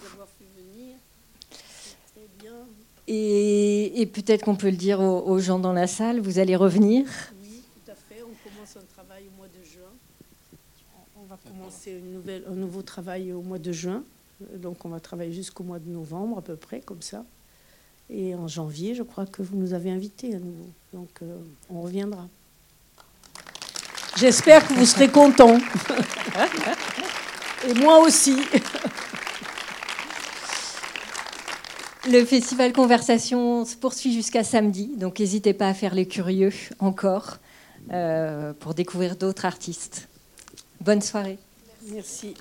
Et, 3.08 4.02
et 4.02 4.06
peut-être 4.06 4.44
qu'on 4.46 4.56
peut 4.56 4.70
le 4.70 4.78
dire 4.78 5.00
aux, 5.02 5.22
aux 5.22 5.40
gens 5.40 5.58
dans 5.60 5.74
la 5.74 5.88
salle, 5.88 6.20
vous 6.20 6.38
allez 6.38 6.56
revenir. 6.56 7.06
Oui, 7.42 7.64
tout 7.86 7.92
à 7.92 7.96
fait. 7.96 8.22
On 8.22 8.50
commence 8.50 8.78
un 8.78 8.86
travail 8.94 9.24
au 9.28 9.36
mois 9.38 9.48
de 9.48 9.64
juin. 9.66 9.90
On 11.20 11.26
va 11.26 11.38
commencer 11.44 11.92
une 11.92 12.14
nouvelle, 12.14 12.44
un 12.48 12.54
nouveau 12.54 12.84
travail 12.84 13.34
au 13.34 13.42
mois 13.42 13.58
de 13.60 13.72
juin. 13.72 14.04
Euh, 14.42 14.58
Donc 14.58 14.86
on 14.86 14.90
va 14.90 15.00
travailler 15.00 15.34
jusqu'au 15.34 15.64
mois 15.64 15.80
de 15.80 15.90
novembre 15.90 16.38
à 16.38 16.42
peu 16.42 16.56
près, 16.56 16.82
comme 16.82 17.02
ça. 17.02 17.26
Et 18.12 18.36
en 18.36 18.48
janvier, 18.48 18.94
je 18.96 19.04
crois 19.04 19.26
que 19.26 19.42
vous 19.42 19.58
nous 19.58 19.74
avez 19.74 19.90
invités 19.92 20.36
à 20.36 20.40
nouveau. 20.40 20.70
Donc 20.94 21.10
euh, 21.24 21.38
on 21.72 21.82
reviendra. 21.82 22.28
J'espère 24.20 24.68
que 24.68 24.74
vous 24.74 24.86
serez 24.86 25.08
contents. 25.08 25.58
Et 27.68 27.74
moi 27.76 28.00
aussi. 28.00 28.36
Le 32.10 32.26
festival 32.26 32.74
Conversation 32.74 33.64
se 33.64 33.78
poursuit 33.78 34.14
jusqu'à 34.14 34.44
samedi, 34.44 34.92
donc 34.98 35.20
n'hésitez 35.20 35.54
pas 35.54 35.70
à 35.70 35.74
faire 35.74 35.94
les 35.94 36.06
curieux 36.08 36.52
encore 36.80 37.38
euh, 37.92 38.52
pour 38.60 38.74
découvrir 38.74 39.16
d'autres 39.16 39.46
artistes. 39.46 40.10
Bonne 40.82 41.02
soirée. 41.02 41.38
Merci. 41.92 42.34